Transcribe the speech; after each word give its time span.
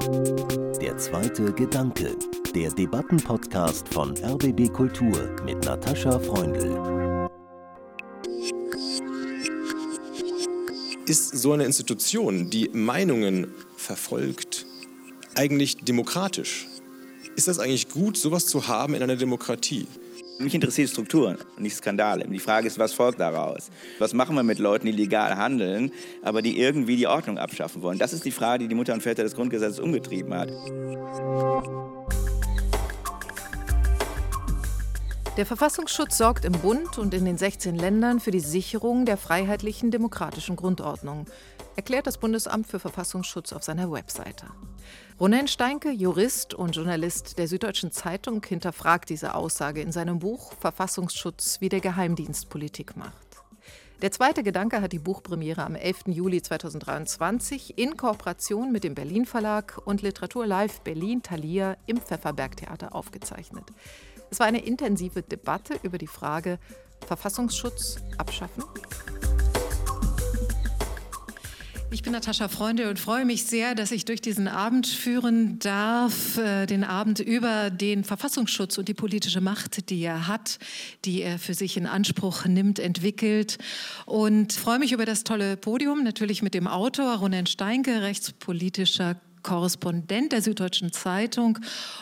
Der 0.00 0.96
zweite 0.96 1.52
Gedanke, 1.52 2.16
der 2.54 2.70
Debattenpodcast 2.70 3.86
von 3.88 4.16
RBB 4.16 4.72
Kultur 4.72 5.36
mit 5.44 5.62
Natascha 5.66 6.18
Freundl. 6.18 7.28
Ist 11.06 11.36
so 11.36 11.52
eine 11.52 11.64
Institution, 11.64 12.48
die 12.48 12.70
Meinungen 12.72 13.52
verfolgt, 13.76 14.64
eigentlich 15.34 15.76
demokratisch? 15.84 16.66
Ist 17.36 17.48
das 17.48 17.58
eigentlich 17.58 17.90
gut, 17.90 18.16
sowas 18.16 18.46
zu 18.46 18.68
haben 18.68 18.94
in 18.94 19.02
einer 19.02 19.16
Demokratie? 19.16 19.86
Mich 20.40 20.54
interessiert 20.54 20.88
Strukturen, 20.88 21.36
nicht 21.58 21.76
Skandale. 21.76 22.26
Die 22.26 22.38
Frage 22.38 22.66
ist, 22.66 22.78
was 22.78 22.94
folgt 22.94 23.20
daraus? 23.20 23.68
Was 23.98 24.14
machen 24.14 24.34
wir 24.36 24.42
mit 24.42 24.58
Leuten, 24.58 24.86
die 24.86 24.92
legal 24.92 25.36
handeln, 25.36 25.92
aber 26.22 26.40
die 26.40 26.58
irgendwie 26.58 26.96
die 26.96 27.06
Ordnung 27.06 27.36
abschaffen 27.36 27.82
wollen? 27.82 27.98
Das 27.98 28.14
ist 28.14 28.24
die 28.24 28.30
Frage, 28.30 28.60
die 28.60 28.68
die 28.68 28.74
Mutter 28.74 28.94
und 28.94 29.02
Väter 29.02 29.22
des 29.22 29.34
Grundgesetzes 29.34 29.78
umgetrieben 29.78 30.32
hat. 30.32 30.48
Der 35.36 35.44
Verfassungsschutz 35.44 36.16
sorgt 36.16 36.46
im 36.46 36.52
Bund 36.52 36.96
und 36.96 37.12
in 37.12 37.26
den 37.26 37.36
16 37.36 37.74
Ländern 37.74 38.18
für 38.18 38.30
die 38.30 38.40
Sicherung 38.40 39.04
der 39.04 39.18
freiheitlichen 39.18 39.90
demokratischen 39.90 40.56
Grundordnung, 40.56 41.26
erklärt 41.76 42.06
das 42.06 42.16
Bundesamt 42.16 42.66
für 42.66 42.78
Verfassungsschutz 42.78 43.52
auf 43.52 43.62
seiner 43.62 43.92
Webseite. 43.92 44.46
Ronen 45.20 45.48
Steinke, 45.48 45.90
Jurist 45.90 46.54
und 46.54 46.74
Journalist 46.74 47.36
der 47.36 47.46
Süddeutschen 47.46 47.92
Zeitung, 47.92 48.42
hinterfragt 48.42 49.10
diese 49.10 49.34
Aussage 49.34 49.82
in 49.82 49.92
seinem 49.92 50.18
Buch 50.18 50.54
Verfassungsschutz, 50.54 51.60
wie 51.60 51.68
der 51.68 51.80
Geheimdienst 51.80 52.48
Politik 52.48 52.96
macht. 52.96 53.36
Der 54.00 54.12
zweite 54.12 54.42
Gedanke 54.42 54.80
hat 54.80 54.92
die 54.92 54.98
Buchpremiere 54.98 55.62
am 55.62 55.74
11. 55.74 56.04
Juli 56.06 56.40
2023 56.40 57.76
in 57.76 57.98
Kooperation 57.98 58.72
mit 58.72 58.82
dem 58.82 58.94
Berlin 58.94 59.26
Verlag 59.26 59.78
und 59.84 60.00
Literatur 60.00 60.46
Live 60.46 60.80
Berlin 60.80 61.22
Thalia 61.22 61.76
im 61.84 61.98
Pfefferberg-Theater 61.98 62.94
aufgezeichnet. 62.94 63.64
Es 64.30 64.40
war 64.40 64.46
eine 64.46 64.64
intensive 64.64 65.20
Debatte 65.20 65.78
über 65.82 65.98
die 65.98 66.06
Frage 66.06 66.58
Verfassungsschutz 67.06 67.98
abschaffen 68.16 68.64
ich 71.92 72.02
bin 72.02 72.12
Natascha 72.12 72.48
Freunde 72.48 72.88
und 72.88 73.00
freue 73.00 73.24
mich 73.24 73.44
sehr, 73.46 73.74
dass 73.74 73.90
ich 73.90 74.04
durch 74.04 74.20
diesen 74.20 74.46
Abend 74.46 74.86
führen 74.86 75.58
darf, 75.58 76.38
äh, 76.38 76.66
den 76.66 76.84
Abend 76.84 77.18
über 77.18 77.70
den 77.70 78.04
Verfassungsschutz 78.04 78.78
und 78.78 78.86
die 78.88 78.94
politische 78.94 79.40
Macht, 79.40 79.90
die 79.90 80.00
er 80.02 80.28
hat, 80.28 80.58
die 81.04 81.22
er 81.22 81.38
für 81.38 81.54
sich 81.54 81.76
in 81.76 81.86
Anspruch 81.86 82.44
nimmt, 82.44 82.78
entwickelt. 82.78 83.58
Und 84.06 84.52
freue 84.52 84.78
mich 84.78 84.92
über 84.92 85.04
das 85.04 85.24
tolle 85.24 85.56
Podium, 85.56 86.04
natürlich 86.04 86.42
mit 86.42 86.54
dem 86.54 86.68
Autor 86.68 87.16
Ronen 87.16 87.46
Steinke, 87.46 88.02
rechtspolitischer 88.02 89.16
Korrespondent 89.42 90.32
der 90.32 90.42
Süddeutschen 90.42 90.92
Zeitung 90.92 91.58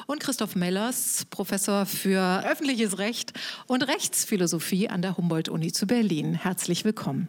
und 0.07 0.21
Christoph 0.21 0.55
Mellers, 0.55 1.25
Professor 1.31 1.87
für 1.87 2.45
öffentliches 2.45 2.99
Recht 2.99 3.33
und 3.67 3.83
Rechtsphilosophie 3.85 4.89
an 4.89 5.03
der 5.03 5.17
Humboldt-Uni 5.17 5.73
zu 5.73 5.87
Berlin. 5.87 6.35
Herzlich 6.35 6.85
willkommen. 6.85 7.29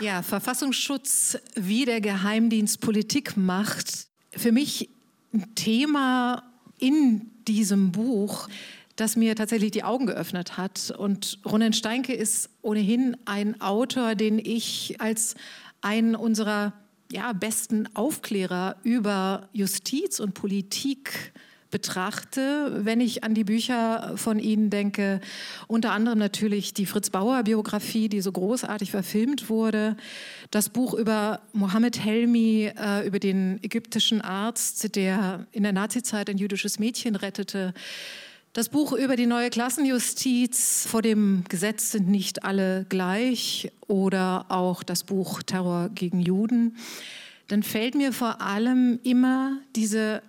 Ja, 0.00 0.22
Verfassungsschutz, 0.22 1.38
wie 1.56 1.84
der 1.84 2.00
Geheimdienst 2.00 2.80
Politik 2.80 3.36
macht. 3.36 4.06
Für 4.30 4.52
mich 4.52 4.90
ein 5.34 5.56
Thema 5.56 6.44
in 6.78 7.32
diesem 7.48 7.90
Buch, 7.90 8.48
das 8.94 9.16
mir 9.16 9.34
tatsächlich 9.34 9.72
die 9.72 9.82
Augen 9.82 10.06
geöffnet 10.06 10.56
hat. 10.56 10.92
Und 10.96 11.40
Ronen 11.44 11.72
Steinke 11.72 12.14
ist 12.14 12.48
ohnehin 12.62 13.16
ein 13.24 13.60
Autor, 13.60 14.14
den 14.14 14.38
ich 14.38 15.00
als 15.00 15.34
einen 15.80 16.14
unserer 16.14 16.74
ja, 17.10 17.32
besten 17.32 17.88
Aufklärer 17.94 18.76
über 18.84 19.48
Justiz 19.52 20.20
und 20.20 20.32
Politik 20.32 21.32
betrachte, 21.70 22.84
wenn 22.84 23.00
ich 23.00 23.24
an 23.24 23.34
die 23.34 23.44
Bücher 23.44 24.14
von 24.16 24.38
Ihnen 24.38 24.70
denke. 24.70 25.20
Unter 25.66 25.92
anderem 25.92 26.18
natürlich 26.18 26.74
die 26.74 26.86
Fritz 26.86 27.10
Bauer 27.10 27.42
Biografie, 27.42 28.08
die 28.08 28.20
so 28.20 28.32
großartig 28.32 28.90
verfilmt 28.90 29.50
wurde. 29.50 29.96
Das 30.50 30.70
Buch 30.70 30.94
über 30.94 31.40
Mohammed 31.52 32.02
Helmi, 32.02 32.72
äh, 32.76 33.06
über 33.06 33.18
den 33.18 33.62
ägyptischen 33.62 34.20
Arzt, 34.20 34.96
der 34.96 35.46
in 35.52 35.62
der 35.62 35.72
Nazizeit 35.72 36.30
ein 36.30 36.38
jüdisches 36.38 36.78
Mädchen 36.78 37.16
rettete. 37.16 37.74
Das 38.54 38.70
Buch 38.70 38.92
über 38.92 39.14
die 39.14 39.26
neue 39.26 39.50
Klassenjustiz, 39.50 40.86
vor 40.88 41.02
dem 41.02 41.44
Gesetz 41.48 41.92
sind 41.92 42.08
nicht 42.08 42.44
alle 42.44 42.86
gleich, 42.88 43.70
oder 43.86 44.46
auch 44.48 44.82
das 44.82 45.04
Buch 45.04 45.42
Terror 45.42 45.90
gegen 45.94 46.20
Juden, 46.20 46.76
dann 47.48 47.62
fällt 47.62 47.94
mir 47.94 48.12
vor 48.12 48.40
allem 48.40 49.00
immer 49.02 49.58
diese 49.76 50.22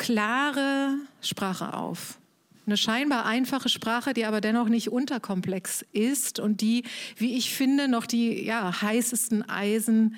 klare 0.00 0.94
Sprache 1.20 1.74
auf. 1.74 2.16
Eine 2.64 2.78
scheinbar 2.78 3.26
einfache 3.26 3.68
Sprache, 3.68 4.14
die 4.14 4.24
aber 4.24 4.40
dennoch 4.40 4.70
nicht 4.70 4.90
unterkomplex 4.90 5.84
ist 5.92 6.40
und 6.40 6.62
die, 6.62 6.84
wie 7.16 7.36
ich 7.36 7.52
finde, 7.52 7.86
noch 7.86 8.06
die 8.06 8.42
ja, 8.42 8.80
heißesten 8.80 9.46
Eisen 9.50 10.16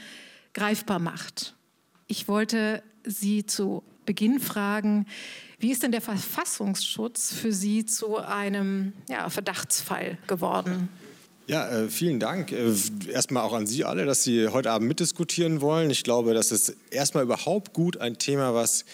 greifbar 0.54 1.00
macht. 1.00 1.56
Ich 2.06 2.28
wollte 2.28 2.81
Sie 3.04 3.44
zu 3.44 3.82
Beginn 4.06 4.38
fragen, 4.38 5.06
wie 5.59 5.72
ist 5.72 5.82
denn 5.82 5.91
der 5.91 6.00
Verfassungsschutz 6.00 7.32
für 7.32 7.53
Sie 7.53 7.84
zu 7.84 8.19
einem 8.19 8.93
ja, 9.09 9.28
Verdachtsfall 9.31 10.16
geworden? 10.28 10.88
Ja, 11.49 11.69
äh, 11.69 11.88
vielen 11.88 12.20
Dank. 12.20 12.53
Äh, 12.53 12.72
erstmal 13.10 13.43
auch 13.43 13.53
an 13.53 13.66
Sie 13.66 13.84
alle, 13.84 14.06
dass 14.06 14.22
Sie 14.22 14.47
heute 14.47 14.70
Abend 14.70 14.87
mitdiskutieren 14.87 15.60
wollen. 15.60 15.91
Ich 15.91 16.04
glaube, 16.04 16.34
das 16.34 16.53
ist 16.53 16.76
erstmal 16.91 17.25
überhaupt 17.25 17.72
gut 17.72 17.97
ein 17.97 18.19
Thema, 18.19 18.54
was 18.54 18.84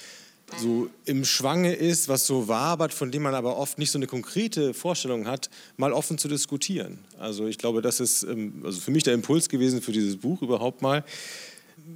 so 0.56 0.88
im 1.04 1.24
Schwange 1.24 1.74
ist, 1.74 2.08
was 2.08 2.26
so 2.26 2.48
wabert, 2.48 2.94
von 2.94 3.12
dem 3.12 3.22
man 3.22 3.34
aber 3.34 3.56
oft 3.56 3.78
nicht 3.78 3.90
so 3.90 3.98
eine 3.98 4.06
konkrete 4.06 4.74
Vorstellung 4.74 5.26
hat, 5.26 5.50
mal 5.76 5.92
offen 5.92 6.18
zu 6.18 6.28
diskutieren. 6.28 6.98
Also 7.18 7.46
ich 7.46 7.58
glaube, 7.58 7.82
das 7.82 8.00
ist 8.00 8.22
ähm, 8.22 8.62
also 8.64 8.80
für 8.80 8.90
mich 8.90 9.02
der 9.02 9.14
Impuls 9.14 9.48
gewesen 9.48 9.82
für 9.82 9.92
dieses 9.92 10.16
Buch 10.16 10.42
überhaupt 10.42 10.82
mal. 10.82 11.04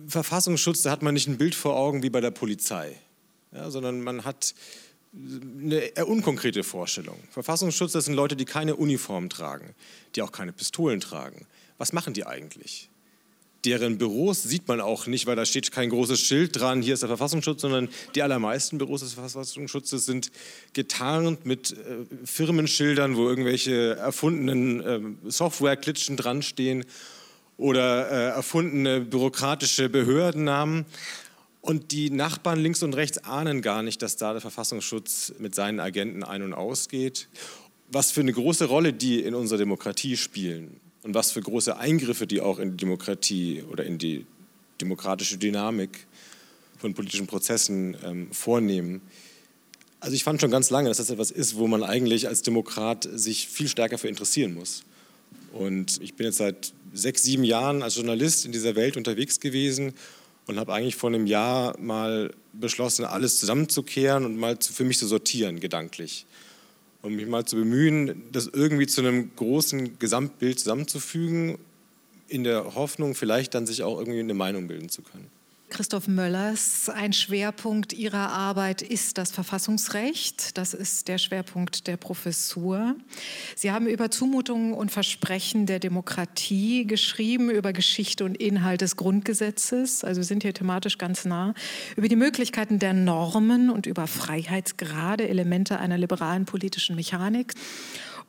Verfassungsschutz, 0.06 0.82
da 0.82 0.90
hat 0.90 1.02
man 1.02 1.14
nicht 1.14 1.28
ein 1.28 1.38
Bild 1.38 1.54
vor 1.54 1.76
Augen 1.76 2.02
wie 2.02 2.10
bei 2.10 2.20
der 2.20 2.30
Polizei, 2.30 2.96
ja, 3.52 3.70
sondern 3.70 4.00
man 4.02 4.24
hat 4.24 4.54
eine 5.14 6.06
unkonkrete 6.06 6.62
Vorstellung. 6.64 7.18
Verfassungsschutz, 7.30 7.92
das 7.92 8.06
sind 8.06 8.14
Leute, 8.14 8.36
die 8.36 8.46
keine 8.46 8.76
Uniform 8.76 9.28
tragen, 9.28 9.74
die 10.14 10.22
auch 10.22 10.32
keine 10.32 10.52
Pistolen 10.52 11.00
tragen. 11.00 11.46
Was 11.78 11.92
machen 11.92 12.14
die 12.14 12.24
eigentlich? 12.24 12.88
Deren 13.64 13.98
Büros 13.98 14.42
sieht 14.42 14.66
man 14.66 14.80
auch 14.80 15.06
nicht, 15.06 15.26
weil 15.26 15.36
da 15.36 15.46
steht 15.46 15.70
kein 15.70 15.90
großes 15.90 16.20
Schild 16.20 16.58
dran, 16.58 16.82
hier 16.82 16.94
ist 16.94 17.02
der 17.02 17.08
Verfassungsschutz, 17.08 17.62
sondern 17.62 17.88
die 18.14 18.22
allermeisten 18.22 18.78
Büros 18.78 19.02
des 19.02 19.14
Verfassungsschutzes 19.14 20.04
sind 20.04 20.32
getarnt 20.72 21.46
mit 21.46 21.72
äh, 21.72 22.26
Firmenschildern, 22.26 23.16
wo 23.16 23.28
irgendwelche 23.28 23.96
erfundenen 23.96 24.80
äh, 25.24 25.30
Softwareklitschen 25.30 26.16
dran 26.16 26.42
stehen 26.42 26.84
oder 27.56 28.10
äh, 28.10 28.34
erfundene 28.34 29.00
bürokratische 29.00 29.88
Behördennamen. 29.88 30.84
Und 31.60 31.92
die 31.92 32.10
Nachbarn 32.10 32.58
links 32.58 32.82
und 32.82 32.94
rechts 32.94 33.18
ahnen 33.18 33.62
gar 33.62 33.84
nicht, 33.84 34.02
dass 34.02 34.16
da 34.16 34.32
der 34.32 34.40
Verfassungsschutz 34.40 35.34
mit 35.38 35.54
seinen 35.54 35.78
Agenten 35.78 36.24
ein- 36.24 36.42
und 36.42 36.54
ausgeht. 36.54 37.28
Was 37.86 38.10
für 38.10 38.22
eine 38.22 38.32
große 38.32 38.64
Rolle 38.64 38.92
die 38.92 39.20
in 39.20 39.36
unserer 39.36 39.58
Demokratie 39.58 40.16
spielen 40.16 40.81
und 41.02 41.14
was 41.14 41.32
für 41.32 41.40
große 41.40 41.76
Eingriffe 41.76 42.26
die 42.26 42.40
auch 42.40 42.58
in 42.58 42.72
die 42.72 42.76
Demokratie 42.76 43.62
oder 43.70 43.84
in 43.84 43.98
die 43.98 44.26
demokratische 44.80 45.38
Dynamik 45.38 46.06
von 46.78 46.94
politischen 46.94 47.26
Prozessen 47.26 47.96
ähm, 48.04 48.28
vornehmen. 48.32 49.00
Also 50.00 50.16
ich 50.16 50.24
fand 50.24 50.40
schon 50.40 50.50
ganz 50.50 50.70
lange, 50.70 50.88
dass 50.88 50.96
das 50.96 51.10
etwas 51.10 51.30
ist, 51.30 51.56
wo 51.56 51.68
man 51.68 51.84
eigentlich 51.84 52.26
als 52.26 52.42
Demokrat 52.42 53.08
sich 53.12 53.46
viel 53.46 53.68
stärker 53.68 53.98
für 53.98 54.08
interessieren 54.08 54.54
muss. 54.54 54.82
Und 55.52 56.00
ich 56.02 56.14
bin 56.14 56.26
jetzt 56.26 56.38
seit 56.38 56.72
sechs, 56.92 57.22
sieben 57.22 57.44
Jahren 57.44 57.82
als 57.82 57.96
Journalist 57.96 58.44
in 58.44 58.52
dieser 58.52 58.74
Welt 58.74 58.96
unterwegs 58.96 59.38
gewesen 59.38 59.92
und 60.46 60.58
habe 60.58 60.72
eigentlich 60.72 60.96
vor 60.96 61.10
einem 61.10 61.26
Jahr 61.26 61.78
mal 61.78 62.34
beschlossen, 62.52 63.04
alles 63.04 63.38
zusammenzukehren 63.38 64.24
und 64.24 64.36
mal 64.36 64.58
für 64.60 64.84
mich 64.84 64.98
zu 64.98 65.06
sortieren, 65.06 65.60
gedanklich 65.60 66.26
und 67.02 67.16
mich 67.16 67.26
mal 67.26 67.44
zu 67.44 67.56
bemühen, 67.56 68.22
das 68.32 68.46
irgendwie 68.46 68.86
zu 68.86 69.00
einem 69.00 69.34
großen 69.36 69.98
Gesamtbild 69.98 70.58
zusammenzufügen, 70.58 71.58
in 72.28 72.44
der 72.44 72.74
Hoffnung, 72.74 73.14
vielleicht 73.14 73.54
dann 73.54 73.66
sich 73.66 73.82
auch 73.82 73.98
irgendwie 73.98 74.20
eine 74.20 74.34
Meinung 74.34 74.66
bilden 74.66 74.88
zu 74.88 75.02
können. 75.02 75.30
Christoph 75.72 76.06
Möllers, 76.06 76.90
ein 76.90 77.14
Schwerpunkt 77.14 77.94
Ihrer 77.94 78.28
Arbeit 78.28 78.82
ist 78.82 79.16
das 79.16 79.30
Verfassungsrecht. 79.30 80.58
Das 80.58 80.74
ist 80.74 81.08
der 81.08 81.16
Schwerpunkt 81.16 81.86
der 81.86 81.96
Professur. 81.96 82.94
Sie 83.56 83.72
haben 83.72 83.86
über 83.86 84.10
Zumutungen 84.10 84.74
und 84.74 84.90
Versprechen 84.90 85.64
der 85.64 85.78
Demokratie 85.78 86.86
geschrieben, 86.86 87.48
über 87.48 87.72
Geschichte 87.72 88.22
und 88.26 88.36
Inhalt 88.36 88.82
des 88.82 88.96
Grundgesetzes, 88.96 90.04
also 90.04 90.20
sind 90.20 90.42
hier 90.42 90.52
thematisch 90.52 90.98
ganz 90.98 91.24
nah, 91.24 91.54
über 91.96 92.08
die 92.08 92.16
Möglichkeiten 92.16 92.78
der 92.78 92.92
Normen 92.92 93.70
und 93.70 93.86
über 93.86 94.06
Freiheitsgrade, 94.06 95.26
Elemente 95.26 95.78
einer 95.78 95.96
liberalen 95.96 96.44
politischen 96.44 96.96
Mechanik 96.96 97.54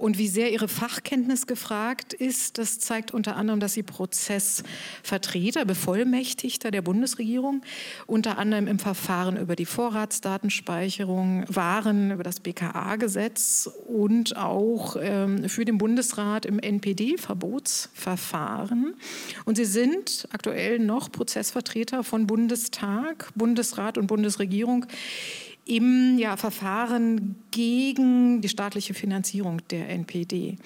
und 0.04 0.18
wie 0.18 0.28
sehr 0.28 0.52
ihre 0.52 0.68
Fachkenntnis 0.68 1.48
gefragt 1.48 2.12
ist. 2.12 2.58
Das 2.58 2.78
zeigt 2.78 3.14
unter 3.14 3.38
anderem, 3.38 3.62
dass 3.62 3.72
sie 3.72 3.84
Prozessvertreter, 3.84 5.64
Bevollmächtigter 5.64 6.72
der 6.72 6.82
Bundesregierung, 6.82 7.62
unter 8.06 8.38
anderem 8.38 8.68
im 8.68 8.80
Verfahren 8.80 9.38
über 9.38 9.56
die 9.56 9.66
Vorratsdatenspeicherung 9.66 11.46
waren, 11.48 12.12
über 12.12 12.24
das 12.24 12.42
BKA-Gesetz 12.42 13.70
und 13.88 14.36
auch 14.36 14.98
ähm, 15.00 15.48
für 15.48 15.64
den 15.64 15.78
Bundesrat 15.78 16.46
im 16.46 16.60
NPD-Verbotsverfahren. 16.60 18.96
Und 19.46 19.56
sie 19.56 19.64
sind 19.64 20.28
aktuell 20.34 20.80
noch 20.80 21.14
Prozessvertreter 21.14 22.04
von 22.04 22.28
Bundestag, 22.28 23.30
Bundesrat 23.36 23.98
und 23.98 24.08
Bundesregierung 24.08 24.86
im 25.66 26.18
ja, 26.18 26.38
Verfahren 26.38 27.36
gegen 27.52 28.42
die 28.42 28.50
staatliche 28.50 28.94
Finanzierung 28.94 29.62
der 29.70 29.90
NPD. 29.90 30.58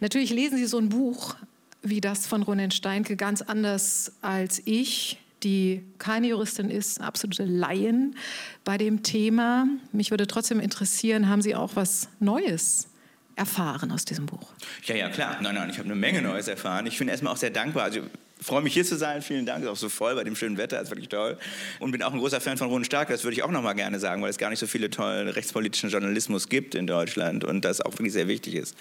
Natürlich 0.00 0.30
lesen 0.30 0.56
Sie 0.58 0.66
so 0.66 0.78
ein 0.78 0.88
Buch 0.88 1.36
wie 1.82 2.00
das 2.00 2.26
von 2.26 2.42
Ronen 2.42 2.70
Steinke 2.70 3.16
ganz 3.16 3.42
anders 3.42 4.12
als 4.20 4.60
ich, 4.64 5.18
die 5.42 5.84
keine 5.98 6.28
Juristin 6.28 6.70
ist, 6.70 7.00
absolute 7.00 7.44
Laien 7.44 8.16
bei 8.64 8.78
dem 8.78 9.02
Thema. 9.02 9.68
Mich 9.92 10.10
würde 10.10 10.26
trotzdem 10.26 10.60
interessieren, 10.60 11.28
haben 11.28 11.42
Sie 11.42 11.54
auch 11.54 11.76
was 11.76 12.08
Neues 12.18 12.88
erfahren 13.36 13.92
aus 13.92 14.04
diesem 14.04 14.26
Buch? 14.26 14.48
Ja, 14.84 14.96
ja, 14.96 15.10
klar. 15.10 15.38
Nein, 15.42 15.54
nein, 15.54 15.70
ich 15.70 15.78
habe 15.78 15.86
eine 15.86 15.94
Menge 15.94 16.22
Neues 16.22 16.48
erfahren. 16.48 16.86
Ich 16.86 16.98
bin 16.98 17.08
erstmal 17.08 17.32
auch 17.34 17.36
sehr 17.36 17.50
dankbar. 17.50 17.84
Also 17.84 18.00
freue 18.40 18.62
mich 18.62 18.74
hier 18.74 18.84
zu 18.84 18.96
sein. 18.96 19.22
Vielen 19.22 19.46
Dank. 19.46 19.64
Ist 19.64 19.70
auch 19.70 19.76
so 19.76 19.88
voll 19.88 20.14
bei 20.14 20.24
dem 20.24 20.36
schönen 20.36 20.58
Wetter. 20.58 20.80
Ist 20.80 20.90
wirklich 20.90 21.08
toll. 21.08 21.38
Und 21.78 21.90
bin 21.90 22.02
auch 22.02 22.12
ein 22.12 22.18
großer 22.18 22.40
Fan 22.40 22.58
von 22.58 22.68
Ronen 22.68 22.84
Stark. 22.84 23.08
Das 23.08 23.24
würde 23.24 23.34
ich 23.34 23.42
auch 23.42 23.50
noch 23.50 23.62
mal 23.62 23.72
gerne 23.72 23.98
sagen, 23.98 24.22
weil 24.22 24.30
es 24.30 24.38
gar 24.38 24.50
nicht 24.50 24.58
so 24.58 24.66
viele 24.66 24.90
tolle 24.90 25.34
rechtspolitischen 25.34 25.90
Journalismus 25.90 26.48
gibt 26.48 26.74
in 26.74 26.86
Deutschland 26.86 27.44
und 27.44 27.64
das 27.64 27.80
auch 27.80 27.92
wirklich 27.92 28.12
sehr 28.12 28.28
wichtig 28.28 28.54
ist. 28.54 28.76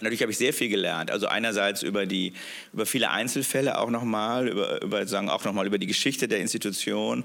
Natürlich 0.00 0.22
habe 0.22 0.32
ich 0.32 0.38
sehr 0.38 0.52
viel 0.52 0.68
gelernt. 0.68 1.10
Also 1.10 1.26
einerseits 1.26 1.82
über 1.82 2.06
die 2.06 2.32
über 2.72 2.86
viele 2.86 3.10
Einzelfälle 3.10 3.78
auch 3.78 3.90
noch 3.90 4.04
mal 4.04 4.48
über, 4.48 4.82
über 4.82 5.06
sagen 5.06 5.30
auch 5.30 5.44
noch 5.44 5.52
mal 5.52 5.66
über 5.66 5.78
die 5.78 5.86
Geschichte 5.86 6.26
der 6.26 6.40
Institution. 6.40 7.24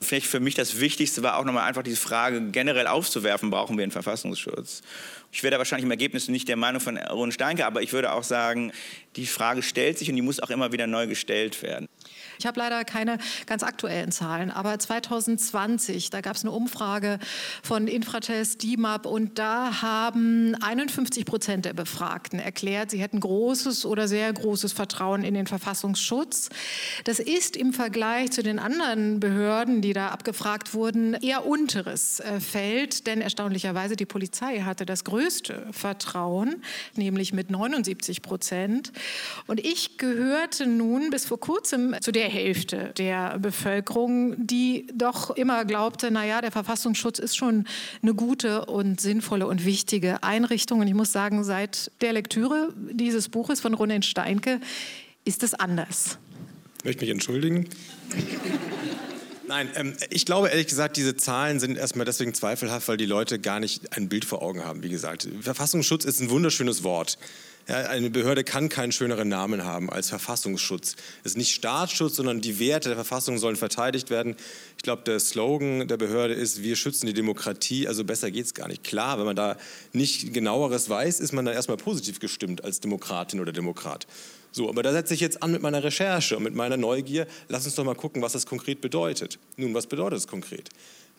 Vielleicht 0.00 0.26
für 0.26 0.40
mich 0.40 0.54
das 0.54 0.80
Wichtigste 0.80 1.22
war 1.22 1.36
auch 1.36 1.44
noch 1.44 1.52
mal 1.52 1.64
einfach 1.64 1.82
diese 1.82 1.98
Frage 1.98 2.40
generell 2.50 2.86
aufzuwerfen: 2.86 3.50
Brauchen 3.50 3.76
wir 3.76 3.82
einen 3.82 3.92
Verfassungsschutz? 3.92 4.82
Ich 5.32 5.44
werde 5.44 5.58
wahrscheinlich 5.58 5.84
im 5.84 5.90
Ergebnis 5.90 6.28
nicht 6.28 6.48
der 6.48 6.56
Meinung 6.56 6.80
von 6.80 6.98
Ron 6.98 7.30
Steinke, 7.30 7.64
aber 7.64 7.82
ich 7.82 7.92
würde 7.92 8.12
auch 8.12 8.24
sagen, 8.24 8.72
die 9.16 9.26
Frage 9.26 9.62
stellt 9.62 9.98
sich 9.98 10.08
und 10.10 10.16
die 10.16 10.22
muss 10.22 10.40
auch 10.40 10.50
immer 10.50 10.72
wieder 10.72 10.86
neu 10.86 11.06
gestellt 11.06 11.62
werden. 11.62 11.88
Ich 12.38 12.46
habe 12.46 12.58
leider 12.58 12.84
keine 12.84 13.18
ganz 13.46 13.62
aktuellen 13.62 14.12
Zahlen, 14.12 14.50
aber 14.50 14.78
2020, 14.78 16.10
da 16.10 16.20
gab 16.20 16.36
es 16.36 16.42
eine 16.42 16.52
Umfrage 16.52 17.18
von 17.62 17.86
Infratest, 17.86 18.62
DIMAP 18.62 19.06
und 19.06 19.38
da 19.38 19.82
haben 19.82 20.56
51 20.60 21.26
Prozent 21.26 21.64
der 21.64 21.74
Befragten 21.74 22.38
erklärt, 22.40 22.90
sie 22.90 22.98
hätten 22.98 23.20
großes 23.20 23.84
oder 23.84 24.08
sehr 24.08 24.32
großes 24.32 24.72
Vertrauen 24.72 25.22
in 25.22 25.34
den 25.34 25.46
Verfassungsschutz. 25.46 26.48
Das 27.04 27.18
ist 27.18 27.56
im 27.56 27.72
Vergleich 27.72 28.30
zu 28.30 28.42
den 28.42 28.58
anderen 28.58 29.20
Behörden, 29.20 29.82
die 29.82 29.92
da 29.92 30.08
abgefragt 30.08 30.72
wurden, 30.72 31.14
eher 31.14 31.46
unteres 31.46 32.20
äh, 32.20 32.40
Feld, 32.40 33.06
denn 33.06 33.20
erstaunlicherweise 33.20 33.96
die 33.96 34.06
Polizei 34.06 34.60
hatte 34.60 34.86
das 34.86 35.04
größte 35.04 35.19
Vertrauen, 35.70 36.62
nämlich 36.96 37.32
mit 37.32 37.50
79 37.50 38.22
Prozent. 38.22 38.92
Und 39.46 39.60
ich 39.60 39.98
gehörte 39.98 40.66
nun 40.66 41.10
bis 41.10 41.26
vor 41.26 41.40
kurzem 41.40 41.94
zu 42.00 42.12
der 42.12 42.28
Hälfte 42.28 42.92
der 42.96 43.38
Bevölkerung, 43.38 44.46
die 44.46 44.86
doch 44.94 45.30
immer 45.30 45.64
glaubte, 45.64 46.10
naja, 46.10 46.40
der 46.40 46.52
Verfassungsschutz 46.52 47.18
ist 47.18 47.36
schon 47.36 47.66
eine 48.02 48.14
gute 48.14 48.66
und 48.66 49.00
sinnvolle 49.00 49.46
und 49.46 49.64
wichtige 49.64 50.22
Einrichtung. 50.22 50.80
Und 50.80 50.88
ich 50.88 50.94
muss 50.94 51.12
sagen, 51.12 51.44
seit 51.44 51.90
der 52.00 52.12
Lektüre 52.12 52.72
dieses 52.92 53.28
Buches 53.28 53.60
von 53.60 53.74
Ronen 53.74 54.02
Steinke 54.02 54.60
ist 55.24 55.42
es 55.42 55.54
anders. 55.54 56.18
Ich 56.78 56.84
möchte 56.84 57.02
mich 57.02 57.10
entschuldigen. 57.10 57.68
Nein, 59.50 59.68
ähm, 59.74 59.96
ich 60.10 60.26
glaube 60.26 60.48
ehrlich 60.48 60.68
gesagt, 60.68 60.96
diese 60.96 61.16
Zahlen 61.16 61.58
sind 61.58 61.76
erstmal 61.76 62.06
deswegen 62.06 62.32
zweifelhaft, 62.34 62.86
weil 62.86 62.96
die 62.96 63.04
Leute 63.04 63.40
gar 63.40 63.58
nicht 63.58 63.96
ein 63.96 64.08
Bild 64.08 64.24
vor 64.24 64.42
Augen 64.42 64.64
haben. 64.64 64.84
Wie 64.84 64.88
gesagt, 64.88 65.26
Verfassungsschutz 65.40 66.04
ist 66.04 66.20
ein 66.20 66.30
wunderschönes 66.30 66.84
Wort. 66.84 67.18
Ja, 67.66 67.78
eine 67.88 68.10
Behörde 68.10 68.44
kann 68.44 68.68
keinen 68.68 68.92
schöneren 68.92 69.28
Namen 69.28 69.64
haben 69.64 69.90
als 69.90 70.08
Verfassungsschutz. 70.08 70.94
Es 71.24 71.32
ist 71.32 71.36
nicht 71.36 71.52
Staatsschutz, 71.52 72.14
sondern 72.14 72.40
die 72.40 72.60
Werte 72.60 72.90
der 72.90 72.96
Verfassung 72.96 73.38
sollen 73.38 73.56
verteidigt 73.56 74.08
werden. 74.08 74.36
Ich 74.76 74.84
glaube, 74.84 75.02
der 75.02 75.18
Slogan 75.18 75.88
der 75.88 75.96
Behörde 75.96 76.34
ist, 76.34 76.62
wir 76.62 76.76
schützen 76.76 77.06
die 77.06 77.12
Demokratie, 77.12 77.88
also 77.88 78.04
besser 78.04 78.30
geht 78.30 78.46
es 78.46 78.54
gar 78.54 78.68
nicht. 78.68 78.84
Klar, 78.84 79.18
wenn 79.18 79.26
man 79.26 79.36
da 79.36 79.56
nicht 79.92 80.32
genaueres 80.32 80.88
weiß, 80.88 81.18
ist 81.18 81.32
man 81.32 81.44
dann 81.44 81.54
erstmal 81.54 81.76
positiv 81.76 82.20
gestimmt 82.20 82.62
als 82.62 82.78
Demokratin 82.78 83.40
oder 83.40 83.50
Demokrat. 83.50 84.06
So, 84.52 84.68
aber 84.68 84.82
da 84.82 84.92
setze 84.92 85.14
ich 85.14 85.20
jetzt 85.20 85.42
an 85.42 85.52
mit 85.52 85.62
meiner 85.62 85.82
Recherche 85.82 86.36
und 86.36 86.42
mit 86.42 86.54
meiner 86.54 86.76
Neugier. 86.76 87.26
Lass 87.48 87.64
uns 87.64 87.74
doch 87.76 87.84
mal 87.84 87.94
gucken, 87.94 88.22
was 88.22 88.32
das 88.32 88.46
konkret 88.46 88.80
bedeutet. 88.80 89.38
Nun, 89.56 89.74
was 89.74 89.86
bedeutet 89.86 90.18
es 90.18 90.26
konkret? 90.26 90.70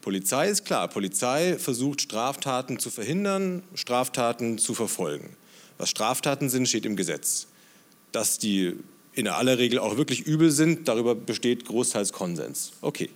Polizei 0.02 0.50
ist 0.50 0.66
klar. 0.66 0.88
Polizei 0.88 1.58
versucht 1.58 2.02
Straftaten 2.02 2.80
zu 2.80 2.90
verhindern, 2.90 3.64
Straftaten 3.76 4.58
zu 4.58 4.74
verfolgen. 4.74 5.38
Was 5.78 5.90
Straftaten 5.90 6.50
sind, 6.50 6.68
steht 6.68 6.86
im 6.86 6.96
Gesetz. 6.96 7.48
Dass 8.12 8.38
die 8.38 8.76
in 9.14 9.28
aller 9.28 9.58
Regel 9.58 9.80
auch 9.80 9.98
wirklich 9.98 10.22
übel 10.22 10.52
sind, 10.52 10.88
darüber 10.88 11.16
besteht 11.16 11.66
großteils 11.66 12.14
Konsens. 12.14 12.74
Okay. 12.82 13.10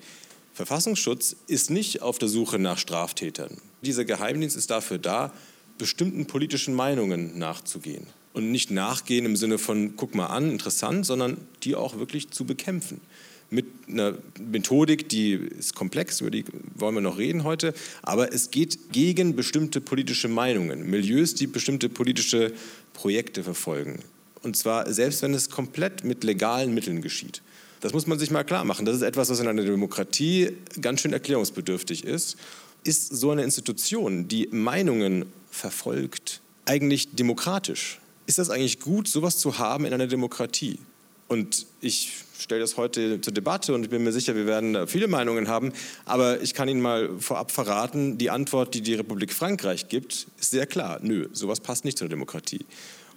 Verfassungsschutz 0.54 1.36
ist 1.48 1.70
nicht 1.70 2.02
auf 2.02 2.18
der 2.18 2.30
Suche 2.30 2.60
nach 2.60 2.78
Straftätern. 2.78 3.58
Dieser 3.82 4.06
Geheimdienst 4.06 4.56
ist 4.56 4.72
dafür 4.72 4.98
da, 4.98 5.34
bestimmten 5.78 6.28
politischen 6.28 6.74
Meinungen 6.74 7.38
nachzugehen. 7.38 8.08
Und 8.36 8.52
nicht 8.52 8.70
nachgehen 8.70 9.26
im 9.26 9.36
Sinne 9.36 9.58
von, 9.58 9.96
guck 9.96 10.14
mal 10.14 10.28
an, 10.28 10.52
interessant, 10.52 11.06
sondern 11.06 11.38
die 11.64 11.74
auch 11.74 11.98
wirklich 11.98 12.30
zu 12.30 12.46
bekämpfen 12.46 13.02
mit 13.50 13.66
einer 13.88 14.16
Methodik, 14.40 15.10
die 15.10 15.34
ist 15.34 15.76
komplex, 15.76 16.22
über 16.22 16.32
die 16.32 16.46
wollen 16.76 16.96
wir 16.96 17.02
noch 17.02 17.18
reden 17.18 17.44
heute, 17.44 17.74
aber 18.02 18.34
es 18.34 18.52
geht 18.52 18.92
gegen 18.92 19.36
bestimmte 19.36 19.82
politische 19.82 20.28
Meinungen, 20.28 20.90
Milieus, 20.90 21.36
die 21.36 21.48
bestimmte 21.48 21.90
politische 21.90 22.54
Projekte 22.94 23.44
verfolgen. 23.44 24.00
Und 24.42 24.58
zwar 24.58 24.92
selbst 24.92 25.22
wenn 25.22 25.34
es 25.34 25.50
komplett 25.50 26.04
mit 26.04 26.24
legalen 26.24 26.74
Mitteln 26.74 27.02
geschieht. 27.02 27.42
Das 27.82 27.94
muss 27.94 28.08
man 28.08 28.18
sich 28.18 28.32
mal 28.32 28.44
klar 28.44 28.64
machen. 28.64 28.86
Das 28.86 28.96
ist 28.96 29.02
etwas, 29.02 29.30
was 29.30 29.40
in 29.40 29.48
einer 29.48 29.64
Demokratie 29.64 30.52
ganz 30.82 31.02
schön 31.02 31.14
erklärungsbedürftig 31.14 32.04
ist. 32.04 32.38
Ist 32.84 33.16
so 33.16 33.32
eine 33.32 33.44
Institution, 33.44 34.28
die 34.28 34.48
Meinungen 34.52 35.26
verfolgt, 35.52 36.42
eigentlich 36.66 37.16
demokratisch? 37.16 38.00
Ist 38.26 38.38
das 38.38 38.50
eigentlich 38.50 38.80
gut, 38.80 39.08
sowas 39.08 39.38
zu 39.38 39.60
haben 39.60 39.86
in 39.86 39.94
einer 39.94 40.08
Demokratie? 40.08 40.80
Und 41.28 41.66
ich 41.82 42.12
stelle 42.40 42.62
das 42.62 42.78
heute 42.78 43.20
zur 43.22 43.34
Debatte 43.34 43.74
und 43.74 43.84
ich 43.84 43.90
bin 43.90 44.04
mir 44.04 44.12
sicher, 44.12 44.36
wir 44.36 44.46
werden 44.46 44.74
da 44.74 44.88
viele 44.88 45.08
Meinungen 45.08 45.48
haben. 45.48 45.74
Aber 46.06 46.42
ich 46.42 46.54
kann 46.54 46.68
Ihnen 46.68 46.82
mal 46.82 47.10
vorab 47.20 47.52
verraten, 47.52 48.18
die 48.18 48.30
Antwort, 48.30 48.74
die 48.74 48.82
die 48.82 48.94
Republik 48.94 49.34
Frankreich 49.34 49.90
gibt, 49.90 50.28
ist 50.40 50.52
sehr 50.52 50.68
klar. 50.68 51.00
Nö, 51.02 51.28
sowas 51.34 51.60
passt 51.60 51.86
nicht 51.86 51.98
zur 51.98 52.10
Demokratie. 52.10 52.66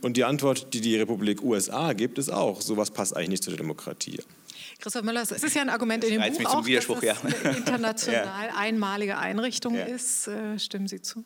Und 0.01 0.17
die 0.17 0.25
Antwort, 0.25 0.73
die 0.73 0.81
die 0.81 0.97
Republik 0.97 1.43
USA 1.43 1.93
gibt, 1.93 2.19
ist 2.19 2.31
auch, 2.31 2.61
sowas 2.61 2.91
passt 2.91 3.17
eigentlich 3.17 3.29
nicht 3.29 3.45
zur 3.45 3.57
Demokratie. 3.57 4.21
Christoph 4.81 5.03
Müller, 5.03 5.23
es 5.23 5.33
ist 5.33 5.57
ja 5.57 5.63
ein 5.63 5.71
Argument 5.71 6.05
in 6.05 6.21
dem 6.21 6.33
Buch 6.33 6.45
auch, 6.45 6.65
dass 6.65 6.89
es 6.89 7.03
ja. 7.03 7.15
eine 7.45 7.57
international 7.57 8.25
ja. 8.47 8.55
einmalige 8.57 9.19
Einrichtung 9.19 9.75
ja. 9.75 9.85
ist. 9.85 10.29
Äh, 10.29 10.57
stimmen 10.57 10.87
Sie 10.87 11.03
zu? 11.03 11.25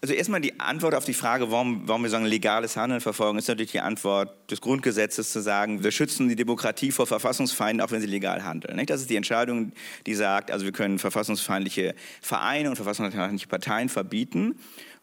Also 0.00 0.14
erstmal 0.14 0.40
die 0.40 0.58
Antwort 0.60 0.94
auf 0.94 1.04
die 1.04 1.12
Frage, 1.12 1.50
warum, 1.50 1.86
warum 1.86 2.04
wir 2.04 2.08
sagen, 2.08 2.24
legales 2.24 2.74
Handeln 2.78 3.02
verfolgen, 3.02 3.36
ist 3.36 3.48
natürlich 3.48 3.72
die 3.72 3.80
Antwort 3.80 4.50
des 4.50 4.62
Grundgesetzes 4.62 5.30
zu 5.30 5.42
sagen, 5.42 5.84
wir 5.84 5.90
schützen 5.90 6.30
die 6.30 6.36
Demokratie 6.36 6.90
vor 6.90 7.06
Verfassungsfeinden, 7.06 7.84
auch 7.84 7.90
wenn 7.90 8.00
sie 8.00 8.06
legal 8.06 8.44
handeln. 8.44 8.82
Das 8.86 9.02
ist 9.02 9.10
die 9.10 9.16
Entscheidung, 9.16 9.72
die 10.06 10.14
sagt, 10.14 10.50
also 10.50 10.64
wir 10.64 10.72
können 10.72 10.98
verfassungsfeindliche 10.98 11.94
Vereine 12.22 12.70
und 12.70 12.76
verfassungsfeindliche 12.76 13.48
Parteien 13.48 13.90
verbieten. 13.90 14.54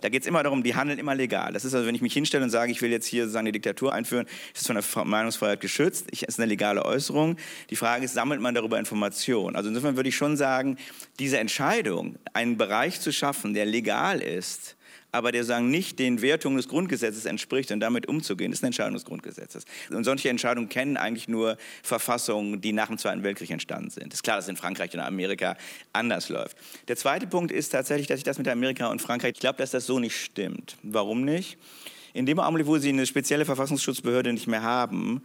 Da 0.03 0.09
geht 0.09 0.23
es 0.23 0.27
immer 0.27 0.43
darum, 0.43 0.63
die 0.63 0.75
handeln 0.75 0.99
immer 0.99 1.15
legal. 1.15 1.53
Das 1.53 1.63
ist 1.63 1.73
also, 1.73 1.87
wenn 1.87 1.95
ich 1.95 2.01
mich 2.01 2.11
hinstelle 2.11 2.43
und 2.43 2.49
sage, 2.49 2.73
ich 2.73 2.81
will 2.81 2.91
jetzt 2.91 3.05
hier 3.05 3.23
sozusagen 3.23 3.45
eine 3.47 3.53
Diktatur 3.53 3.93
einführen, 3.93 4.25
ist 4.53 4.61
es 4.61 4.67
von 4.67 4.75
der 4.75 5.05
Meinungsfreiheit 5.05 5.61
geschützt. 5.61 6.07
Ich, 6.11 6.23
ist 6.23 6.37
eine 6.37 6.47
legale 6.47 6.83
Äußerung. 6.83 7.37
Die 7.69 7.77
Frage 7.77 8.03
ist, 8.03 8.13
sammelt 8.13 8.41
man 8.41 8.53
darüber 8.53 8.77
Informationen? 8.77 9.55
Also 9.55 9.69
insofern 9.69 9.95
würde 9.95 10.09
ich 10.09 10.17
schon 10.17 10.35
sagen, 10.35 10.77
diese 11.19 11.39
Entscheidung, 11.39 12.17
einen 12.33 12.57
Bereich 12.57 12.99
zu 12.99 13.13
schaffen, 13.13 13.53
der 13.53 13.65
legal 13.65 14.19
ist, 14.19 14.75
aber 15.13 15.31
der 15.31 15.43
sagen 15.43 15.69
nicht 15.69 15.99
den 15.99 16.21
Wertungen 16.21 16.57
des 16.57 16.67
Grundgesetzes 16.67 17.25
entspricht 17.25 17.71
und 17.71 17.79
damit 17.79 18.07
umzugehen, 18.07 18.51
ist 18.51 18.63
eine 18.63 18.69
Entscheidung 18.69 18.95
des 18.95 19.05
Grundgesetzes. 19.05 19.63
Und 19.91 20.03
solche 20.03 20.29
Entscheidungen 20.29 20.69
kennen 20.69 20.97
eigentlich 20.97 21.27
nur 21.27 21.57
Verfassungen, 21.83 22.59
die 22.59 22.73
nach 22.73 22.87
dem 22.87 22.97
Zweiten 22.97 23.23
Weltkrieg 23.23 23.51
entstanden 23.51 23.91
sind. 23.91 24.11
Ist 24.13 24.23
klar, 24.23 24.37
dass 24.37 24.47
in 24.47 24.57
Frankreich 24.57 24.93
und 24.93 24.99
Amerika 24.99 25.55
anders 25.93 26.29
läuft. 26.29 26.57
Der 26.87 26.97
zweite 26.97 27.27
Punkt 27.27 27.51
ist 27.51 27.69
tatsächlich, 27.69 28.07
dass 28.07 28.17
ich 28.17 28.23
das 28.23 28.39
mit 28.39 28.47
Amerika 28.47 28.87
und 28.87 29.01
Frankreich, 29.01 29.33
ich 29.35 29.39
glaube, 29.39 29.59
dass 29.59 29.71
das 29.71 29.85
so 29.85 29.99
nicht 29.99 30.19
stimmt. 30.19 30.77
Warum 30.81 31.23
nicht? 31.23 31.57
In 32.13 32.25
dem 32.25 32.39
Augenblick, 32.39 32.65
wo 32.67 32.77
sie 32.79 32.89
eine 32.89 33.05
spezielle 33.05 33.45
Verfassungsschutzbehörde 33.45 34.33
nicht 34.33 34.47
mehr 34.47 34.63
haben, 34.63 35.21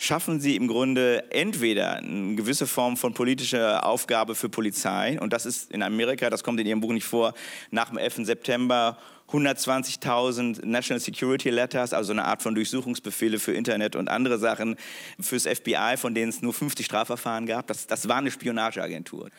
schaffen 0.00 0.40
sie 0.40 0.56
im 0.56 0.66
Grunde 0.66 1.30
entweder 1.30 1.96
eine 1.96 2.34
gewisse 2.34 2.66
Form 2.66 2.96
von 2.96 3.12
politischer 3.12 3.84
Aufgabe 3.84 4.34
für 4.34 4.48
Polizei, 4.48 5.20
und 5.20 5.32
das 5.32 5.44
ist 5.44 5.70
in 5.70 5.82
Amerika, 5.82 6.30
das 6.30 6.42
kommt 6.42 6.58
in 6.58 6.66
ihrem 6.66 6.80
Buch 6.80 6.92
nicht 6.92 7.04
vor, 7.04 7.34
nach 7.70 7.90
dem 7.90 7.98
11. 7.98 8.24
September 8.24 8.96
120.000 9.32 10.64
National 10.66 11.00
Security 11.00 11.50
Letters, 11.50 11.92
also 11.92 12.12
eine 12.12 12.24
Art 12.24 12.42
von 12.42 12.54
Durchsuchungsbefehle 12.54 13.38
für 13.38 13.52
Internet 13.52 13.96
und 13.96 14.08
andere 14.08 14.38
Sachen 14.38 14.76
fürs 15.20 15.46
FBI, 15.46 15.96
von 15.96 16.14
denen 16.14 16.30
es 16.30 16.42
nur 16.42 16.52
50 16.52 16.84
Strafverfahren 16.86 17.46
gab. 17.46 17.66
Das, 17.68 17.86
das 17.86 18.08
war 18.08 18.16
eine 18.16 18.30
Spionageagentur. 18.30 19.30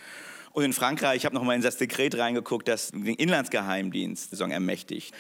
Und 0.54 0.64
in 0.64 0.74
Frankreich, 0.74 1.18
ich 1.18 1.26
habe 1.26 1.36
noch 1.36 1.44
mal 1.44 1.56
in 1.56 1.62
das 1.62 1.78
Dekret 1.78 2.18
reingeguckt, 2.18 2.68
das 2.68 2.92
den 2.92 3.16
Inlandsgeheimdienst 3.16 4.40
ermächtigt. 4.40 5.14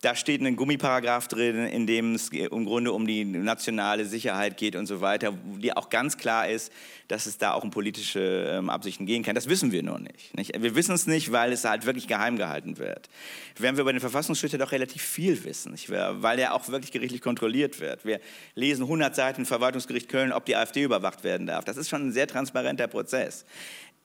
Da 0.00 0.14
steht 0.14 0.40
ein 0.40 0.54
Gummiparagraph 0.54 1.26
drin, 1.26 1.66
in 1.66 1.88
dem 1.88 2.14
es 2.14 2.28
im 2.28 2.64
Grunde 2.66 2.92
um 2.92 3.04
die 3.04 3.24
nationale 3.24 4.04
Sicherheit 4.04 4.56
geht 4.56 4.76
und 4.76 4.86
so 4.86 5.00
weiter, 5.00 5.34
die 5.56 5.76
auch 5.76 5.88
ganz 5.88 6.16
klar 6.16 6.48
ist, 6.48 6.72
dass 7.08 7.26
es 7.26 7.36
da 7.36 7.52
auch 7.52 7.64
um 7.64 7.70
politische 7.70 8.48
ähm, 8.48 8.70
Absichten 8.70 9.06
gehen 9.06 9.24
kann. 9.24 9.34
Das 9.34 9.48
wissen 9.48 9.72
wir 9.72 9.82
nur 9.82 9.98
nicht, 9.98 10.36
nicht. 10.36 10.62
Wir 10.62 10.76
wissen 10.76 10.94
es 10.94 11.08
nicht, 11.08 11.32
weil 11.32 11.52
es 11.52 11.64
halt 11.64 11.84
wirklich 11.84 12.06
geheim 12.06 12.36
gehalten 12.36 12.78
wird. 12.78 13.08
Während 13.56 13.76
wir 13.76 13.84
bei 13.84 13.90
den 13.90 14.00
Verfassungsschutz 14.00 14.52
doch 14.52 14.70
relativ 14.70 15.02
viel 15.02 15.42
wissen, 15.42 15.72
nicht? 15.72 15.90
weil 15.90 16.38
er 16.38 16.54
auch 16.54 16.68
wirklich 16.68 16.92
gerichtlich 16.92 17.20
kontrolliert 17.20 17.80
wird. 17.80 18.04
Wir 18.04 18.20
lesen 18.54 18.84
100 18.84 19.16
Seiten 19.16 19.46
Verwaltungsgericht 19.46 20.08
Köln, 20.08 20.30
ob 20.32 20.44
die 20.44 20.54
AfD 20.54 20.84
überwacht 20.84 21.24
werden 21.24 21.48
darf. 21.48 21.64
Das 21.64 21.76
ist 21.76 21.88
schon 21.88 22.06
ein 22.06 22.12
sehr 22.12 22.28
transparenter 22.28 22.86
Prozess 22.86 23.46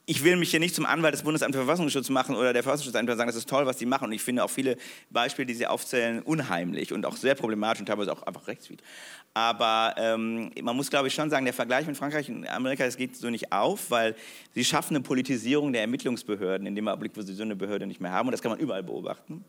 ich 0.06 0.24
will 0.24 0.36
mich 0.36 0.52
hier 0.52 0.60
nicht 0.60 0.76
zum 0.76 0.86
Anwalt 0.86 1.14
des 1.14 1.24
Bundesamts 1.24 1.56
für 1.56 1.64
Verfassungsschutz 1.64 2.10
machen 2.10 2.36
oder 2.36 2.52
der 2.52 2.62
Verfassungsschutzamt 2.62 3.10
sagen, 3.10 3.28
das 3.28 3.38
ist 3.38 3.48
toll, 3.48 3.66
was 3.66 3.78
die 3.78 3.86
machen. 3.86 4.06
Und 4.06 4.12
ich 4.12 4.22
finde 4.22 4.44
auch 4.44 4.50
viele 4.50 4.76
Beispiele, 5.10 5.46
die 5.46 5.54
sie 5.54 5.66
aufzählen, 5.66 6.22
unheimlich 6.22 6.92
und 6.92 7.06
auch 7.06 7.16
sehr 7.16 7.36
problematisch 7.36 7.80
und 7.80 7.86
teilweise 7.86 8.12
auch 8.12 8.24
einfach 8.24 8.48
rechtswidrig. 8.48 8.86
Aber 9.34 9.96
ähm, 9.98 10.52
man 10.62 10.76
muss, 10.76 10.90
glaube 10.90 11.08
ich, 11.08 11.14
schon 11.14 11.30
sagen, 11.30 11.46
der 11.46 11.54
Vergleich 11.54 11.88
mit 11.88 11.96
Frankreich 11.96 12.30
und 12.30 12.46
Amerika, 12.48 12.84
das 12.84 12.98
geht 12.98 13.16
so 13.16 13.30
nicht 13.30 13.54
auf, 13.54 13.90
weil 13.90 14.16
sie 14.54 14.66
schaffen 14.66 14.96
eine 14.96 15.04
Politisierung 15.04 15.72
der 15.72 15.82
Ermittlungsbehörden 15.82 16.68
in 16.68 16.76
dem 16.76 16.88
Augenblick, 16.88 17.14
wo 17.16 17.22
sie 17.22 17.34
so 17.34 17.44
eine 17.44 17.56
Behörde 17.56 17.88
nicht 17.88 18.02
mehr 18.02 18.12
haben. 18.12 18.28
Und 18.28 18.34
das 18.34 18.42
kann 18.42 18.52
man 18.52 18.60
überall 18.60 18.84
beobachten. 18.84 19.46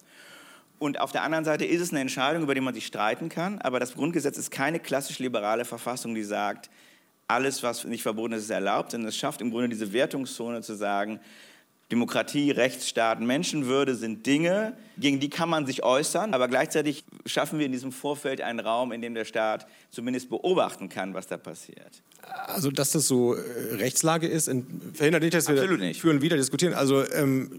Und 0.79 1.01
auf 1.01 1.13
der 1.13 1.23
anderen 1.23 1.45
Seite 1.45 1.65
ist 1.65 1.81
es 1.81 1.91
eine 1.91 2.01
Entscheidung, 2.01 2.45
über 2.45 2.55
die 2.55 2.61
man 2.61 2.75
sich 2.75 2.87
streiten 2.87 3.29
kann. 3.29 3.61
Aber 3.61 3.81
das 3.81 3.95
Grundgesetz 3.95 4.39
ist 4.39 4.51
keine 4.51 4.79
klassisch 4.79 5.19
liberale 5.19 5.65
Verfassung, 5.65 6.15
die 6.15 6.25
sagt, 6.25 6.71
alles, 7.28 7.62
was 7.62 7.85
nicht 7.85 8.02
verboten 8.02 8.35
ist, 8.35 8.45
ist 8.45 8.50
erlaubt. 8.50 8.93
Denn 8.93 9.04
es 9.04 9.16
schafft 9.16 9.40
im 9.40 9.50
Grunde 9.50 9.69
diese 9.69 9.93
Wertungszone 9.93 10.62
zu 10.62 10.75
sagen, 10.75 11.21
Demokratie, 11.90 12.50
Rechtsstaat, 12.50 13.21
Menschenwürde 13.21 13.95
sind 13.95 14.25
Dinge, 14.26 14.73
gegen 14.97 15.21
die 15.21 15.28
kann 15.28 15.50
man 15.50 15.66
sich 15.66 15.85
äußern, 15.85 16.33
aber 16.33 16.49
gleichzeitig 16.49 17.04
schaffen 17.26 17.59
wir 17.59 17.66
in 17.66 17.73
diesem 17.73 17.93
Vorfeld 17.93 18.40
einen 18.40 18.59
Raum, 18.59 18.90
in 18.90 19.02
dem 19.02 19.14
der 19.14 19.26
Staat 19.26 19.66
zumindest 19.90 20.31
beobachten 20.31 20.88
kann, 20.88 21.12
was 21.12 21.26
da 21.26 21.37
passiert. 21.37 22.02
Also, 22.47 22.71
dass 22.71 22.93
das 22.93 23.07
so 23.07 23.35
äh, 23.35 23.40
Rechtslage 23.75 24.26
ist, 24.26 24.50
verhindert 24.95 25.23
nicht, 25.23 25.35
dass 25.35 25.47
wir 25.47 25.57
Absolut 25.57 25.81
nicht. 25.81 26.00
führen 26.00 26.23
wieder 26.23 26.37
diskutieren. 26.37 26.73
Also, 26.73 27.07
ähm, 27.12 27.50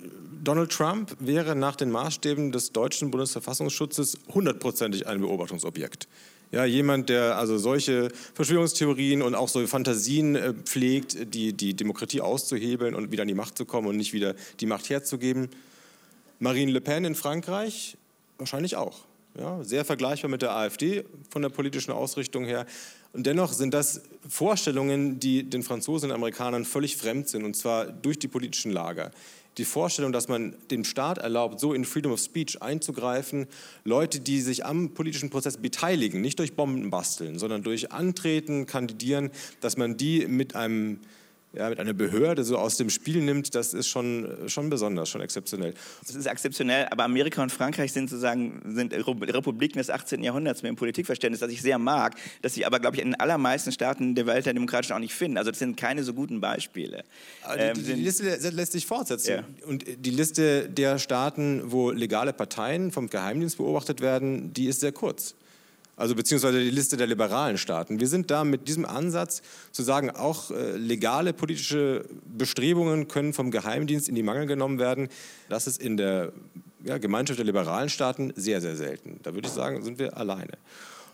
Donald 0.43 0.71
Trump 0.71 1.15
wäre 1.19 1.55
nach 1.55 1.75
den 1.75 1.91
Maßstäben 1.91 2.51
des 2.51 2.71
deutschen 2.71 3.11
Bundesverfassungsschutzes 3.11 4.17
hundertprozentig 4.33 5.07
ein 5.07 5.19
Beobachtungsobjekt. 5.19 6.07
Ja, 6.55 6.63
jemand, 6.63 7.09
der 7.09 7.37
also 7.37 7.57
solche 7.57 8.07
Verschwörungstheorien 8.33 9.21
und 9.21 9.35
auch 9.35 9.49
solche 9.49 9.67
Fantasien 9.67 10.37
äh, 10.37 10.53
pflegt, 10.53 11.33
die, 11.33 11.51
die 11.51 11.73
Demokratie 11.73 12.21
auszuhebeln 12.21 12.95
und 12.95 13.11
wieder 13.11 13.23
an 13.23 13.27
die 13.27 13.33
Macht 13.33 13.57
zu 13.57 13.65
kommen 13.65 13.89
und 13.89 13.97
nicht 13.97 14.13
wieder 14.13 14.35
die 14.61 14.65
Macht 14.65 14.89
herzugeben. 14.89 15.49
Marine 16.39 16.71
Le 16.71 16.79
Pen 16.79 17.03
in 17.03 17.13
Frankreich 17.13 17.97
wahrscheinlich 18.37 18.77
auch. 18.77 18.99
Ja, 19.37 19.61
sehr 19.65 19.83
vergleichbar 19.83 20.31
mit 20.31 20.43
der 20.43 20.55
AfD 20.55 21.03
von 21.29 21.41
der 21.41 21.49
politischen 21.49 21.91
Ausrichtung 21.91 22.45
her. 22.45 22.65
Und 23.11 23.25
dennoch 23.25 23.51
sind 23.51 23.73
das 23.73 24.03
Vorstellungen, 24.29 25.19
die 25.19 25.43
den 25.43 25.61
Franzosen 25.61 26.09
und 26.09 26.15
Amerikanern 26.15 26.63
völlig 26.63 26.95
fremd 26.95 27.27
sind, 27.27 27.43
und 27.43 27.57
zwar 27.57 27.87
durch 27.87 28.17
die 28.17 28.29
politischen 28.29 28.71
Lager 28.71 29.11
die 29.57 29.65
Vorstellung, 29.65 30.11
dass 30.11 30.27
man 30.27 30.55
dem 30.69 30.83
Staat 30.83 31.17
erlaubt, 31.17 31.59
so 31.59 31.73
in 31.73 31.85
Freedom 31.85 32.11
of 32.11 32.19
Speech 32.19 32.61
einzugreifen, 32.61 33.47
Leute, 33.83 34.19
die 34.19 34.41
sich 34.41 34.65
am 34.65 34.93
politischen 34.93 35.29
Prozess 35.29 35.57
beteiligen, 35.57 36.21
nicht 36.21 36.39
durch 36.39 36.55
Bomben 36.55 36.89
basteln, 36.89 37.39
sondern 37.39 37.63
durch 37.63 37.91
Antreten, 37.91 38.65
Kandidieren, 38.65 39.31
dass 39.61 39.77
man 39.77 39.97
die 39.97 40.27
mit 40.27 40.55
einem 40.55 40.99
ja, 41.55 41.69
mit 41.69 41.79
einer 41.79 41.93
Behörde 41.93 42.43
so 42.43 42.57
aus 42.57 42.77
dem 42.77 42.89
Spiel 42.89 43.21
nimmt, 43.21 43.55
das 43.55 43.73
ist 43.73 43.87
schon, 43.87 44.27
schon 44.47 44.69
besonders, 44.69 45.09
schon 45.09 45.21
exzeptionell. 45.21 45.73
Das 46.05 46.15
ist 46.15 46.25
exzeptionell, 46.25 46.87
aber 46.91 47.03
Amerika 47.03 47.41
und 47.41 47.51
Frankreich 47.51 47.93
sind 47.93 48.09
sozusagen 48.09 48.61
sind 48.65 48.93
Republiken 48.93 49.77
des 49.77 49.89
18. 49.89 50.23
Jahrhunderts 50.23 50.63
mit 50.63 50.69
dem 50.69 50.75
Politikverständnis, 50.75 51.39
das 51.39 51.51
ich 51.51 51.61
sehr 51.61 51.77
mag, 51.77 52.15
das 52.41 52.55
sich 52.55 52.65
aber, 52.65 52.79
glaube 52.79 52.97
ich, 52.97 53.01
in 53.01 53.09
den 53.09 53.19
allermeisten 53.19 53.71
Staaten 53.71 54.15
der 54.15 54.25
Welt 54.25 54.45
der 54.45 54.53
Demokratischen 54.53 54.93
auch 54.93 54.99
nicht 54.99 55.13
finden. 55.13 55.37
Also 55.37 55.51
das 55.51 55.59
sind 55.59 55.77
keine 55.77 56.03
so 56.03 56.13
guten 56.13 56.41
Beispiele. 56.41 57.03
Ähm, 57.57 57.75
die, 57.75 57.83
die, 57.83 57.93
Liste 57.93 58.49
lässt 58.49 58.73
sich 58.73 58.85
fortsetzen. 58.85 59.31
Ja. 59.31 59.43
Und 59.67 59.85
die 59.97 60.11
Liste 60.11 60.69
der 60.69 60.99
Staaten, 60.99 61.63
wo 61.65 61.91
legale 61.91 62.33
Parteien 62.33 62.91
vom 62.91 63.09
Geheimdienst 63.09 63.57
beobachtet 63.57 64.01
werden, 64.01 64.53
die 64.53 64.67
ist 64.67 64.81
sehr 64.81 64.91
kurz 64.91 65.35
also 65.95 66.15
beziehungsweise 66.15 66.59
die 66.59 66.69
Liste 66.69 66.97
der 66.97 67.07
liberalen 67.07 67.57
Staaten. 67.57 67.99
Wir 67.99 68.07
sind 68.07 68.29
da 68.31 68.43
mit 68.43 68.67
diesem 68.67 68.85
Ansatz 68.85 69.41
zu 69.71 69.83
sagen, 69.83 70.09
auch 70.09 70.51
äh, 70.51 70.75
legale 70.77 71.33
politische 71.33 72.05
Bestrebungen 72.25 73.07
können 73.07 73.33
vom 73.33 73.51
Geheimdienst 73.51 74.09
in 74.09 74.15
die 74.15 74.23
Mangel 74.23 74.45
genommen 74.45 74.79
werden. 74.79 75.09
Das 75.49 75.67
ist 75.67 75.81
in 75.81 75.97
der 75.97 76.33
ja, 76.83 76.97
Gemeinschaft 76.97 77.39
der 77.39 77.45
liberalen 77.45 77.89
Staaten 77.89 78.33
sehr, 78.35 78.61
sehr 78.61 78.75
selten. 78.75 79.19
Da 79.23 79.33
würde 79.33 79.47
ich 79.47 79.53
sagen, 79.53 79.83
sind 79.83 79.99
wir 79.99 80.17
alleine. 80.17 80.57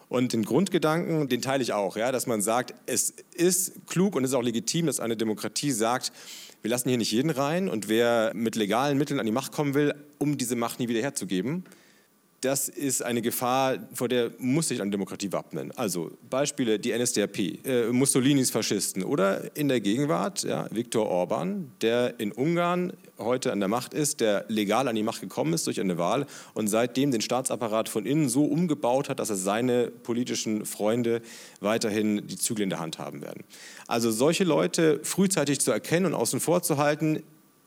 Und 0.09 0.33
den 0.33 0.43
Grundgedanken, 0.43 1.29
den 1.29 1.41
teile 1.41 1.63
ich 1.63 1.71
auch, 1.71 1.95
ja, 1.95 2.11
dass 2.11 2.27
man 2.27 2.41
sagt, 2.41 2.73
es 2.85 3.13
ist 3.33 3.87
klug 3.87 4.15
und 4.15 4.25
es 4.25 4.31
ist 4.31 4.35
auch 4.35 4.43
legitim, 4.43 4.87
dass 4.87 4.99
eine 4.99 5.15
Demokratie 5.15 5.71
sagt, 5.71 6.11
wir 6.61 6.69
lassen 6.69 6.89
hier 6.89 6.97
nicht 6.97 7.13
jeden 7.13 7.29
rein 7.29 7.69
und 7.69 7.87
wer 7.87 8.31
mit 8.35 8.57
legalen 8.57 8.97
Mitteln 8.97 9.19
an 9.21 9.25
die 9.25 9.31
Macht 9.31 9.53
kommen 9.53 9.73
will, 9.73 9.95
um 10.17 10.37
diese 10.37 10.57
Macht 10.57 10.79
nie 10.79 10.89
wieder 10.89 11.01
herzugeben, 11.01 11.63
das 12.41 12.69
ist 12.69 13.03
eine 13.03 13.21
Gefahr, 13.21 13.77
vor 13.93 14.07
der 14.07 14.31
muss 14.39 14.69
sich 14.69 14.81
eine 14.81 14.89
Demokratie 14.89 15.31
wappnen. 15.31 15.71
Also 15.77 16.11
Beispiele, 16.27 16.79
die 16.79 16.91
NSDAP, 16.91 17.37
äh, 17.65 17.91
Mussolinis 17.91 18.49
Faschisten 18.49 19.03
oder 19.03 19.55
in 19.55 19.67
der 19.67 19.79
Gegenwart 19.79 20.43
ja, 20.43 20.67
Viktor 20.71 21.07
Orban, 21.07 21.71
der 21.81 22.19
in 22.19 22.31
Ungarn 22.31 22.93
heute 23.19 23.51
an 23.51 23.59
der 23.59 23.69
Macht 23.69 23.93
ist, 23.93 24.21
der 24.21 24.45
legal 24.47 24.87
an 24.87 24.95
die 24.95 25.03
Macht 25.03 25.21
gekommen 25.21 25.53
ist 25.53 25.67
durch 25.67 25.79
eine 25.79 25.99
Wahl 25.99 26.25
und 26.55 26.67
seitdem 26.67 27.11
den 27.11 27.21
Staatsapparat 27.21 27.89
von 27.89 28.07
innen 28.07 28.27
so 28.27 28.45
umgebaut 28.45 29.09
hat, 29.09 29.19
dass 29.19 29.29
er 29.29 29.35
seine 29.35 29.91
politischen 29.91 30.65
Freunde 30.65 31.21
weiterhin 31.59 32.25
die 32.25 32.37
Zügel 32.37 32.63
in 32.63 32.71
der 32.71 32.79
Hand 32.79 32.97
haben 32.97 33.21
werden. 33.21 33.43
Also 33.85 34.09
solche 34.09 34.45
Leute 34.45 34.99
frühzeitig 35.03 35.59
zu 35.59 35.71
erkennen 35.71 36.07
und 36.07 36.13
außen 36.15 36.39
vor 36.39 36.63
zu 36.63 36.77
halten, 36.77 37.21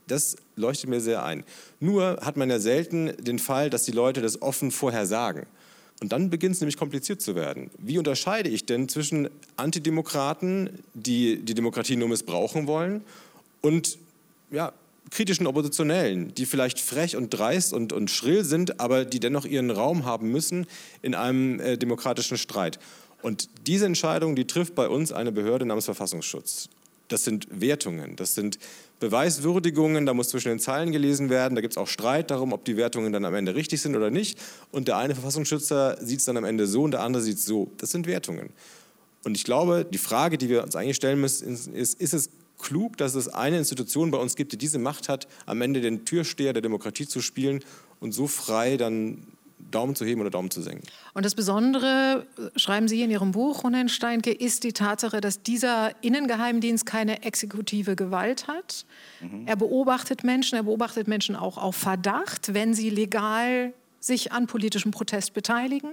das 0.08 0.36
leuchtet 0.56 0.90
mir 0.90 1.00
sehr 1.00 1.24
ein. 1.24 1.44
Nur 1.80 2.18
hat 2.22 2.36
man 2.36 2.50
ja 2.50 2.58
selten 2.58 3.12
den 3.18 3.38
Fall, 3.38 3.70
dass 3.70 3.84
die 3.84 3.92
Leute 3.92 4.20
das 4.20 4.42
offen 4.42 4.70
vorher 4.70 5.06
sagen. 5.06 5.46
Und 6.00 6.12
dann 6.12 6.28
beginnt 6.28 6.56
es 6.56 6.60
nämlich 6.60 6.76
kompliziert 6.76 7.22
zu 7.22 7.34
werden. 7.34 7.70
Wie 7.78 7.98
unterscheide 7.98 8.48
ich 8.48 8.66
denn 8.66 8.88
zwischen 8.88 9.28
Antidemokraten, 9.56 10.70
die 10.92 11.36
die 11.36 11.54
Demokratie 11.54 11.96
nur 11.96 12.08
missbrauchen 12.08 12.66
wollen, 12.66 13.02
und 13.60 13.96
ja, 14.50 14.72
kritischen 15.10 15.46
Oppositionellen, 15.46 16.34
die 16.34 16.44
vielleicht 16.44 16.80
frech 16.80 17.16
und 17.16 17.30
dreist 17.30 17.72
und, 17.72 17.92
und 17.92 18.10
schrill 18.10 18.44
sind, 18.44 18.80
aber 18.80 19.04
die 19.04 19.20
dennoch 19.20 19.46
ihren 19.46 19.70
Raum 19.70 20.04
haben 20.04 20.30
müssen 20.30 20.66
in 21.00 21.14
einem 21.14 21.60
äh, 21.60 21.76
demokratischen 21.78 22.36
Streit. 22.36 22.78
Und 23.22 23.48
diese 23.66 23.86
Entscheidung, 23.86 24.36
die 24.36 24.46
trifft 24.46 24.74
bei 24.74 24.88
uns 24.88 25.12
eine 25.12 25.32
Behörde 25.32 25.64
namens 25.64 25.86
Verfassungsschutz. 25.86 26.68
Das 27.14 27.22
sind 27.22 27.46
Wertungen, 27.48 28.16
das 28.16 28.34
sind 28.34 28.58
Beweiswürdigungen, 28.98 30.04
da 30.04 30.14
muss 30.14 30.30
zwischen 30.30 30.48
den 30.48 30.58
Zeilen 30.58 30.90
gelesen 30.90 31.30
werden, 31.30 31.54
da 31.54 31.60
gibt 31.60 31.74
es 31.74 31.78
auch 31.78 31.86
Streit 31.86 32.32
darum, 32.32 32.52
ob 32.52 32.64
die 32.64 32.76
Wertungen 32.76 33.12
dann 33.12 33.24
am 33.24 33.36
Ende 33.36 33.54
richtig 33.54 33.80
sind 33.82 33.94
oder 33.94 34.10
nicht. 34.10 34.36
Und 34.72 34.88
der 34.88 34.96
eine 34.96 35.14
Verfassungsschützer 35.14 35.96
sieht 36.04 36.18
es 36.18 36.24
dann 36.24 36.36
am 36.36 36.44
Ende 36.44 36.66
so 36.66 36.82
und 36.82 36.90
der 36.90 37.02
andere 37.02 37.22
sieht 37.22 37.38
es 37.38 37.46
so. 37.46 37.70
Das 37.76 37.92
sind 37.92 38.08
Wertungen. 38.08 38.50
Und 39.22 39.36
ich 39.36 39.44
glaube, 39.44 39.86
die 39.88 39.98
Frage, 39.98 40.38
die 40.38 40.48
wir 40.48 40.64
uns 40.64 40.74
eigentlich 40.74 40.96
stellen 40.96 41.20
müssen, 41.20 41.72
ist, 41.72 42.00
ist 42.00 42.14
es 42.14 42.30
klug, 42.58 42.96
dass 42.96 43.14
es 43.14 43.28
eine 43.28 43.58
Institution 43.58 44.10
bei 44.10 44.18
uns 44.18 44.34
gibt, 44.34 44.50
die 44.50 44.58
diese 44.58 44.80
Macht 44.80 45.08
hat, 45.08 45.28
am 45.46 45.62
Ende 45.62 45.82
den 45.82 46.04
Türsteher 46.04 46.52
der 46.52 46.62
Demokratie 46.62 47.06
zu 47.06 47.20
spielen 47.20 47.60
und 48.00 48.10
so 48.10 48.26
frei 48.26 48.76
dann 48.76 49.24
Daumen 49.58 49.94
zu 49.94 50.04
heben 50.04 50.20
oder 50.20 50.30
Daumen 50.30 50.50
zu 50.50 50.62
senken. 50.62 50.86
Und 51.14 51.24
das 51.24 51.34
Besondere, 51.34 52.26
schreiben 52.56 52.88
Sie 52.88 53.02
in 53.02 53.10
Ihrem 53.10 53.32
Buch, 53.32 53.64
Ronen 53.64 53.88
Steinke, 53.88 54.30
ist 54.32 54.64
die 54.64 54.72
Tatsache, 54.72 55.20
dass 55.20 55.42
dieser 55.42 55.92
Innengeheimdienst 56.02 56.86
keine 56.86 57.22
exekutive 57.22 57.96
Gewalt 57.96 58.46
hat. 58.46 58.86
Mhm. 59.20 59.46
Er 59.46 59.56
beobachtet 59.56 60.24
Menschen, 60.24 60.56
er 60.56 60.62
beobachtet 60.64 61.08
Menschen 61.08 61.36
auch 61.36 61.58
auf 61.58 61.76
Verdacht, 61.76 62.54
wenn 62.54 62.74
sie 62.74 62.90
legal 62.90 63.72
sich 64.00 64.32
an 64.32 64.46
politischem 64.46 64.90
Protest 64.90 65.32
beteiligen. 65.34 65.92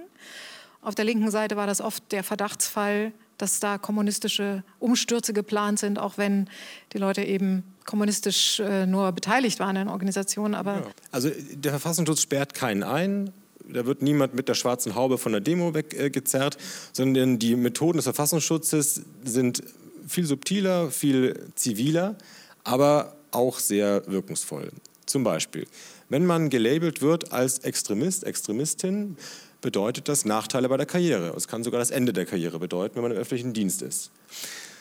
Auf 0.80 0.94
der 0.94 1.04
linken 1.04 1.30
Seite 1.30 1.56
war 1.56 1.66
das 1.66 1.80
oft 1.80 2.10
der 2.12 2.24
Verdachtsfall, 2.24 3.12
dass 3.38 3.60
da 3.60 3.78
kommunistische 3.78 4.62
Umstürze 4.78 5.32
geplant 5.32 5.78
sind, 5.78 5.98
auch 5.98 6.18
wenn 6.18 6.48
die 6.92 6.98
Leute 6.98 7.22
eben 7.22 7.64
kommunistisch 7.84 8.60
äh, 8.60 8.86
nur 8.86 9.10
beteiligt 9.12 9.58
waren 9.58 9.76
in 9.76 9.88
Organisationen. 9.88 10.54
Aber 10.54 10.74
ja. 10.76 10.86
Also 11.10 11.30
der 11.52 11.72
Verfassungsschutz 11.72 12.22
sperrt 12.22 12.54
keinen 12.54 12.82
ein, 12.82 13.32
da 13.68 13.86
wird 13.86 14.02
niemand 14.02 14.34
mit 14.34 14.48
der 14.48 14.54
schwarzen 14.54 14.94
Haube 14.94 15.18
von 15.18 15.32
der 15.32 15.40
Demo 15.40 15.74
weggezerrt, 15.74 16.56
sondern 16.92 17.38
die 17.38 17.56
Methoden 17.56 17.98
des 17.98 18.04
Verfassungsschutzes 18.04 19.02
sind 19.24 19.62
viel 20.06 20.26
subtiler, 20.26 20.90
viel 20.90 21.48
ziviler, 21.54 22.16
aber 22.64 23.16
auch 23.30 23.58
sehr 23.58 24.02
wirkungsvoll. 24.06 24.70
Zum 25.06 25.24
Beispiel 25.24 25.66
Wenn 26.08 26.26
man 26.26 26.50
gelabelt 26.50 27.02
wird 27.02 27.32
als 27.32 27.60
Extremist, 27.60 28.24
Extremistin, 28.24 29.16
bedeutet 29.60 30.08
das 30.08 30.24
Nachteile 30.24 30.68
bei 30.68 30.76
der 30.76 30.86
Karriere. 30.86 31.32
Es 31.36 31.48
kann 31.48 31.64
sogar 31.64 31.78
das 31.78 31.90
Ende 31.90 32.12
der 32.12 32.26
Karriere 32.26 32.58
bedeuten, 32.58 32.96
wenn 32.96 33.02
man 33.02 33.12
im 33.12 33.18
öffentlichen 33.18 33.52
Dienst 33.52 33.80
ist. 33.80 34.10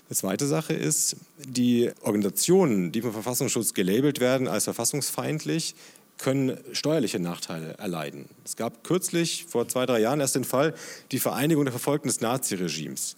Die 0.10 0.16
zweite 0.16 0.46
Sache 0.46 0.74
ist, 0.74 1.16
die 1.38 1.90
Organisationen, 2.02 2.92
die 2.92 3.02
vom 3.02 3.14
Verfassungsschutz 3.14 3.74
gelabelt 3.74 4.20
werden 4.20 4.50
als 4.50 4.66
verfassungsfeindlich, 4.66 5.74
können 6.22 6.58
steuerliche 6.72 7.20
Nachteile 7.20 7.74
erleiden. 7.78 8.30
Es 8.46 8.56
gab 8.56 8.84
kürzlich, 8.84 9.46
vor 9.50 9.68
zwei, 9.68 9.86
drei 9.86 10.00
Jahren 10.00 10.20
erst 10.20 10.36
den 10.36 10.44
Fall, 10.44 10.74
die 11.12 11.20
Vereinigung 11.20 11.66
der 11.66 11.72
Verfolgten 11.72 12.08
des 12.08 12.22
Naziregimes. 12.22 13.16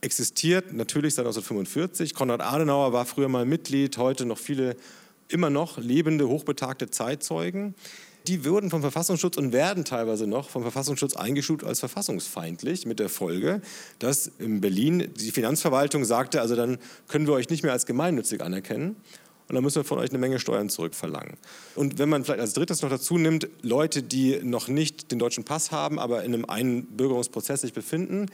Existiert 0.00 0.72
natürlich 0.72 1.14
seit 1.14 1.26
1945. 1.26 2.14
Konrad 2.14 2.40
Adenauer 2.40 2.92
war 2.92 3.06
früher 3.06 3.28
mal 3.28 3.44
Mitglied, 3.44 3.98
heute 3.98 4.24
noch 4.24 4.38
viele 4.38 4.76
immer 5.28 5.50
noch 5.50 5.78
lebende, 5.78 6.28
hochbetagte 6.28 6.90
Zeitzeugen 6.90 7.74
die 8.26 8.44
würden 8.44 8.70
vom 8.70 8.80
Verfassungsschutz 8.80 9.36
und 9.36 9.52
werden 9.52 9.84
teilweise 9.84 10.26
noch 10.26 10.48
vom 10.48 10.62
Verfassungsschutz 10.62 11.16
eingestuft 11.16 11.64
als 11.64 11.80
verfassungsfeindlich, 11.80 12.86
mit 12.86 12.98
der 12.98 13.08
Folge, 13.08 13.60
dass 13.98 14.30
in 14.38 14.60
Berlin 14.60 15.08
die 15.18 15.30
Finanzverwaltung 15.30 16.04
sagte, 16.04 16.40
also 16.40 16.56
dann 16.56 16.78
können 17.08 17.26
wir 17.26 17.34
euch 17.34 17.48
nicht 17.50 17.62
mehr 17.62 17.72
als 17.72 17.86
gemeinnützig 17.86 18.42
anerkennen. 18.42 18.96
Und 19.48 19.54
dann 19.54 19.62
müssen 19.62 19.76
wir 19.76 19.84
von 19.84 19.98
euch 19.98 20.10
eine 20.10 20.18
Menge 20.18 20.40
Steuern 20.40 20.68
zurückverlangen. 20.68 21.34
Und 21.76 21.98
wenn 21.98 22.08
man 22.08 22.24
vielleicht 22.24 22.40
als 22.40 22.52
drittes 22.52 22.82
noch 22.82 22.90
dazu 22.90 23.16
nimmt, 23.16 23.48
Leute, 23.62 24.02
die 24.02 24.40
noch 24.42 24.66
nicht 24.68 25.12
den 25.12 25.18
deutschen 25.18 25.44
Pass 25.44 25.70
haben, 25.70 25.98
aber 25.98 26.24
in 26.24 26.34
einem 26.34 26.44
Einbürgerungsprozess 26.46 27.60
sich 27.60 27.72
befinden, 27.72 28.26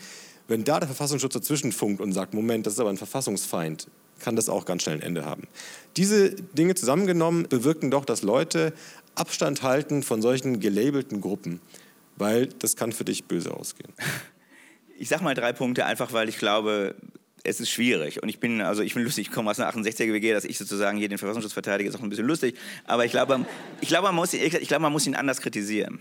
wenn 0.49 0.65
da 0.65 0.81
der 0.81 0.89
Verfassungsschutz 0.89 1.35
dazwischen 1.35 1.73
funkt 1.73 2.01
und 2.01 2.13
sagt, 2.13 2.35
Moment, 2.35 2.67
das 2.67 2.75
ist 2.75 2.81
aber 2.81 2.91
ein 2.91 2.97
Verfassungsfeind, 2.97 3.89
kann 4.21 4.37
das 4.37 4.49
auch 4.49 4.65
ganz 4.65 4.83
schnell 4.83 4.97
ein 4.97 5.03
Ende 5.03 5.25
haben. 5.25 5.49
Diese 5.97 6.31
Dinge 6.31 6.75
zusammengenommen 6.75 7.47
bewirken 7.49 7.91
doch, 7.91 8.05
dass 8.05 8.23
Leute 8.23 8.73
Abstand 9.15 9.63
halten 9.63 10.03
von 10.03 10.23
solchen 10.23 10.61
gelabelten 10.61 11.21
Gruppen, 11.21 11.61
weil 12.17 12.47
das 12.47 12.77
kann 12.77 12.93
für 12.93 13.05
dich 13.05 13.25
böse 13.25 13.55
ausgehen. 13.55 13.93
Ich 14.99 15.09
sage 15.09 15.25
mal 15.25 15.35
drei 15.35 15.53
Punkte, 15.53 15.85
einfach 15.85 16.13
weil 16.13 16.29
ich 16.29 16.39
glaube, 16.39 16.95
es 17.45 17.61
ist 17.61 17.71
schwierig. 17.71 18.23
Und 18.23 18.29
ich 18.29 18.39
bin, 18.39 18.61
also 18.61 18.83
ich 18.83 18.95
bin 18.95 19.03
lustig, 19.03 19.29
ich 19.29 19.33
komme 19.33 19.51
aus 19.51 19.59
einer 19.59 19.71
68er 19.71 20.13
WG, 20.13 20.33
dass 20.33 20.45
ich 20.45 20.59
sozusagen 20.59 20.99
hier 20.99 21.09
den 21.09 21.19
Verfassungsschutz 21.19 21.53
verteidige, 21.53 21.89
ist 21.89 21.97
auch 21.97 22.03
ein 22.03 22.09
bisschen 22.09 22.27
lustig. 22.27 22.57
Aber 22.85 23.05
ich 23.05 23.13
glaube, 23.13 23.45
ich 23.81 23.89
glaube, 23.89 24.09
man, 24.09 24.15
muss, 24.15 24.33
ich 24.33 24.69
glaube, 24.69 24.83
man 24.83 24.93
muss 24.93 25.07
ihn 25.07 25.15
anders 25.15 25.41
kritisieren 25.41 26.01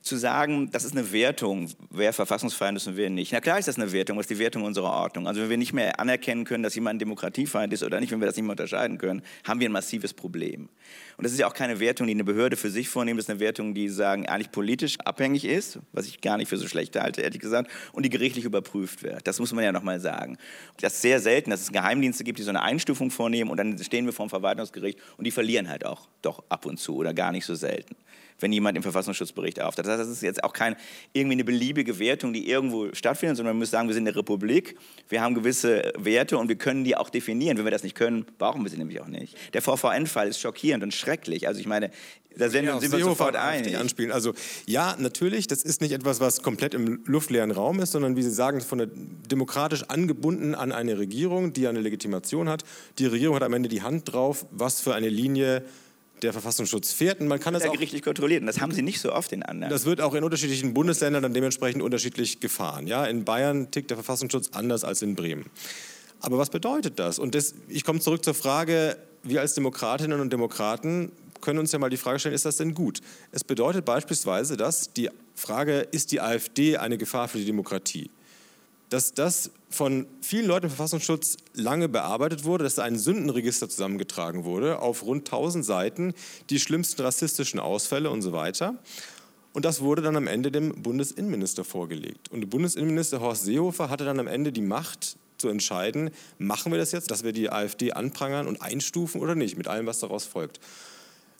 zu 0.00 0.16
sagen, 0.16 0.70
das 0.70 0.84
ist 0.84 0.92
eine 0.92 1.12
Wertung, 1.12 1.70
wer 1.90 2.12
verfassungsfeind 2.12 2.76
ist 2.76 2.86
und 2.86 2.96
wer 2.96 3.10
nicht. 3.10 3.32
Na 3.32 3.40
klar 3.40 3.58
ist 3.58 3.68
das 3.68 3.76
eine 3.76 3.92
Wertung, 3.92 4.16
das 4.16 4.24
ist 4.24 4.30
die 4.30 4.38
Wertung 4.38 4.62
unserer 4.64 4.90
Ordnung. 4.90 5.26
Also 5.26 5.40
wenn 5.40 5.50
wir 5.50 5.56
nicht 5.56 5.72
mehr 5.72 5.98
anerkennen 6.00 6.44
können, 6.44 6.62
dass 6.62 6.74
jemand 6.74 6.96
ein 6.96 6.98
Demokratiefeind 6.98 7.72
ist 7.72 7.82
oder 7.82 8.00
nicht, 8.00 8.12
wenn 8.12 8.20
wir 8.20 8.26
das 8.26 8.36
nicht 8.36 8.44
mehr 8.44 8.52
unterscheiden 8.52 8.98
können, 8.98 9.22
haben 9.44 9.60
wir 9.60 9.68
ein 9.68 9.72
massives 9.72 10.14
Problem. 10.14 10.68
Und 11.16 11.24
das 11.24 11.32
ist 11.32 11.38
ja 11.38 11.48
auch 11.48 11.54
keine 11.54 11.80
Wertung, 11.80 12.06
die 12.06 12.14
eine 12.14 12.24
Behörde 12.24 12.56
für 12.56 12.70
sich 12.70 12.88
vornimmt, 12.88 13.18
das 13.18 13.26
ist 13.26 13.30
eine 13.30 13.40
Wertung, 13.40 13.74
die 13.74 13.88
sagen, 13.88 14.26
eigentlich 14.26 14.52
politisch 14.52 14.98
abhängig 15.00 15.44
ist, 15.44 15.80
was 15.92 16.06
ich 16.06 16.20
gar 16.20 16.36
nicht 16.36 16.48
für 16.48 16.56
so 16.56 16.68
schlecht 16.68 16.96
halte, 16.96 17.22
ehrlich 17.22 17.40
gesagt, 17.40 17.70
und 17.92 18.04
die 18.04 18.10
gerichtlich 18.10 18.44
überprüft 18.44 19.02
wird. 19.02 19.26
Das 19.26 19.40
muss 19.40 19.52
man 19.52 19.64
ja 19.64 19.72
nochmal 19.72 20.00
sagen. 20.00 20.38
Das 20.80 20.94
ist 20.94 21.02
sehr 21.02 21.20
selten, 21.20 21.50
dass 21.50 21.60
es 21.60 21.72
Geheimdienste 21.72 22.24
gibt, 22.24 22.38
die 22.38 22.44
so 22.44 22.50
eine 22.50 22.62
Einstufung 22.62 23.10
vornehmen 23.10 23.50
und 23.50 23.56
dann 23.56 23.78
stehen 23.82 24.06
wir 24.06 24.12
vor 24.12 24.26
dem 24.26 24.30
Verwaltungsgericht 24.30 24.98
und 25.16 25.26
die 25.26 25.30
verlieren 25.30 25.68
halt 25.68 25.84
auch 25.84 26.08
doch 26.22 26.44
ab 26.48 26.66
und 26.66 26.78
zu 26.78 26.96
oder 26.96 27.12
gar 27.12 27.32
nicht 27.32 27.44
so 27.44 27.54
selten 27.54 27.96
wenn 28.40 28.52
jemand 28.52 28.76
im 28.76 28.82
Verfassungsschutzbericht 28.82 29.60
auftaucht. 29.60 29.86
Das 29.86 29.92
heißt, 29.92 30.00
das 30.00 30.08
ist 30.08 30.22
jetzt 30.22 30.44
auch 30.44 30.52
keine 30.52 30.76
irgendwie 31.12 31.34
eine 31.34 31.44
beliebige 31.44 31.98
Wertung, 31.98 32.32
die 32.32 32.48
irgendwo 32.48 32.92
stattfindet, 32.94 33.36
sondern 33.36 33.54
man 33.56 33.60
muss 33.60 33.70
sagen, 33.70 33.88
wir 33.88 33.94
sind 33.94 34.06
eine 34.06 34.16
Republik, 34.16 34.76
wir 35.08 35.20
haben 35.20 35.34
gewisse 35.34 35.92
Werte 35.96 36.38
und 36.38 36.48
wir 36.48 36.56
können 36.56 36.84
die 36.84 36.96
auch 36.96 37.10
definieren. 37.10 37.58
Wenn 37.58 37.64
wir 37.64 37.70
das 37.70 37.82
nicht 37.82 37.94
können, 37.94 38.26
brauchen 38.38 38.62
wir 38.62 38.70
sie 38.70 38.78
nämlich 38.78 39.00
auch 39.00 39.08
nicht. 39.08 39.36
Der 39.54 39.62
VVN-Fall 39.62 40.28
ist 40.28 40.40
schockierend 40.40 40.84
und 40.84 40.94
schrecklich. 40.94 41.48
Also 41.48 41.60
ich 41.60 41.66
meine, 41.66 41.90
da 42.38 42.48
sind, 42.48 42.66
ja, 42.66 42.80
wir 42.80 43.04
sofort 43.04 43.36
einig. 43.36 43.76
Anspielen. 43.76 44.12
Also 44.12 44.32
ja, 44.66 44.96
natürlich, 44.98 45.48
das 45.48 45.62
ist 45.62 45.80
nicht 45.80 45.92
etwas, 45.92 46.20
was 46.20 46.42
komplett 46.42 46.74
im 46.74 47.02
luftleeren 47.04 47.50
Raum 47.50 47.80
ist, 47.80 47.92
sondern 47.92 48.16
wie 48.16 48.22
Sie 48.22 48.30
sagen, 48.30 48.60
von 48.60 48.78
der, 48.78 48.88
demokratisch 49.30 49.84
angebunden 49.84 50.54
an 50.54 50.70
eine 50.70 50.98
Regierung, 50.98 51.52
die 51.52 51.66
eine 51.66 51.80
Legitimation 51.80 52.48
hat. 52.48 52.62
Die 52.98 53.06
Regierung 53.06 53.34
hat 53.34 53.42
am 53.42 53.54
Ende 53.54 53.68
die 53.68 53.82
Hand 53.82 54.12
drauf, 54.12 54.46
was 54.50 54.80
für 54.80 54.94
eine 54.94 55.08
Linie 55.08 55.64
der 56.22 56.32
Verfassungsschutz 56.32 56.92
fährt. 56.92 57.20
Und 57.20 57.28
man 57.28 57.40
kann 57.40 57.54
das 57.54 57.64
auch 57.64 57.72
gerichtlich 57.72 58.02
kontrolliert. 58.02 58.40
Und 58.40 58.46
das 58.46 58.60
haben 58.60 58.72
sie 58.72 58.82
nicht 58.82 59.00
so 59.00 59.12
oft 59.12 59.32
in 59.32 59.42
anderen. 59.42 59.70
Das 59.70 59.84
wird 59.84 60.00
auch 60.00 60.14
in 60.14 60.24
unterschiedlichen 60.24 60.74
Bundesländern 60.74 61.22
dann 61.22 61.34
dementsprechend 61.34 61.82
unterschiedlich 61.82 62.40
gefahren. 62.40 62.86
Ja, 62.86 63.04
in 63.04 63.24
Bayern 63.24 63.70
tickt 63.70 63.90
der 63.90 63.96
Verfassungsschutz 63.96 64.50
anders 64.52 64.84
als 64.84 65.02
in 65.02 65.14
Bremen. 65.14 65.46
Aber 66.20 66.38
was 66.38 66.50
bedeutet 66.50 66.98
das? 66.98 67.18
Und 67.18 67.34
das, 67.34 67.54
ich 67.68 67.84
komme 67.84 68.00
zurück 68.00 68.24
zur 68.24 68.34
Frage, 68.34 68.96
wir 69.22 69.40
als 69.40 69.54
Demokratinnen 69.54 70.20
und 70.20 70.32
Demokraten 70.32 71.12
können 71.40 71.60
uns 71.60 71.70
ja 71.70 71.78
mal 71.78 71.90
die 71.90 71.96
Frage 71.96 72.18
stellen, 72.18 72.34
ist 72.34 72.44
das 72.44 72.56
denn 72.56 72.74
gut? 72.74 73.00
Es 73.30 73.44
bedeutet 73.44 73.84
beispielsweise, 73.84 74.56
dass 74.56 74.92
die 74.92 75.10
Frage, 75.36 75.86
ist 75.92 76.10
die 76.10 76.20
AfD 76.20 76.76
eine 76.76 76.98
Gefahr 76.98 77.28
für 77.28 77.38
die 77.38 77.44
Demokratie? 77.44 78.10
dass 78.88 79.12
das 79.12 79.50
von 79.70 80.06
vielen 80.22 80.46
Leuten 80.46 80.66
im 80.66 80.70
Verfassungsschutz 80.70 81.36
lange 81.54 81.88
bearbeitet 81.88 82.44
wurde, 82.44 82.64
dass 82.64 82.76
da 82.76 82.84
ein 82.84 82.98
Sündenregister 82.98 83.68
zusammengetragen 83.68 84.44
wurde 84.44 84.80
auf 84.80 85.04
rund 85.04 85.26
1000 85.26 85.64
Seiten, 85.64 86.14
die 86.50 86.58
schlimmsten 86.58 87.02
rassistischen 87.02 87.60
Ausfälle 87.60 88.10
und 88.10 88.22
so 88.22 88.32
weiter. 88.32 88.76
Und 89.52 89.64
das 89.64 89.80
wurde 89.80 90.02
dann 90.02 90.16
am 90.16 90.26
Ende 90.26 90.50
dem 90.50 90.82
Bundesinnenminister 90.82 91.64
vorgelegt. 91.64 92.30
Und 92.30 92.40
der 92.40 92.48
Bundesinnenminister 92.48 93.20
Horst 93.20 93.44
Seehofer 93.44 93.90
hatte 93.90 94.04
dann 94.04 94.20
am 94.20 94.26
Ende 94.26 94.52
die 94.52 94.62
Macht 94.62 95.16
zu 95.36 95.48
entscheiden, 95.48 96.10
machen 96.38 96.72
wir 96.72 96.78
das 96.78 96.92
jetzt, 96.92 97.10
dass 97.10 97.24
wir 97.24 97.32
die 97.32 97.50
AfD 97.50 97.92
anprangern 97.92 98.46
und 98.46 98.60
einstufen 98.60 99.20
oder 99.20 99.34
nicht, 99.34 99.56
mit 99.56 99.68
allem, 99.68 99.86
was 99.86 100.00
daraus 100.00 100.24
folgt. 100.24 100.60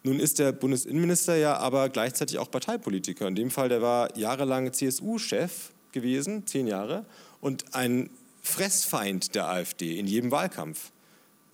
Nun 0.04 0.20
ist 0.20 0.38
der 0.38 0.52
Bundesinnenminister 0.52 1.36
ja 1.36 1.56
aber 1.56 1.88
gleichzeitig 1.88 2.38
auch 2.38 2.50
Parteipolitiker. 2.50 3.26
In 3.26 3.34
dem 3.34 3.50
Fall, 3.50 3.68
der 3.68 3.82
war 3.82 4.16
jahrelang 4.16 4.72
CSU-Chef 4.72 5.70
gewesen, 5.92 6.46
zehn 6.46 6.66
Jahre, 6.66 7.04
und 7.40 7.74
ein 7.74 8.11
Fressfeind 8.42 9.35
der 9.35 9.48
AfD 9.48 9.98
in 9.98 10.07
jedem 10.07 10.31
Wahlkampf. 10.31 10.90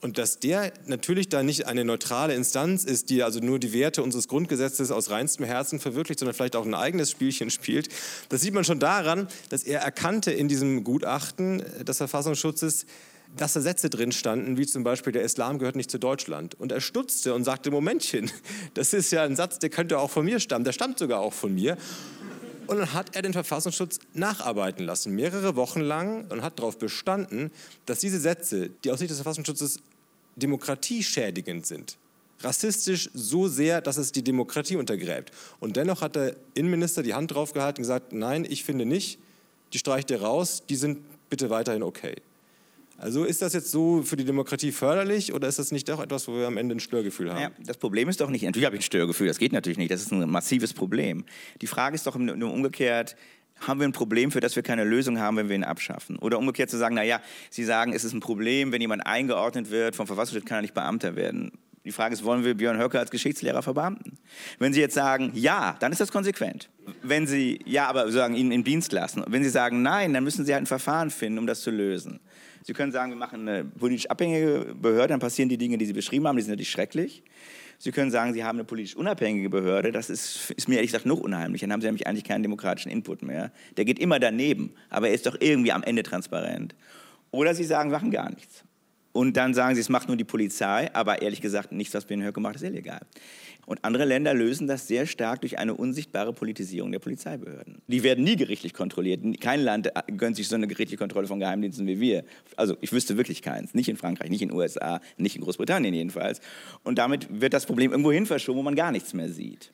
Und 0.01 0.19
dass 0.19 0.39
der 0.39 0.71
natürlich 0.85 1.31
da 1.31 1.43
nicht 1.43 1.67
eine 1.67 1.83
neutrale 1.83 2.35
Instanz 2.35 2.85
ist, 2.85 3.09
die 3.09 3.23
also 3.23 3.41
nur 3.41 3.59
die 3.59 3.73
Werte 3.73 4.03
unseres 4.03 4.29
Grundgesetzes 4.29 4.91
aus 4.91 5.09
reinstem 5.09 5.47
Herzen 5.47 5.81
verwirklicht, 5.81 6.21
sondern 6.21 6.35
vielleicht 6.35 6.57
auch 6.57 6.67
ein 6.67 6.75
eigenes 6.75 7.11
Spielchen 7.11 7.49
spielt, 7.49 7.89
das 8.29 8.43
sieht 8.43 8.53
man 8.53 8.65
schon 8.65 8.79
daran, 8.79 9.29
dass 9.49 9.63
er 9.63 9.81
erkannte 9.81 10.31
in 10.31 10.47
diesem 10.47 10.85
Gutachten 10.85 11.65
des 11.85 11.97
Verfassungsschutzes, 11.97 12.85
dass 13.35 13.55
da 13.55 13.63
Sätze 13.63 13.89
drin 13.89 14.13
standen, 14.13 14.59
wie 14.59 14.67
zum 14.67 14.85
Beispiel, 14.85 15.13
der 15.13 15.23
Islam 15.23 15.59
gehört 15.59 15.75
nicht 15.75 15.91
zu 15.91 15.99
Deutschland. 15.99 16.55
Und 16.61 16.71
er 16.71 16.83
stutzte 16.83 17.35
und 17.35 17.45
sagte, 17.45 17.71
Momentchen, 17.71 18.31
das 18.75 18.93
ist 18.93 19.11
ja 19.11 19.25
ein 19.25 19.37
Satz, 19.37 19.59
der 19.59 19.71
könnte 19.71 19.99
auch 19.99 20.11
von 20.11 20.25
mir 20.25 20.39
stammen, 20.39 20.67
der 20.67 20.73
stammt 20.73 20.99
sogar 20.99 21.21
auch 21.21 21.33
von 21.33 21.55
mir. 21.55 21.77
Und 22.67 22.79
dann 22.79 22.93
hat 22.93 23.15
er 23.15 23.23
den 23.23 23.33
Verfassungsschutz 23.33 23.99
nacharbeiten 24.13 24.85
lassen, 24.85 25.15
mehrere 25.15 25.57
Wochen 25.57 25.81
lang, 25.81 26.27
und 26.31 26.43
hat 26.43 26.59
darauf 26.59 26.79
bestanden, 26.79 27.51
dass 27.87 28.01
diese 28.01 28.21
Sätze, 28.21 28.71
die 28.83 28.91
aus 28.91 28.99
Sicht 28.99 29.11
des 29.11 29.19
Verfassungsschutzes 29.19 29.81
demokratieschädigend 30.37 31.67
sind, 31.67 31.97
rassistisch 32.41 33.11
so 33.15 33.49
sehr, 33.49 33.81
dass 33.81 33.97
es 33.97 34.13
die 34.13 34.23
Demokratie 34.23 34.77
untergräbt. 34.77 35.33
Und 35.61 35.77
dennoch 35.77 36.01
hat 36.03 36.17
der 36.17 36.37
Innenminister 36.55 37.03
die 37.03 37.15
Hand 37.15 37.33
drauf 37.33 37.53
gehalten 37.53 37.79
und 37.79 37.83
gesagt, 37.83 38.13
nein, 38.13 38.45
ich 38.49 38.65
finde 38.65 38.85
nicht, 38.87 39.19
die 39.73 39.79
streicht 39.79 40.11
ihr 40.11 40.23
raus, 40.23 40.63
die 40.69 40.77
sind 40.77 40.99
bitte 41.31 41.51
weiterhin 41.51 41.83
okay. 41.83 42.17
Also 42.99 43.25
ist 43.25 43.43
das 43.43 43.53
jetzt 43.53 43.71
so 43.71 44.03
für 44.03 44.17
die 44.17 44.25
Demokratie 44.25 44.73
förderlich 44.73 45.33
oder 45.33 45.49
ist 45.49 45.59
das 45.59 45.73
nicht 45.73 45.91
auch 45.91 46.01
etwas, 46.01 46.29
wo 46.29 46.37
wir 46.37 46.47
am 46.47 46.57
Ende 46.57 46.77
ein 46.77 46.81
Störgefühl 46.81 47.33
haben? 47.33 47.41
Ja, 47.41 47.51
das 47.65 47.77
Problem 47.77 48.09
ist 48.09 48.21
doch 48.21 48.31
nicht, 48.31 48.43
natürlich 48.43 48.67
habe 48.67 48.77
ich 48.77 48.83
ein 48.83 48.85
Störgefühl, 48.85 49.27
das 49.27 49.39
geht 49.39 49.53
natürlich 49.53 49.79
nicht, 49.79 49.91
das 49.91 50.03
ist 50.03 50.13
ein 50.13 50.31
massives 50.31 50.73
Problem. 50.73 51.25
Die 51.61 51.67
Frage 51.67 51.97
ist 51.97 52.07
doch 52.07 52.17
nur 52.17 52.53
umgekehrt, 52.53 53.17
haben 53.61 53.81
wir 53.81 53.89
ein 53.89 53.93
Problem, 53.93 54.31
für 54.31 54.41
das 54.41 54.57
wir 54.57 54.63
keine 54.63 54.85
Lösung 54.85 55.19
haben, 55.19 55.37
wenn 55.37 55.49
wir 55.49 55.57
ihn 55.57 55.65
abschaffen? 55.65 56.19
Oder 56.19 56.39
umgekehrt 56.39 56.71
zu 56.71 56.77
sagen, 56.77 56.95
naja, 56.95 57.21
Sie 57.51 57.65
sagen, 57.65 57.93
es 57.93 58.05
ist 58.05 58.13
ein 58.13 58.21
Problem, 58.21 58.73
wenn 58.73 58.81
jemand 58.81 59.07
eingeordnet 59.07 59.71
wird 59.71 59.97
vom 59.97 60.07
Verfassungsschutz, 60.07 60.49
kann 60.49 60.59
er 60.59 60.63
nicht 60.63 60.75
Beamter 60.75 61.17
werden. 61.17 61.53
Die 61.85 61.93
Frage 61.93 62.15
ist, 62.15 62.25
wollen 62.25 62.45
wir 62.45 62.55
Björn 62.55 62.79
Höcke 62.79 62.99
als 62.99 63.11
Geschichtslehrer 63.11 63.63
verbeamten? 63.63 64.19
Wenn 64.59 64.73
Sie 64.73 64.81
jetzt 64.81 64.95
sagen, 64.95 65.33
ja, 65.35 65.77
dann 65.81 65.93
ist 65.93 66.01
das 66.01 66.11
konsequent. 66.11 66.71
Wenn 67.03 67.27
Sie, 67.27 67.61
ja, 67.67 67.87
aber 67.89 68.11
sagen, 68.11 68.35
ihn 68.35 68.53
in 68.53 68.65
Dienst 68.65 68.93
lassen. 68.93 69.23
Wenn 69.27 69.45
Sie 69.45 69.51
sagen, 69.51 69.83
nein, 69.83 70.15
dann 70.15 70.25
müssen 70.25 70.47
Sie 70.47 70.53
halt 70.55 70.63
ein 70.63 70.67
Verfahren 70.67 71.11
finden, 71.11 71.39
um 71.39 71.47
das 71.47 71.61
zu 71.61 71.71
lösen. 71.71 72.21
Sie 72.67 72.73
können 72.73 72.93
sagen, 72.93 73.13
wir 73.13 73.19
machen 73.19 73.47
eine 73.47 73.63
politisch 73.63 74.07
abhängige 74.07 74.75
Behörde, 74.75 75.09
dann 75.09 75.21
passieren 75.21 75.51
die 75.51 75.59
Dinge, 75.59 75.77
die 75.77 75.85
Sie 75.85 75.93
beschrieben 75.93 76.27
haben, 76.27 76.37
die 76.37 76.43
sind 76.43 76.53
natürlich 76.53 76.71
schrecklich. 76.71 77.23
Sie 77.79 77.93
können 77.93 78.11
sagen, 78.11 78.33
Sie 78.33 78.43
haben 78.43 78.57
eine 78.57 78.65
politisch 78.65 78.97
unabhängige 78.97 79.51
Behörde, 79.51 79.93
das 79.93 80.09
ist, 80.09 80.51
ist 80.53 80.67
mir 80.67 80.77
ehrlich 80.77 80.91
gesagt 80.91 81.05
noch 81.05 81.21
unheimlich. 81.21 81.61
Dann 81.61 81.71
haben 81.71 81.83
Sie 81.83 81.87
nämlich 81.87 82.07
eigentlich 82.07 82.25
keinen 82.25 82.43
demokratischen 82.43 82.91
Input 82.91 83.21
mehr. 83.21 83.53
Der 83.77 83.85
geht 83.85 83.99
immer 83.99 84.19
daneben, 84.19 84.73
aber 84.89 85.09
er 85.09 85.15
ist 85.15 85.27
doch 85.27 85.37
irgendwie 85.39 85.73
am 85.73 85.83
Ende 85.83 86.03
transparent. 86.03 86.75
Oder 87.31 87.55
Sie 87.55 87.65
sagen, 87.65 87.91
wir 87.91 87.99
machen 87.99 88.11
gar 88.11 88.31
nichts. 88.31 88.65
Und 89.15 89.37
dann 89.37 89.55
sagen 89.55 89.77
sie, 89.77 89.81
es 89.81 89.89
macht 89.89 90.09
nur 90.09 90.17
die 90.17 90.25
Polizei, 90.25 90.93
aber 90.93 91.23
ehrlich 91.23 91.41
gesagt, 91.41 91.71
nichts, 91.71 91.95
was 91.95 92.05
Ben 92.05 92.21
Höcke 92.21 92.41
macht, 92.41 92.57
ist 92.57 92.63
illegal. 92.63 93.01
Und 93.65 93.85
andere 93.85 94.05
Länder 94.05 94.35
lösen 94.35 94.67
das 94.67 94.89
sehr 94.89 95.07
stark 95.07 95.41
durch 95.41 95.57
eine 95.57 95.73
unsichtbare 95.75 96.33
Politisierung 96.33 96.91
der 96.91 96.99
Polizeibehörden. 96.99 97.81
Die 97.87 98.03
werden 98.03 98.25
nie 98.25 98.35
gerichtlich 98.35 98.75
kontrolliert. 98.75 99.23
Kein 99.41 99.61
Land 99.61 99.93
gönnt 100.17 100.35
sich 100.35 100.49
so 100.49 100.57
eine 100.57 100.67
gerichtliche 100.67 100.99
Kontrolle 100.99 101.29
von 101.29 101.39
Geheimdiensten 101.39 101.87
wie 101.87 102.01
wir. 102.01 102.25
Also 102.57 102.77
ich 102.81 102.93
wüsste 102.93 103.17
wirklich 103.17 103.41
keins. 103.41 103.73
Nicht 103.73 103.89
in 103.89 103.97
Frankreich, 103.97 104.31
nicht 104.31 104.43
in 104.43 104.49
den 104.49 104.59
USA, 104.59 105.01
nicht 105.17 105.37
in 105.37 105.43
Großbritannien 105.43 105.95
jedenfalls. 105.95 106.41
Und 106.83 106.99
damit 106.99 107.29
wird 107.41 107.55
das 107.55 107.67
Problem 107.67 107.93
irgendwo 107.93 108.11
hin 108.11 108.27
verschoben, 108.27 108.59
wo 108.59 108.63
man 108.65 108.75
gar 108.75 108.91
nichts 108.91 109.15
mehr 109.15 109.29
sieht. 109.29 109.71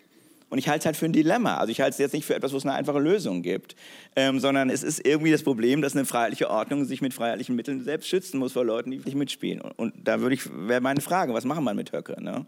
Und 0.51 0.59
ich 0.59 0.69
halte 0.69 0.81
es 0.81 0.87
halt 0.87 0.97
für 0.97 1.07
ein 1.07 1.13
Dilemma. 1.13 1.57
Also 1.57 1.71
ich 1.71 1.81
halte 1.81 1.93
es 1.93 1.99
jetzt 1.99 2.13
nicht 2.13 2.27
für 2.27 2.35
etwas, 2.35 2.53
wo 2.53 2.57
es 2.57 2.65
eine 2.65 2.75
einfache 2.75 2.99
Lösung 2.99 3.43
gibt, 3.43 3.77
ähm, 4.17 4.41
sondern 4.41 4.69
es 4.69 4.83
ist 4.83 5.07
irgendwie 5.07 5.31
das 5.31 5.45
Problem, 5.45 5.81
dass 5.81 5.95
eine 5.95 6.05
freiheitliche 6.05 6.51
Ordnung 6.51 6.85
sich 6.85 7.01
mit 7.01 7.15
freiheitlichen 7.15 7.55
Mitteln 7.55 7.83
selbst 7.85 8.09
schützen 8.09 8.39
muss 8.39 8.53
vor 8.53 8.65
Leuten, 8.65 8.91
die 8.91 8.99
nicht 8.99 9.15
mitspielen. 9.15 9.61
Und, 9.61 9.79
und 9.79 9.95
da 9.97 10.21
würde 10.21 10.35
ich, 10.35 10.43
wäre 10.53 10.81
meine 10.81 11.01
Frage, 11.01 11.33
was 11.33 11.45
machen 11.45 11.65
wir 11.65 11.73
mit 11.73 11.93
Höcke? 11.93 12.21
Ne? 12.21 12.45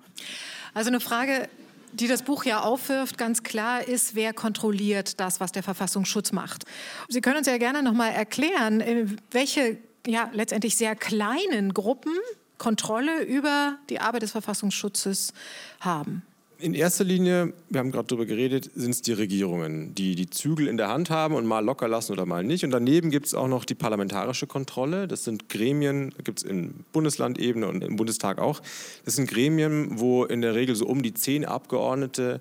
Also 0.75 0.89
eine 0.89 1.01
Frage, 1.01 1.49
die 1.93 2.09
das 2.09 2.23
Buch 2.23 2.45
ja 2.45 2.61
aufwirft, 2.61 3.19
ganz 3.19 3.43
klar 3.43 3.87
ist, 3.87 4.15
wer 4.15 4.33
kontrolliert 4.33 5.21
das, 5.21 5.41
was 5.41 5.53
der 5.53 5.63
Verfassungsschutz 5.63 6.33
macht. 6.33 6.65
Sie 7.09 7.21
können 7.21 7.37
uns 7.37 7.47
ja 7.47 7.59
gerne 7.59 7.83
noch 7.83 7.93
mal 7.93 8.09
erklären, 8.09 8.81
äh, 8.81 9.07
welche 9.31 9.79
ja 10.07 10.29
letztendlich 10.33 10.77
sehr 10.77 10.97
kleinen 10.97 11.73
Gruppen 11.73 12.13
Kontrolle 12.59 13.23
über 13.25 13.77
die 13.91 14.01
Arbeit 14.01 14.23
des 14.23 14.31
Verfassungsschutzes 14.31 15.33
haben. 15.81 16.23
In 16.63 16.75
erster 16.75 17.03
Linie, 17.03 17.55
wir 17.71 17.81
haben 17.81 17.91
gerade 17.91 18.07
darüber 18.07 18.25
geredet, 18.25 18.71
sind 18.77 18.93
es 18.93 19.03
die 19.03 19.13
Regierungen, 19.13 19.97
die 19.97 20.15
die 20.15 20.31
Zügel 20.31 20.69
in 20.69 20.77
der 20.77 20.91
Hand 20.91 21.11
haben 21.11 21.35
und 21.35 21.45
mal 21.45 21.59
locker 21.59 21.89
lassen 21.89 22.13
oder 22.13 22.25
mal 22.25 22.45
nicht. 22.45 22.63
Und 22.63 22.71
daneben 22.71 23.11
gibt 23.11 23.27
es 23.27 23.35
auch 23.35 23.49
noch 23.49 23.65
die 23.65 23.75
parlamentarische 23.75 24.47
Kontrolle. 24.47 25.09
Das 25.09 25.25
sind 25.25 25.49
Gremien, 25.49 26.15
gibt 26.23 26.39
es 26.39 26.45
in 26.45 26.85
Bundeslandebene 26.93 27.67
und 27.67 27.83
im 27.83 27.97
Bundestag 27.97 28.39
auch. 28.39 28.63
Das 29.05 29.17
sind 29.17 29.29
Gremien, 29.29 29.99
wo 29.99 30.25
in 30.25 30.41
der 30.41 30.55
Regel 30.55 30.77
so 30.77 30.87
um 30.87 31.03
die 31.03 31.15
zehn 31.15 31.45
Abgeordnete 31.45 32.41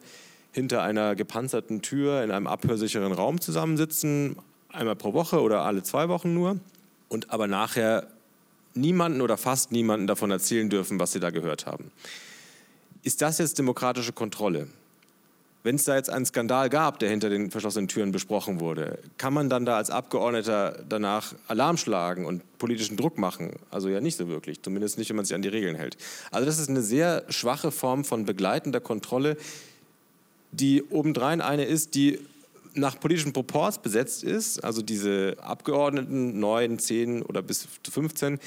hinter 0.51 0.83
einer 0.83 1.15
gepanzerten 1.15 1.81
Tür 1.81 2.23
in 2.23 2.29
einem 2.29 2.45
abhörsicheren 2.45 3.13
Raum 3.13 3.41
zusammensitzen, 3.41 4.35
einmal 4.69 4.95
pro 4.95 5.13
Woche 5.13 5.41
oder 5.41 5.63
alle 5.63 5.81
zwei 5.81 6.09
Wochen 6.09 6.35
nur. 6.35 6.59
Und 7.09 7.31
aber 7.31 7.47
nachher 7.47 8.05
niemanden 8.75 9.21
oder 9.21 9.37
fast 9.37 9.71
niemanden 9.71 10.05
davon 10.05 10.29
erzählen 10.29 10.69
dürfen, 10.69 10.99
was 10.99 11.11
sie 11.11 11.19
da 11.19 11.31
gehört 11.31 11.65
haben. 11.65 11.91
Ist 13.03 13.21
das 13.21 13.39
jetzt 13.39 13.57
demokratische 13.57 14.13
Kontrolle? 14.13 14.67
Wenn 15.63 15.75
es 15.75 15.83
da 15.83 15.95
jetzt 15.95 16.09
einen 16.09 16.25
Skandal 16.25 16.69
gab, 16.69 16.97
der 16.99 17.09
hinter 17.09 17.29
den 17.29 17.51
verschlossenen 17.51 17.87
Türen 17.87 18.11
besprochen 18.11 18.59
wurde, 18.59 18.97
kann 19.17 19.33
man 19.33 19.47
dann 19.47 19.63
da 19.65 19.77
als 19.77 19.91
Abgeordneter 19.91 20.83
danach 20.89 21.35
Alarm 21.47 21.77
schlagen 21.77 22.25
und 22.25 22.41
politischen 22.57 22.97
Druck 22.97 23.19
machen? 23.19 23.51
Also 23.69 23.89
ja 23.89 24.01
nicht 24.01 24.17
so 24.17 24.27
wirklich, 24.27 24.61
zumindest 24.63 24.97
nicht, 24.97 25.09
wenn 25.09 25.17
man 25.17 25.25
sich 25.25 25.35
an 25.35 25.43
die 25.43 25.49
Regeln 25.49 25.75
hält. 25.75 25.97
Also 26.31 26.47
das 26.47 26.57
ist 26.57 26.69
eine 26.69 26.81
sehr 26.81 27.25
schwache 27.29 27.71
Form 27.71 28.03
von 28.05 28.25
begleitender 28.25 28.79
Kontrolle, 28.79 29.37
die 30.51 30.83
obendrein 30.83 31.41
eine 31.41 31.65
ist, 31.65 31.93
die 31.93 32.19
nach 32.73 32.99
politischen 32.99 33.33
Proports 33.33 33.79
besetzt 33.79 34.23
ist. 34.23 34.63
Also 34.63 34.81
diese 34.81 35.37
Abgeordneten, 35.41 36.39
neun, 36.39 36.79
zehn 36.79 37.21
oder 37.21 37.41
bis 37.41 37.67
15, 37.89 38.39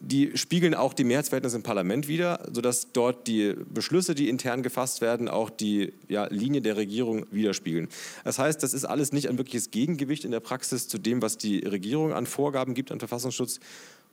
die 0.00 0.36
spiegeln 0.36 0.74
auch 0.74 0.94
die 0.94 1.04
Mehrheitsverhältnisse 1.04 1.56
im 1.56 1.62
Parlament 1.62 2.08
wider, 2.08 2.48
sodass 2.50 2.90
dort 2.92 3.26
die 3.26 3.54
Beschlüsse, 3.68 4.14
die 4.14 4.30
intern 4.30 4.62
gefasst 4.62 5.02
werden, 5.02 5.28
auch 5.28 5.50
die 5.50 5.92
ja, 6.08 6.26
Linie 6.30 6.62
der 6.62 6.78
Regierung 6.78 7.26
widerspiegeln. 7.30 7.88
Das 8.24 8.38
heißt, 8.38 8.62
das 8.62 8.72
ist 8.72 8.86
alles 8.86 9.12
nicht 9.12 9.28
ein 9.28 9.36
wirkliches 9.36 9.70
Gegengewicht 9.70 10.24
in 10.24 10.30
der 10.30 10.40
Praxis 10.40 10.88
zu 10.88 10.98
dem, 10.98 11.20
was 11.20 11.36
die 11.36 11.58
Regierung 11.58 12.14
an 12.14 12.24
Vorgaben 12.24 12.72
gibt 12.72 12.90
an 12.90 12.98
Verfassungsschutz, 12.98 13.60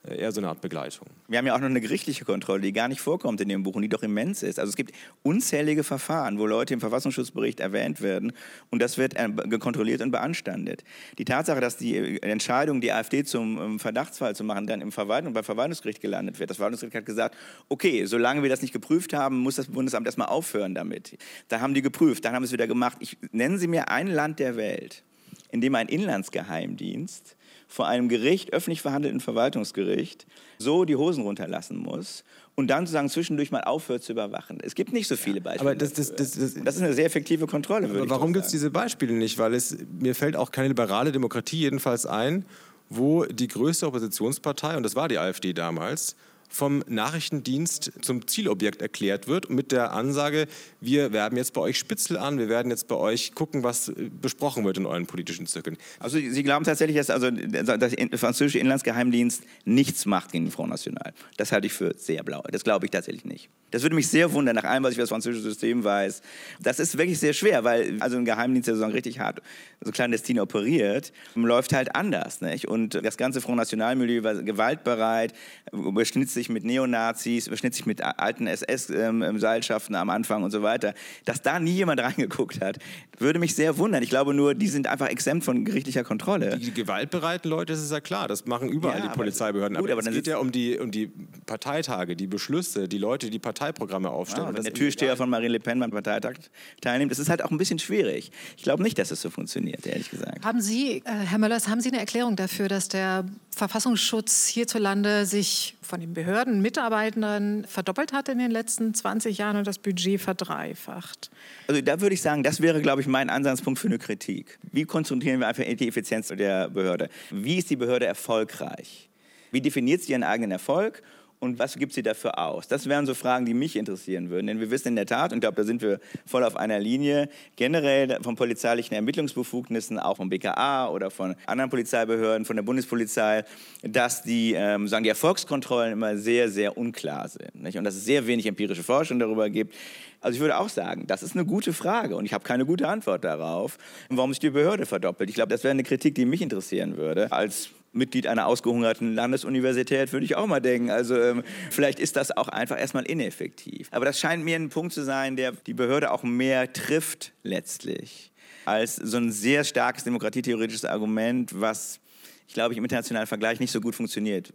eher 0.10 0.32
so 0.32 0.42
eine 0.42 0.50
Art 0.50 0.62
Begleitung. 0.62 1.08
Wir 1.28 1.38
haben 1.38 1.48
ja 1.48 1.56
auch 1.56 1.60
noch 1.60 1.68
eine 1.68 1.82
gerichtliche 1.82 2.26
Kontrolle, 2.26 2.62
die 2.62 2.74
gar 2.74 2.88
nicht 2.88 3.02
vorkommt 3.02 3.42
in 3.42 3.50
dem 3.50 3.64
Buch 3.64 3.76
und 3.76 3.82
die 3.82 3.90
doch 3.90 4.04
immens 4.04 4.44
ist. 4.44 4.60
Also 4.60 4.70
es 4.70 4.76
gibt 4.76 4.92
unzählige 5.24 5.84
Verfahren, 5.84 6.40
wo 6.40 6.46
Leute 6.46 6.74
im 6.74 6.80
Verfassungsschutzbericht 6.80 7.60
erwähnt 7.60 8.02
werden 8.02 8.34
und 8.70 8.82
das 8.82 8.98
wird 8.98 9.16
äh, 9.16 9.30
gekontrolliert 9.30 10.02
und 10.02 10.12
beanstandet. 10.12 10.84
Die 11.18 11.26
Tatsache, 11.26 11.62
dass 11.62 11.78
die 11.78 11.96
äh, 11.96 12.20
Entscheidung, 12.22 12.82
die 12.82 12.92
AfD 12.92 13.24
zum 13.24 13.58
ähm, 13.60 13.80
Verdachtsfall 13.80 14.36
zu 14.36 14.44
machen, 14.44 14.68
dann 14.68 14.82
im 14.82 14.92
Verwaltung, 14.92 15.34
beim 15.34 15.44
Verwaltungsgericht 15.44 16.02
gelandet 16.02 16.40
wird. 16.40 16.50
Das 16.50 16.58
Verwaltungsgericht 16.58 16.96
hat 16.96 17.06
gesagt, 17.06 17.36
okay, 17.70 18.06
solange 18.06 18.44
wir 18.44 18.50
das 18.50 18.62
nicht 18.62 18.74
geprüft 18.74 19.14
haben, 19.14 19.40
muss 19.40 19.56
das 19.56 19.68
Bundesamt 19.68 20.06
erstmal 20.06 20.28
aufhören 20.28 20.76
damit. 20.76 21.18
Da 21.48 21.62
haben 21.62 21.74
die 21.74 21.82
geprüft, 21.82 22.26
dann 22.26 22.34
haben 22.34 22.44
sie 22.44 22.48
es 22.48 22.54
wieder 22.54 22.68
gemacht. 22.68 22.98
Ich, 23.00 23.18
nennen 23.32 23.58
Sie 23.58 23.68
mir 23.68 23.90
ein 23.90 24.08
Land 24.08 24.40
der 24.40 24.56
Welt, 24.58 25.04
in 25.52 25.62
dem 25.62 25.76
ein 25.76 25.88
Inlandsgeheimdienst 25.88 27.37
vor 27.68 27.88
einem 27.88 28.10
Gericht, 28.10 28.54
öffentlich 28.54 28.82
verhandelten 28.82 29.20
Verwaltungsgericht, 29.20 30.26
so 30.58 30.86
die 30.86 30.96
Hosen 30.96 31.24
runterlassen 31.24 31.78
muss 31.78 32.24
und 32.56 32.68
dann 32.68 32.86
sozusagen 32.86 33.10
zwischendurch 33.10 33.52
mal 33.52 33.62
aufhört 33.62 34.04
zu 34.04 34.14
überwachen. 34.14 34.60
Es 34.62 34.74
gibt 34.74 34.94
nicht 34.94 35.08
so 35.08 35.16
viele 35.16 35.42
Beispiele. 35.42 35.72
Aber 35.72 35.78
das, 35.78 35.94
das, 35.94 36.16
das, 36.16 36.32
das, 36.32 36.56
das 36.56 36.76
ist 36.76 36.82
eine 36.82 36.94
sehr 36.94 37.06
effektive 37.06 37.46
Kontrolle, 37.46 37.90
würde 37.90 38.02
aber 38.02 38.10
Warum 38.10 38.34
gibt 38.34 38.46
es 38.46 38.52
diese 38.52 38.72
Beispiele 38.72 39.14
nicht? 39.14 39.38
Weil 39.38 39.54
es, 39.54 39.78
mir 40.00 40.16
fällt 40.16 40.36
auch 40.36 40.52
keine 40.52 40.70
liberale 40.70 41.12
Demokratie 41.12 41.60
jedenfalls 41.60 42.06
ein, 42.06 42.46
wo 42.90 43.26
die 43.26 43.48
größte 43.48 43.86
Oppositionspartei, 43.86 44.78
und 44.78 44.84
das 44.84 44.96
war 44.96 45.08
die 45.08 45.20
AfD 45.20 45.54
damals, 45.54 46.16
vom 46.48 46.84
Nachrichtendienst 46.88 47.92
zum 48.02 48.28
Zielobjekt 48.28 48.82
erklärt 48.82 49.28
wird 49.28 49.50
mit 49.50 49.72
der 49.72 49.94
Ansage, 49.94 50.48
wir 50.82 51.12
werben 51.12 51.38
jetzt 51.38 51.54
bei 51.54 51.62
euch 51.62 51.78
Spitzel 51.78 52.18
an, 52.18 52.40
wir 52.40 52.50
werden 52.50 52.70
jetzt 52.70 52.88
bei 52.88 52.96
euch 52.96 53.34
gucken, 53.36 53.64
was 53.64 53.90
äh, 53.90 54.10
besprochen 54.22 54.66
wird 54.66 54.78
in 54.78 54.86
euren 54.86 55.06
politischen 55.06 55.46
Zirkeln. 55.48 55.78
Also 56.00 56.18
Sie 56.18 56.44
glauben 56.44 56.66
tatsächlich, 56.66 56.98
dass 56.98 57.10
also 57.10 57.30
der 57.30 58.18
französische 58.18 58.60
Inlandsgeheimdienst 58.60 59.44
nichts 59.66 60.06
macht 60.06 60.32
gegen 60.32 60.46
den 60.46 60.52
Front 60.52 60.70
National. 60.70 61.14
Das 61.38 61.52
halte 61.52 61.68
ich 61.68 61.74
für 61.74 61.94
sehr 61.98 62.24
blau. 62.24 62.44
Das 62.52 62.64
glaube 62.64 62.86
ich 62.86 62.92
tatsächlich 62.92 63.26
nicht. 63.26 63.50
Das 63.72 63.84
würde 63.84 63.96
mich 63.96 64.08
sehr 64.08 64.32
wundern, 64.32 64.56
nach 64.56 64.64
allem, 64.64 64.84
was 64.84 64.92
ich 64.92 64.98
über 64.98 65.04
das 65.04 65.10
französische 65.10 65.44
System 65.44 65.84
weiß. 65.84 66.22
Das 66.62 66.80
ist 66.80 66.98
wirklich 66.98 67.20
sehr 67.20 67.34
schwer, 67.34 67.64
weil 67.64 67.98
also 68.00 68.18
ein 68.18 68.24
Geheimdienst, 68.24 68.68
der 68.68 68.76
sozusagen 68.76 68.94
richtig 68.94 69.20
hart, 69.20 69.42
so 69.82 69.92
clandestin 69.92 70.40
operiert, 70.40 71.12
läuft 71.36 71.74
halt 71.74 71.96
anders. 71.96 72.42
Nicht? 72.42 72.68
Und 72.68 72.96
das 73.04 73.18
ganze 73.18 73.42
Front 73.42 73.58
National-Milieu 73.58 74.24
war 74.24 74.36
gewaltbereit, 74.36 75.34
überschnitt 75.74 76.30
sich 76.30 76.50
mit 76.50 76.64
Neonazis, 76.64 77.48
überschnitt 77.48 77.76
sich 77.76 77.86
mit 77.86 78.02
alten 78.02 78.48
SS-Seilschaften 78.48 79.96
am 79.96 80.10
Anfang 80.10 80.44
und 80.44 80.52
so 80.52 80.64
weiter. 80.64 80.94
Dass 81.26 81.42
da 81.42 81.60
nie 81.60 81.72
jemand 81.72 82.00
reingeguckt 82.08 82.62
hat, 82.62 82.78
würde 83.20 83.40
mich 83.40 83.54
sehr 83.56 83.78
wundern. 83.78 84.02
Ich 84.02 84.10
glaube 84.10 84.34
nur, 84.34 84.56
die 84.56 84.68
sind 84.68 84.88
einfach 84.88 85.08
exempt 85.08 85.44
von 85.44 85.66
gerichtlicher 85.66 86.04
Kontrolle. 86.04 86.58
Die 86.58 86.74
gewaltbereiten 86.74 87.50
Leute, 87.50 87.74
das 87.74 87.82
ist 87.82 87.92
ja 87.92 88.00
klar, 88.00 88.28
das 88.28 88.46
machen 88.46 88.70
überall 88.70 89.00
ja, 89.00 89.08
die 89.08 89.14
Polizeibehörden. 89.14 89.78
Gut, 89.78 89.92
aber, 89.92 90.02
aber 90.02 90.10
es 90.10 90.16
geht 90.16 90.28
ja 90.28 90.38
um 90.38 90.52
die, 90.52 90.78
um 90.78 90.92
die 90.92 91.12
Parteitage, 91.46 92.16
die 92.16 92.28
Beschlüsse, 92.28 92.88
die 92.88 92.98
Leute, 92.98 93.30
die 93.30 93.40
Parteiprogramme 93.58 94.10
aufstellen. 94.10 94.48
Ja, 94.48 94.56
wenn 94.56 94.64
der 94.64 94.74
Türsteher 94.74 95.18
von 95.18 95.30
Marine 95.30 95.54
Le 95.54 95.60
Pen 95.60 95.80
beim 95.80 95.92
Parteitag 95.92 96.36
teilnimmt, 96.82 97.12
das 97.12 97.20
ist 97.20 97.30
halt 97.30 97.44
auch 97.44 97.52
ein 97.52 97.58
bisschen 97.58 97.80
schwierig. 97.80 98.32
Ich 98.56 98.64
glaube 98.64 98.84
nicht, 98.84 98.98
dass 99.00 99.12
es 99.12 99.22
so 99.22 99.30
funktioniert, 99.30 99.86
ehrlich 99.86 100.10
gesagt. 100.10 100.46
Haben 100.46 100.62
Sie, 100.62 100.98
äh, 100.98 101.12
Herr 101.12 101.40
Möllers, 101.40 101.68
haben 101.68 101.82
Sie 101.82 101.90
eine 101.90 102.00
Erklärung 102.00 102.36
dafür, 102.36 102.68
dass 102.68 102.88
der 102.88 103.26
Verfassungsschutz 103.56 104.48
hierzulande 104.48 105.26
sich 105.26 105.76
von 105.82 106.00
den 106.00 106.14
Behörden, 106.14 106.62
Mitarbeitenden 106.62 107.66
verdoppelt 107.66 108.14
hat 108.14 108.30
in 108.30 108.38
den 108.38 108.52
letzten 108.52 108.94
20 108.94 109.38
Jahren 109.38 109.58
und 109.58 109.66
das 109.66 109.80
Budget 109.80 110.22
verdreifacht? 110.22 111.32
Also 111.68 111.82
da 111.82 112.00
würde 112.00 112.14
ich 112.14 112.22
sagen, 112.22 112.44
das 112.44 112.62
wäre, 112.62 112.82
glaube 112.82 113.02
ich, 113.02 113.08
mein 113.08 113.30
Ansatzpunkt 113.30 113.80
für 113.80 113.88
eine 113.88 113.98
Kritik. 113.98 114.60
Wie 114.72 114.86
konzentrieren 114.86 115.40
wir 115.40 115.48
einfach 115.48 115.64
die 115.64 115.88
Effizienz 115.88 116.28
der 116.28 116.70
Behörde? 116.70 117.10
Wie 117.32 117.58
ist 117.58 117.70
die 117.70 117.76
Behörde 117.76 118.06
erfolgreich? 118.06 119.10
Wie 119.52 119.62
definiert 119.62 120.02
sie 120.02 120.12
ihren 120.12 120.24
eigenen 120.24 120.52
Erfolg? 120.52 121.02
Und 121.40 121.60
was 121.60 121.78
gibt 121.78 121.94
sie 121.94 122.02
dafür 122.02 122.40
aus? 122.40 122.68
Das 122.68 122.90
wären 122.90 123.06
so 123.06 123.14
Fragen, 123.14 123.46
die 123.46 123.54
mich 123.54 123.76
interessieren 123.76 124.30
würden. 124.32 124.48
Denn 124.48 124.60
wir 124.60 124.72
wissen 124.72 124.90
in 124.90 124.96
der 124.96 125.06
Tat, 125.06 125.32
und 125.32 125.38
ich 125.38 125.42
glaube, 125.42 125.56
da 125.56 125.64
sind 125.64 125.84
wir 125.84 126.00
voll 126.26 126.44
auf 126.44 126.56
einer 126.56 126.80
Linie, 126.80 127.30
generell 127.56 128.18
von 128.24 128.36
polizeilichen 128.36 128.96
Ermittlungsbefugnissen, 128.96 130.00
auch 130.00 130.18
vom 130.18 130.30
BKA 130.30 130.90
oder 130.90 131.12
von 131.12 131.36
anderen 131.46 131.70
Polizeibehörden, 131.70 132.46
von 132.46 132.56
der 132.56 132.64
Bundespolizei, 132.64 133.44
dass 133.84 134.24
die, 134.24 134.54
ähm, 134.54 134.88
sagen, 134.88 135.04
die 135.04 135.10
Erfolgskontrollen 135.10 135.94
immer 135.94 136.18
sehr, 136.18 136.50
sehr 136.50 136.76
unklar 136.76 137.28
sind. 137.28 137.54
Nicht? 137.54 137.78
Und 137.78 137.84
dass 137.84 137.96
es 137.96 138.06
sehr 138.06 138.26
wenig 138.26 138.48
empirische 138.48 138.84
Forschung 138.84 139.20
darüber 139.20 139.50
gibt. 139.52 139.76
Also 140.22 140.36
ich 140.36 140.42
würde 140.42 140.58
auch 140.58 140.70
sagen, 140.70 141.06
das 141.06 141.22
ist 141.22 141.36
eine 141.36 141.46
gute 141.46 141.72
Frage 141.72 142.16
und 142.16 142.26
ich 142.26 142.34
habe 142.34 142.44
keine 142.44 142.66
gute 142.66 142.88
Antwort 142.88 143.24
darauf, 143.24 143.78
warum 144.10 144.32
sich 144.32 144.40
die 144.40 144.50
Behörde 144.50 144.88
verdoppelt. 144.88 145.30
Ich 145.30 145.36
glaube, 145.36 145.50
das 145.50 145.64
wäre 145.64 145.72
eine 145.72 145.84
Kritik, 145.84 146.16
die 146.16 146.26
mich 146.26 146.42
interessieren 146.42 146.98
würde 146.98 147.32
als 147.32 147.70
Mitglied 147.98 148.28
einer 148.28 148.48
ausgehungerten 148.48 149.14
Landesuniversität, 149.14 150.14
würde 150.14 150.26
ich 150.26 150.36
auch 150.36 150.48
mal 150.48 150.60
denken. 150.60 150.90
Also 150.90 151.20
ähm, 151.20 151.44
vielleicht 151.70 152.00
ist 152.00 152.16
das 152.16 152.36
auch 152.36 152.48
einfach 152.48 152.80
erstmal 152.80 153.06
ineffektiv. 153.06 153.88
Aber 153.92 154.06
das 154.06 154.20
scheint 154.20 154.44
mir 154.44 154.56
ein 154.56 154.70
Punkt 154.70 154.94
zu 154.94 155.04
sein, 155.04 155.36
der 155.36 155.52
die 155.52 155.74
Behörde 155.74 156.12
auch 156.12 156.24
mehr 156.24 156.72
trifft 156.72 157.34
letztlich, 157.44 158.32
als 158.66 158.96
so 158.96 159.18
ein 159.18 159.32
sehr 159.32 159.64
starkes 159.64 160.04
demokratietheoretisches 160.04 160.86
Argument, 160.86 161.60
was, 161.60 162.00
ich 162.48 162.54
glaube, 162.54 162.76
im 162.76 162.84
internationalen 162.84 163.28
Vergleich 163.28 163.60
nicht 163.60 163.72
so 163.72 163.82
gut 163.82 163.96
funktioniert. 163.96 164.54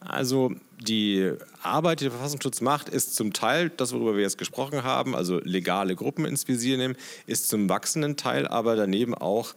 Also 0.00 0.52
die 0.80 1.32
Arbeit, 1.62 2.00
die 2.00 2.04
der 2.04 2.12
Verfassungsschutz 2.12 2.60
macht, 2.60 2.90
ist 2.90 3.14
zum 3.14 3.32
Teil 3.32 3.70
das, 3.70 3.92
worüber 3.92 4.16
wir 4.16 4.22
jetzt 4.22 4.36
gesprochen 4.36 4.82
haben, 4.82 5.16
also 5.16 5.40
legale 5.40 5.96
Gruppen 5.96 6.26
ins 6.26 6.46
Visier 6.46 6.76
nehmen, 6.76 6.96
ist 7.26 7.48
zum 7.48 7.68
wachsenden 7.70 8.16
Teil 8.16 8.46
aber 8.46 8.76
daneben 8.76 9.14
auch 9.14 9.54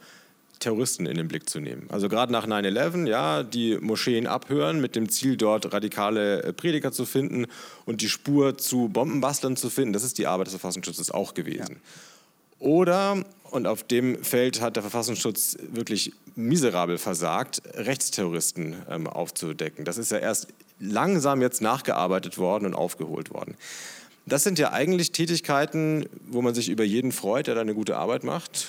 Terroristen 0.60 1.06
in 1.06 1.18
den 1.18 1.28
Blick 1.28 1.50
zu 1.50 1.60
nehmen. 1.60 1.88
Also 1.90 2.10
gerade 2.10 2.32
nach 2.32 2.48
9-11, 2.48 3.08
ja, 3.08 3.44
die 3.44 3.78
Moscheen 3.78 4.28
abhören 4.28 4.82
mit 4.82 4.96
dem 4.96 5.10
Ziel, 5.10 5.38
dort 5.38 5.74
radikale 5.74 6.44
äh, 6.44 6.54
Prediger 6.54 6.92
zu 6.92 7.06
finden 7.06 7.48
und 7.86 8.02
die 8.02 8.10
Spur 8.10 8.58
zu 8.58 8.90
Bombenbastlern 8.90 9.56
zu 9.56 9.70
finden, 9.70 9.94
das 9.94 10.04
ist 10.04 10.18
die 10.18 10.28
Arbeit 10.28 10.48
des 10.48 10.54
Verfassungsschutzes 10.54 11.12
auch 11.12 11.34
gewesen. 11.34 11.76
Ja. 11.76 11.76
Oder, 12.60 13.24
und 13.52 13.68
auf 13.68 13.84
dem 13.84 14.24
Feld 14.24 14.62
hat 14.62 14.76
der 14.76 14.84
Verfassungsschutz 14.84 15.58
wirklich 15.72 16.14
miserabel 16.36 16.98
versagt, 16.98 17.62
Rechtsterroristen 17.76 18.76
ähm, 18.90 19.08
aufzudecken. 19.08 19.86
Das 19.86 19.98
ist 19.98 20.12
ja 20.12 20.18
erst 20.18 20.48
langsam 20.80 21.42
jetzt 21.42 21.62
nachgearbeitet 21.62 22.38
worden 22.38 22.66
und 22.66 22.74
aufgeholt 22.74 23.32
worden. 23.34 23.56
Das 24.26 24.44
sind 24.44 24.60
ja 24.60 24.74
eigentlich 24.74 25.14
Tätigkeiten, 25.14 26.08
wo 26.28 26.42
man 26.42 26.54
sich 26.54 26.70
über 26.70 26.84
jeden 26.84 27.12
freut, 27.12 27.48
der 27.48 27.56
da 27.56 27.62
eine 27.62 27.74
gute 27.74 27.96
Arbeit 27.96 28.24
macht. 28.24 28.68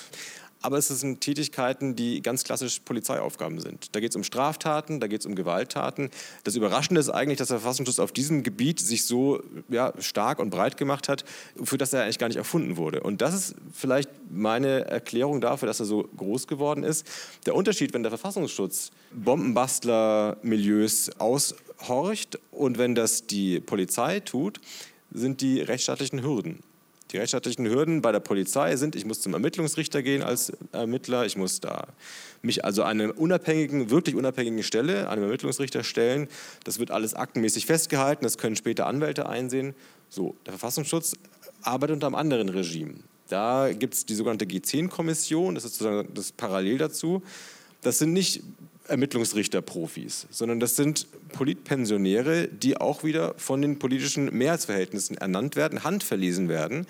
Aber 0.61 0.77
es 0.77 0.89
sind 0.89 1.21
Tätigkeiten, 1.21 1.95
die 1.95 2.21
ganz 2.21 2.43
klassisch 2.43 2.81
Polizeiaufgaben 2.81 3.61
sind. 3.61 3.95
Da 3.95 4.01
geht 4.01 4.09
es 4.09 4.15
um 4.17 4.23
Straftaten, 4.23 4.99
da 4.99 5.07
geht 5.07 5.21
es 5.21 5.25
um 5.25 5.35
Gewalttaten. 5.35 6.09
Das 6.43 6.55
Überraschende 6.55 6.99
ist 6.99 7.09
eigentlich, 7.09 7.37
dass 7.37 7.47
der 7.47 7.59
Verfassungsschutz 7.59 7.99
auf 7.99 8.11
diesem 8.11 8.43
Gebiet 8.43 8.81
sich 8.81 9.05
so 9.05 9.41
ja, 9.69 9.93
stark 9.99 10.39
und 10.39 10.49
breit 10.49 10.75
gemacht 10.75 11.07
hat, 11.07 11.23
für 11.63 11.77
das 11.77 11.93
er 11.93 12.03
eigentlich 12.03 12.19
gar 12.19 12.27
nicht 12.27 12.35
erfunden 12.37 12.75
wurde. 12.75 13.01
Und 13.01 13.21
das 13.21 13.33
ist 13.33 13.55
vielleicht 13.73 14.09
meine 14.29 14.85
Erklärung 14.85 15.39
dafür, 15.39 15.67
dass 15.67 15.79
er 15.79 15.85
so 15.85 16.09
groß 16.17 16.47
geworden 16.47 16.83
ist. 16.83 17.07
Der 17.45 17.55
Unterschied, 17.55 17.93
wenn 17.93 18.03
der 18.03 18.11
Verfassungsschutz 18.11 18.91
Bombenbastler-Milieus 19.13 21.11
aushorcht 21.19 22.37
und 22.51 22.77
wenn 22.77 22.95
das 22.95 23.27
die 23.27 23.61
Polizei 23.61 24.19
tut, 24.19 24.59
sind 25.11 25.39
die 25.39 25.61
rechtsstaatlichen 25.61 26.21
Hürden. 26.21 26.59
Die 27.11 27.17
rechtsstaatlichen 27.17 27.67
Hürden 27.67 28.01
bei 28.01 28.11
der 28.11 28.19
Polizei 28.19 28.75
sind, 28.75 28.95
ich 28.95 29.03
muss 29.05 29.21
zum 29.21 29.33
Ermittlungsrichter 29.33 30.03
gehen 30.03 30.21
als 30.21 30.53
Ermittler, 30.71 31.25
ich 31.25 31.37
muss 31.37 31.59
da 31.59 31.87
mich 32.43 32.63
also 32.63 32.83
an 32.83 33.01
einer 33.01 33.17
unabhängigen, 33.17 33.89
wirklich 33.89 34.15
unabhängigen 34.15 34.61
Stelle, 34.61 35.09
einem 35.09 35.23
Ermittlungsrichter 35.23 35.83
stellen. 35.83 36.27
Das 36.65 36.77
wird 36.77 36.91
alles 36.91 37.15
aktenmäßig 37.15 37.65
festgehalten, 37.65 38.23
das 38.23 38.37
können 38.37 38.55
später 38.55 38.85
Anwälte 38.85 39.27
einsehen. 39.27 39.73
So, 40.07 40.35
der 40.45 40.53
Verfassungsschutz 40.53 41.15
arbeitet 41.63 41.95
unter 41.95 42.07
einem 42.07 42.15
anderen 42.15 42.49
Regime. 42.49 42.95
Da 43.27 43.71
gibt 43.73 43.95
es 43.95 44.05
die 44.05 44.15
sogenannte 44.15 44.45
G10-Kommission, 44.45 45.55
das 45.55 45.65
ist 45.65 45.77
sozusagen 45.77 46.13
das 46.13 46.31
parallel 46.31 46.77
dazu. 46.77 47.23
Das 47.81 47.97
sind 47.97 48.13
nicht 48.13 48.43
Ermittlungsrichter-Profis, 48.89 50.27
sondern 50.29 50.59
das 50.59 50.75
sind 50.75 51.07
Politpensionäre, 51.33 52.47
die 52.47 52.77
auch 52.77 53.03
wieder 53.03 53.33
von 53.37 53.61
den 53.61 53.79
politischen 53.79 54.25
Mehrheitsverhältnissen 54.35 55.17
ernannt 55.17 55.55
werden, 55.55 55.83
handverlesen 55.83 56.49
werden. 56.49 56.85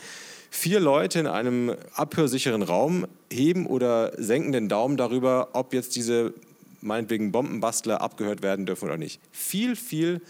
Vier 0.51 0.79
Leute 0.79 1.19
in 1.19 1.27
einem 1.27 1.75
abhörsicheren 1.93 2.63
Raum 2.63 3.07
heben 3.31 3.67
oder 3.67 4.13
senken 4.17 4.51
den 4.51 4.67
Daumen 4.67 4.97
darüber, 4.97 5.49
ob 5.53 5.73
jetzt 5.73 5.95
diese 5.95 6.33
meinetwegen 6.81 7.31
Bombenbastler 7.31 8.01
abgehört 8.01 8.41
werden 8.41 8.65
dürfen 8.65 8.85
oder 8.85 8.97
nicht. 8.97 9.19
Viel, 9.31 9.75
viel 9.75 10.21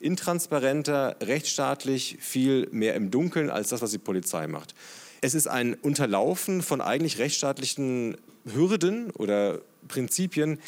intransparenter, 0.00 1.16
rechtsstaatlich, 1.22 2.18
viel 2.20 2.68
mehr 2.70 2.94
im 2.94 3.10
Dunkeln 3.10 3.50
als 3.50 3.70
das, 3.70 3.82
was 3.82 3.90
die 3.90 3.98
Polizei 3.98 4.46
macht. 4.46 4.74
Es 5.20 5.34
ist 5.34 5.46
ein 5.46 5.74
Unterlaufen 5.74 6.62
von 6.62 6.80
eigentlich 6.80 7.18
rechtsstaatlichen 7.18 8.16
Hürden 8.44 9.10
oder 9.10 9.60
Prinzipien, 9.88 10.58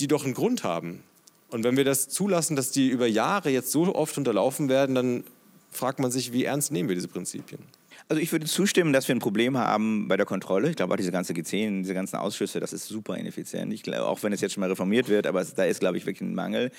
die 0.00 0.08
doch 0.08 0.24
einen 0.24 0.34
Grund 0.34 0.64
haben. 0.64 1.02
Und 1.50 1.64
wenn 1.64 1.76
wir 1.76 1.84
das 1.84 2.08
zulassen, 2.08 2.56
dass 2.56 2.70
die 2.70 2.88
über 2.88 3.06
Jahre 3.06 3.50
jetzt 3.50 3.72
so 3.72 3.94
oft 3.94 4.16
unterlaufen 4.16 4.68
werden, 4.68 4.94
dann 4.94 5.24
fragt 5.70 5.98
man 5.98 6.10
sich, 6.10 6.32
wie 6.32 6.44
ernst 6.44 6.72
nehmen 6.72 6.88
wir 6.88 6.96
diese 6.96 7.08
Prinzipien? 7.08 7.60
Also 8.08 8.20
ich 8.20 8.32
würde 8.32 8.46
zustimmen, 8.46 8.92
dass 8.92 9.06
wir 9.06 9.14
ein 9.14 9.20
Problem 9.20 9.56
haben 9.56 10.08
bei 10.08 10.16
der 10.16 10.26
Kontrolle. 10.26 10.68
Ich 10.68 10.74
glaube 10.74 10.92
auch 10.92 10.96
diese 10.96 11.12
ganze 11.12 11.32
G10, 11.32 11.82
diese 11.82 11.94
ganzen 11.94 12.16
Ausschüsse, 12.16 12.58
das 12.58 12.72
ist 12.72 12.88
super 12.88 13.16
ineffizient. 13.16 13.72
Ich 13.72 13.84
glaube, 13.84 14.04
auch 14.04 14.20
wenn 14.24 14.32
es 14.32 14.40
jetzt 14.40 14.54
schon 14.54 14.62
mal 14.62 14.70
reformiert 14.70 15.08
wird, 15.08 15.28
aber 15.28 15.44
da 15.44 15.64
ist, 15.64 15.78
glaube 15.78 15.96
ich, 15.96 16.06
wirklich 16.06 16.28
ein 16.28 16.34
Mangel. 16.34 16.72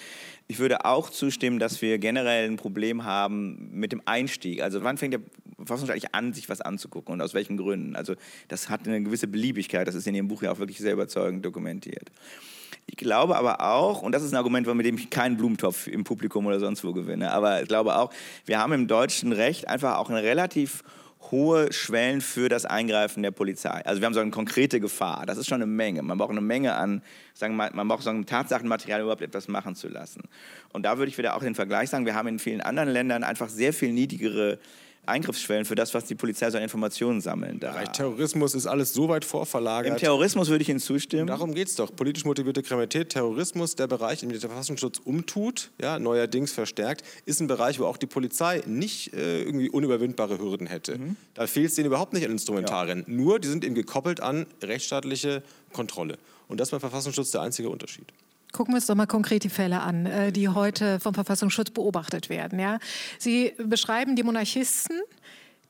Ich 0.49 0.59
würde 0.59 0.83
auch 0.83 1.09
zustimmen, 1.09 1.57
dass 1.57 1.81
wir 1.81 1.99
generell 1.99 2.49
ein 2.49 2.57
Problem 2.57 3.05
haben 3.05 3.69
mit 3.71 3.93
dem 3.93 4.01
Einstieg. 4.03 4.61
Also 4.61 4.83
wann 4.83 4.97
fängt 4.97 5.13
der 5.13 5.21
Verfassungsschutz 5.55 5.91
eigentlich 5.91 6.13
an, 6.13 6.33
sich 6.33 6.49
was 6.49 6.59
anzugucken 6.59 7.13
und 7.13 7.21
aus 7.21 7.33
welchen 7.33 7.55
Gründen? 7.55 7.95
Also 7.95 8.15
das 8.49 8.67
hat 8.67 8.85
eine 8.85 9.01
gewisse 9.01 9.27
Beliebigkeit. 9.27 9.87
Das 9.87 9.95
ist 9.95 10.05
in 10.07 10.15
Ihrem 10.15 10.27
Buch 10.27 10.43
ja 10.43 10.51
auch 10.51 10.59
wirklich 10.59 10.79
sehr 10.79 10.91
überzeugend 10.91 11.45
dokumentiert. 11.45 12.11
Ich 12.91 12.97
glaube 12.97 13.37
aber 13.37 13.61
auch, 13.61 14.01
und 14.01 14.11
das 14.11 14.21
ist 14.21 14.33
ein 14.33 14.35
Argument, 14.35 14.67
mit 14.67 14.85
dem 14.85 14.97
ich 14.97 15.09
keinen 15.09 15.37
Blumentopf 15.37 15.87
im 15.87 16.03
Publikum 16.03 16.45
oder 16.45 16.59
sonst 16.59 16.83
wo 16.83 16.91
gewinne, 16.91 17.31
aber 17.31 17.61
ich 17.61 17.69
glaube 17.69 17.95
auch, 17.95 18.11
wir 18.45 18.59
haben 18.59 18.73
im 18.73 18.87
deutschen 18.87 19.31
Recht 19.31 19.69
einfach 19.69 19.97
auch 19.97 20.09
eine 20.09 20.21
relativ 20.21 20.83
hohe 21.31 21.71
Schwellen 21.71 22.19
für 22.19 22.49
das 22.49 22.65
Eingreifen 22.65 23.23
der 23.23 23.31
Polizei. 23.31 23.81
Also 23.85 24.01
wir 24.01 24.07
haben 24.07 24.13
so 24.13 24.19
eine 24.19 24.31
konkrete 24.31 24.81
Gefahr. 24.81 25.25
Das 25.25 25.37
ist 25.37 25.47
schon 25.47 25.61
eine 25.61 25.67
Menge. 25.67 26.01
Man 26.01 26.17
braucht 26.17 26.31
eine 26.31 26.41
Menge 26.41 26.73
an, 26.73 27.01
sagen 27.33 27.55
wir 27.55 27.69
man 27.73 27.87
braucht 27.87 28.03
so 28.03 28.09
ein 28.09 28.25
Tatsachenmaterial, 28.25 29.01
überhaupt 29.01 29.21
etwas 29.21 29.47
machen 29.47 29.75
zu 29.75 29.87
lassen. 29.87 30.23
Und 30.73 30.83
da 30.83 30.97
würde 30.97 31.09
ich 31.09 31.17
wieder 31.17 31.37
auch 31.37 31.41
den 31.41 31.55
Vergleich 31.55 31.89
sagen, 31.89 32.05
wir 32.05 32.15
haben 32.15 32.27
in 32.27 32.39
vielen 32.39 32.59
anderen 32.59 32.89
Ländern 32.89 33.23
einfach 33.23 33.47
sehr 33.47 33.71
viel 33.71 33.93
niedrigere 33.93 34.59
Eingriffsschwellen 35.05 35.65
für 35.65 35.75
das, 35.75 35.93
was 35.93 36.05
die 36.05 36.15
Polizei 36.15 36.49
so 36.51 36.57
an 36.57 36.63
Informationen 36.63 37.21
sammeln 37.21 37.59
darf. 37.59 37.91
Terrorismus 37.91 38.53
ist 38.53 38.67
alles 38.67 38.93
so 38.93 39.09
weit 39.09 39.25
vorverlagert. 39.25 39.93
Im 39.93 39.97
Terrorismus 39.97 40.49
würde 40.49 40.61
ich 40.61 40.69
Ihnen 40.69 40.79
zustimmen. 40.79 41.27
Darum 41.27 41.53
geht 41.53 41.67
es 41.67 41.75
doch. 41.75 41.95
Politisch 41.95 42.23
motivierte 42.23 42.61
Kriminalität, 42.61 43.09
Terrorismus, 43.09 43.75
der 43.75 43.87
Bereich, 43.87 44.21
in 44.21 44.29
dem 44.29 44.39
der 44.39 44.49
Verfassungsschutz 44.49 44.99
umtut, 45.03 45.71
ja, 45.81 45.97
neuerdings 45.97 46.51
verstärkt, 46.51 47.03
ist 47.25 47.41
ein 47.41 47.47
Bereich, 47.47 47.79
wo 47.79 47.85
auch 47.85 47.97
die 47.97 48.05
Polizei 48.05 48.61
nicht 48.67 49.13
äh, 49.13 49.41
irgendwie 49.41 49.69
unüberwindbare 49.69 50.37
Hürden 50.37 50.67
hätte. 50.67 50.97
Mhm. 50.97 51.15
Da 51.33 51.47
fehlt 51.47 51.69
es 51.69 51.75
denen 51.75 51.87
überhaupt 51.87 52.13
nicht 52.13 52.25
an 52.25 52.31
Instrumentarien. 52.31 52.99
Ja. 52.99 53.13
Nur, 53.13 53.39
die 53.39 53.47
sind 53.47 53.65
eben 53.65 53.75
gekoppelt 53.75 54.21
an 54.21 54.45
rechtsstaatliche 54.61 55.41
Kontrolle. 55.73 56.17
Und 56.47 56.59
das 56.59 56.67
ist 56.67 56.71
beim 56.71 56.79
Verfassungsschutz 56.79 57.31
der 57.31 57.41
einzige 57.41 57.69
Unterschied. 57.69 58.05
Gucken 58.51 58.73
wir 58.73 58.77
uns 58.77 58.85
doch 58.85 58.95
mal 58.95 59.05
konkret 59.05 59.43
die 59.43 59.49
Fälle 59.49 59.81
an, 59.81 60.05
äh, 60.05 60.31
die 60.31 60.49
heute 60.49 60.99
vom 60.99 61.13
Verfassungsschutz 61.13 61.71
beobachtet 61.71 62.29
werden. 62.29 62.59
Ja? 62.59 62.79
Sie 63.17 63.53
beschreiben 63.57 64.15
die 64.15 64.23
Monarchisten, 64.23 64.99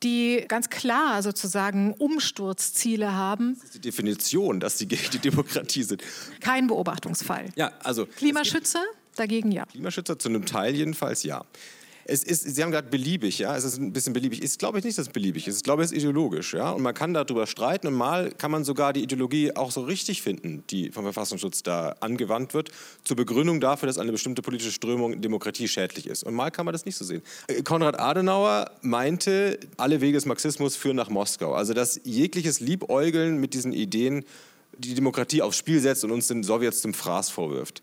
die 0.02 0.44
ganz 0.48 0.68
klar 0.68 1.22
sozusagen 1.22 1.92
Umsturzziele 1.94 3.14
haben. 3.14 3.54
Das 3.54 3.64
ist 3.64 3.74
die 3.74 3.80
Definition, 3.80 4.60
dass 4.60 4.78
sie 4.78 4.86
gegen 4.86 5.10
die 5.12 5.18
Demokratie 5.18 5.84
sind. 5.84 6.02
Kein 6.40 6.66
Beobachtungsfall. 6.66 7.46
Ja, 7.54 7.72
also 7.82 8.06
Klimaschützer 8.06 8.82
dagegen 9.14 9.52
ja. 9.52 9.66
Klimaschützer 9.66 10.18
zu 10.18 10.28
einem 10.28 10.46
Teil 10.46 10.74
jedenfalls 10.74 11.22
ja. 11.22 11.44
Es 12.04 12.22
ist, 12.22 12.42
Sie 12.42 12.62
haben 12.62 12.70
gerade 12.70 12.88
beliebig, 12.88 13.38
ja, 13.38 13.56
es 13.56 13.64
ist 13.64 13.78
ein 13.78 13.92
bisschen 13.92 14.12
beliebig. 14.12 14.42
Ich 14.42 14.58
glaube 14.58 14.78
ich 14.78 14.84
nicht, 14.84 14.98
dass 14.98 15.06
es 15.06 15.12
beliebig 15.12 15.46
ist. 15.46 15.58
Ich 15.58 15.62
glaube, 15.62 15.82
es 15.82 15.92
ist 15.92 15.98
ideologisch, 15.98 16.54
ja. 16.54 16.70
Und 16.70 16.82
man 16.82 16.94
kann 16.94 17.14
darüber 17.14 17.46
streiten 17.46 17.86
und 17.86 17.94
mal 17.94 18.30
kann 18.32 18.50
man 18.50 18.64
sogar 18.64 18.92
die 18.92 19.02
Ideologie 19.02 19.54
auch 19.54 19.70
so 19.70 19.82
richtig 19.82 20.22
finden, 20.22 20.64
die 20.70 20.90
vom 20.90 21.04
Verfassungsschutz 21.04 21.62
da 21.62 21.96
angewandt 22.00 22.54
wird, 22.54 22.70
zur 23.04 23.16
Begründung 23.16 23.60
dafür, 23.60 23.86
dass 23.86 23.98
eine 23.98 24.12
bestimmte 24.12 24.42
politische 24.42 24.72
Strömung 24.72 25.20
Demokratie 25.20 25.68
schädlich 25.68 26.06
ist. 26.06 26.24
Und 26.24 26.34
mal 26.34 26.50
kann 26.50 26.64
man 26.64 26.72
das 26.72 26.84
nicht 26.84 26.96
so 26.96 27.04
sehen. 27.04 27.22
Äh, 27.46 27.62
Konrad 27.62 27.98
Adenauer 27.98 28.70
meinte, 28.82 29.58
alle 29.76 30.00
Wege 30.00 30.14
des 30.14 30.26
Marxismus 30.26 30.76
führen 30.76 30.96
nach 30.96 31.10
Moskau. 31.10 31.54
Also, 31.54 31.74
dass 31.74 32.00
jegliches 32.04 32.60
Liebäugeln 32.60 33.38
mit 33.38 33.54
diesen 33.54 33.72
Ideen 33.72 34.24
die 34.78 34.94
Demokratie 34.94 35.42
aufs 35.42 35.58
Spiel 35.58 35.80
setzt 35.80 36.04
und 36.04 36.10
uns 36.10 36.28
den 36.28 36.42
Sowjets 36.42 36.80
zum 36.80 36.94
Fraß 36.94 37.30
vorwirft. 37.30 37.82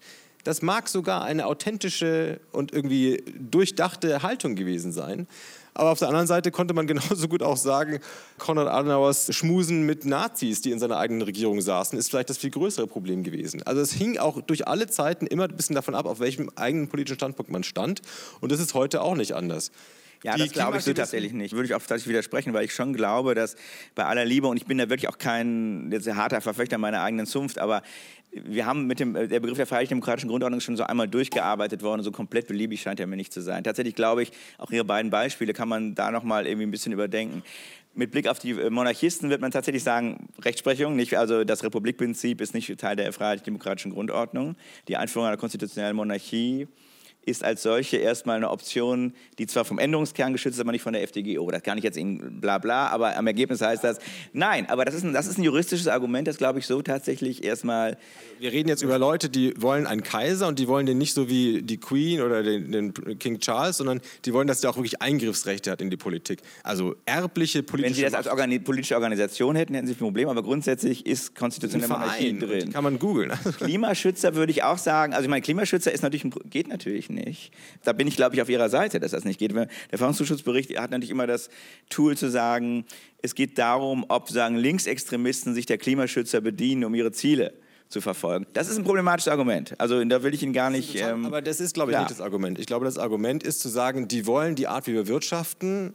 Das 0.50 0.64
mag 0.64 0.90
sogar 0.90 1.24
eine 1.26 1.46
authentische 1.46 2.40
und 2.52 2.74
irgendwie 2.74 3.24
durchdachte 3.38 4.24
Haltung 4.24 4.56
gewesen 4.56 4.92
sein. 4.92 5.28
Aber 5.76 5.92
auf 5.92 6.00
der 6.00 6.08
anderen 6.08 6.26
Seite 6.26 6.50
konnte 6.50 6.74
man 6.74 6.88
genauso 6.88 7.28
gut 7.28 7.44
auch 7.44 7.56
sagen, 7.56 8.00
Konrad 8.40 8.68
Adenauers 8.68 9.32
Schmusen 9.32 9.86
mit 9.86 10.06
Nazis, 10.06 10.62
die 10.62 10.72
in 10.72 10.80
seiner 10.80 10.98
eigenen 10.98 11.22
Regierung 11.22 11.62
saßen, 11.62 12.00
ist 12.00 12.10
vielleicht 12.10 12.32
das 12.32 12.40
viel 12.40 12.50
größere 12.50 12.88
Problem 12.88 13.22
gewesen. 13.22 13.62
Also 13.62 13.82
es 13.82 13.92
hing 13.92 14.18
auch 14.18 14.42
durch 14.42 14.68
alle 14.68 14.88
Zeiten 14.88 15.28
immer 15.28 15.44
ein 15.44 15.56
bisschen 15.56 15.76
davon 15.76 15.94
ab, 15.94 16.08
auf 16.08 16.20
welchem 16.20 16.50
eigenen 16.56 16.88
politischen 16.88 17.18
Standpunkt 17.18 17.52
man 17.52 17.62
stand. 17.62 18.02
Und 18.42 18.52
das 18.52 18.60
ist 18.60 18.74
heute 18.74 19.04
auch 19.04 19.14
nicht 19.14 19.34
anders. 19.34 19.70
Ja, 20.24 20.36
die 20.36 20.44
das 20.44 20.52
glaube 20.52 20.78
ich 20.78 20.84
so 20.84 20.94
tatsächlich 20.94 21.34
nicht. 21.34 21.54
Würde 21.54 21.66
ich 21.66 21.74
auf 21.74 21.88
das 21.88 22.08
widersprechen, 22.08 22.54
weil 22.54 22.66
ich 22.66 22.74
schon 22.74 22.94
glaube, 22.94 23.36
dass 23.36 23.56
bei 23.96 24.06
aller 24.06 24.26
Liebe, 24.26 24.48
und 24.48 24.58
ich 24.58 24.66
bin 24.66 24.78
da 24.78 24.90
wirklich 24.90 25.08
auch 25.08 25.18
kein 25.18 25.90
jetzt 25.92 26.08
harter 26.14 26.42
Verfechter 26.42 26.78
meiner 26.78 27.02
eigenen 27.02 27.26
Zunft, 27.26 27.60
aber 27.60 27.82
wir 28.32 28.66
haben 28.66 28.86
mit 28.86 29.00
dem 29.00 29.14
der 29.14 29.40
Begriff 29.40 29.58
der 29.58 29.66
freiheitlich-demokratischen 29.66 30.30
Grundordnung 30.30 30.60
schon 30.60 30.78
so 30.78 30.84
einmal 30.84 31.08
durchgearbeitet 31.08 31.82
worden, 31.82 32.04
so 32.04 32.12
komplett 32.12 32.48
beliebig 32.48 32.82
scheint 32.82 33.00
er 33.00 33.08
mir 33.08 33.16
nicht 33.16 33.34
zu 33.34 33.42
sein. 33.42 33.64
Tatsächlich 33.64 33.96
glaube 33.96 34.24
ich, 34.24 34.32
auch 34.58 34.70
Ihre 34.72 34.86
beiden 34.86 35.10
Beispiele 35.10 35.54
kann 35.54 35.70
man 35.70 35.96
da 35.96 36.12
nochmal 36.12 36.46
irgendwie 36.46 36.68
ein 36.68 36.72
bisschen 36.72 36.92
überdenken. 36.92 37.42
Mit 37.96 38.12
Blick 38.12 38.28
auf 38.28 38.38
die 38.38 38.52
äh, 38.52 38.70
Monarchisten 38.70 39.30
wird 39.30 39.42
man 39.42 39.52
tatsächlich 39.52 39.84
sagen, 39.84 40.28
Rechtsprechung, 40.42 40.96
nicht, 40.96 41.18
also 41.18 41.44
das 41.44 41.64
Republikprinzip 41.64 42.40
ist 42.40 42.54
nicht 42.54 42.78
Teil 42.78 42.96
der 42.96 43.12
freiheitlich-demokratischen 43.14 43.92
Grundordnung. 43.92 44.56
Die 44.88 44.96
Einführung 44.96 45.28
einer 45.28 45.38
konstitutionellen 45.38 45.96
Monarchie 45.96 46.68
ist 47.26 47.44
als 47.44 47.64
solche 47.64 47.98
erstmal 47.98 48.38
eine 48.38 48.50
Option, 48.50 49.14
die 49.38 49.48
zwar 49.48 49.66
vom 49.66 49.78
Änderungskern 49.78 50.34
geschützt 50.34 50.56
ist, 50.56 50.62
aber 50.62 50.72
nicht 50.72 50.82
von 50.82 50.94
der 50.94 51.04
FDGO. 51.04 51.50
Das 51.52 51.64
kann 51.64 51.78
ich 51.78 51.84
jetzt 51.84 51.98
in 51.98 52.40
bla 52.40 52.58
bla, 52.58 52.88
aber 52.88 53.16
am 53.18 53.28
Ergebnis 53.28 53.62
heißt 53.62 53.84
das, 53.84 54.00
nein, 54.34 54.68
aber 54.70 54.86
das 54.86 54.96
ist 54.96 55.04
ein, 55.04 55.14
das 55.14 55.28
ist 55.28 55.38
ein 55.38 55.44
juristisches 55.44 55.88
Argument, 55.88 56.28
das 56.28 56.38
glaube 56.38 56.60
ich 56.60 56.68
so 56.68 56.82
tatsächlich 56.82 57.44
erstmal... 57.44 57.98
Wir 58.40 58.52
reden 58.52 58.70
jetzt 58.70 58.82
über 58.82 58.98
Leute, 58.98 59.30
die 59.30 59.54
wollen 59.62 59.86
einen 59.86 60.02
Kaiser 60.02 60.48
und 60.48 60.60
die 60.60 60.68
wollen 60.68 60.86
den 60.86 60.98
nicht 60.98 61.14
so 61.14 61.30
wie 61.30 61.62
die 61.62 61.78
Queen 61.78 62.22
oder 62.22 62.42
den, 62.42 62.72
den 62.72 63.20
King 63.20 63.40
Charles, 63.40 63.78
sondern 63.78 64.02
die 64.26 64.34
wollen, 64.34 64.48
dass 64.48 64.62
der 64.62 64.70
auch 64.70 64.78
wirklich 64.78 65.02
Eingriffsrechte 65.02 65.72
hat 65.72 65.82
in 65.82 65.90
die 65.90 65.98
Politik. 65.98 66.40
Also 66.64 66.96
erbliche 67.06 67.64
politische 67.64 67.90
Wenn 67.90 67.96
sie 67.96 68.04
das 68.04 68.14
als 68.14 68.28
Organi 68.28 68.60
politische 68.60 68.96
Organisation 68.96 69.56
hätten, 69.56 69.74
hätten 69.74 69.88
sie 69.88 69.94
ein 69.94 69.98
Problem, 69.98 70.30
aber 70.30 70.42
grundsätzlich 70.42 71.06
ist 71.06 71.36
konstitutionelle 71.36 71.90
Monarchie 71.92 72.38
drin. 72.40 72.72
kann 72.72 72.84
man 72.84 72.98
googeln. 72.98 73.32
Klimaschützer 73.58 74.36
würde 74.36 74.52
ich 74.52 74.64
auch 74.64 74.78
sagen, 74.78 75.14
also 75.14 75.24
ich 75.24 75.30
meine, 75.30 75.42
Klimaschützer 75.42 75.92
ist 75.92 76.02
natürlich, 76.02 76.34
geht 76.50 76.68
natürlich 76.68 77.09
nicht. 77.10 77.52
Da 77.84 77.94
bin 77.94 78.08
ich, 78.08 78.16
glaube 78.16 78.36
ich, 78.36 78.42
auf 78.42 78.50
Ihrer 78.50 78.70
Seite, 78.70 79.00
dass 79.00 79.12
das 79.12 79.26
nicht 79.26 79.40
geht. 79.40 79.56
Der 79.56 79.68
Verfassungsschutzbericht 79.90 80.78
hat 80.78 80.92
natürlich 80.92 81.12
immer 81.12 81.28
das 81.28 81.50
Tool 81.90 82.18
zu 82.18 82.30
sagen, 82.30 82.86
es 83.22 83.36
geht 83.36 83.58
darum, 83.58 84.06
ob 84.08 84.30
sagen 84.30 84.56
Linksextremisten 84.56 85.54
sich 85.54 85.66
der 85.66 85.78
Klimaschützer 85.78 86.42
bedienen, 86.42 86.86
um 86.86 86.96
ihre 86.96 87.12
Ziele 87.12 87.54
zu 87.90 88.02
verfolgen. 88.02 88.46
Das 88.54 88.70
ist 88.70 88.78
ein 88.78 88.84
problematisches 88.84 89.32
Argument. 89.32 89.74
Also 89.80 90.04
da 90.06 90.24
will 90.24 90.34
ich 90.34 90.44
ihn 90.44 90.54
gar 90.54 90.70
nicht. 90.70 90.96
Ähm, 90.96 91.26
aber 91.26 91.42
das 91.42 91.60
ist, 91.60 91.74
glaube 91.74 91.92
ich, 91.92 91.96
klar. 91.96 92.04
nicht 92.04 92.12
das 92.12 92.22
Argument. 92.22 92.60
Ich 92.60 92.68
glaube, 92.68 92.86
das 92.86 92.98
Argument 92.98 93.44
ist 93.44 93.62
zu 93.62 93.70
sagen, 93.70 94.08
die 94.08 94.28
wollen 94.28 94.56
die 94.56 94.68
Art, 94.68 94.86
wie 94.88 94.94
wir 94.94 95.08
wirtschaften, 95.08 95.94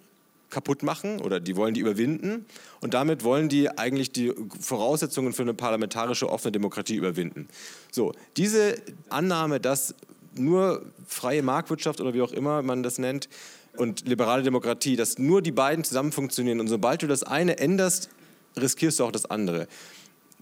kaputt 0.50 0.82
machen 0.82 1.20
oder 1.20 1.40
die 1.40 1.56
wollen 1.56 1.74
die 1.74 1.80
überwinden 1.80 2.46
und 2.80 2.94
damit 2.94 3.24
wollen 3.24 3.48
die 3.48 3.76
eigentlich 3.76 4.12
die 4.12 4.32
Voraussetzungen 4.60 5.32
für 5.32 5.42
eine 5.42 5.54
parlamentarische 5.54 6.30
offene 6.30 6.52
Demokratie 6.52 6.94
überwinden. 6.94 7.48
So, 7.90 8.12
diese 8.36 8.76
Annahme, 9.08 9.58
dass 9.58 9.94
nur 10.38 10.82
freie 11.06 11.42
Marktwirtschaft 11.42 12.00
oder 12.00 12.14
wie 12.14 12.22
auch 12.22 12.32
immer 12.32 12.62
man 12.62 12.82
das 12.82 12.98
nennt 12.98 13.28
und 13.76 14.06
liberale 14.08 14.42
Demokratie, 14.42 14.96
dass 14.96 15.18
nur 15.18 15.42
die 15.42 15.52
beiden 15.52 15.84
zusammen 15.84 16.12
funktionieren 16.12 16.60
und 16.60 16.68
sobald 16.68 17.02
du 17.02 17.06
das 17.06 17.22
eine 17.22 17.58
änderst, 17.58 18.08
riskierst 18.60 19.00
du 19.00 19.04
auch 19.04 19.12
das 19.12 19.26
andere. 19.26 19.66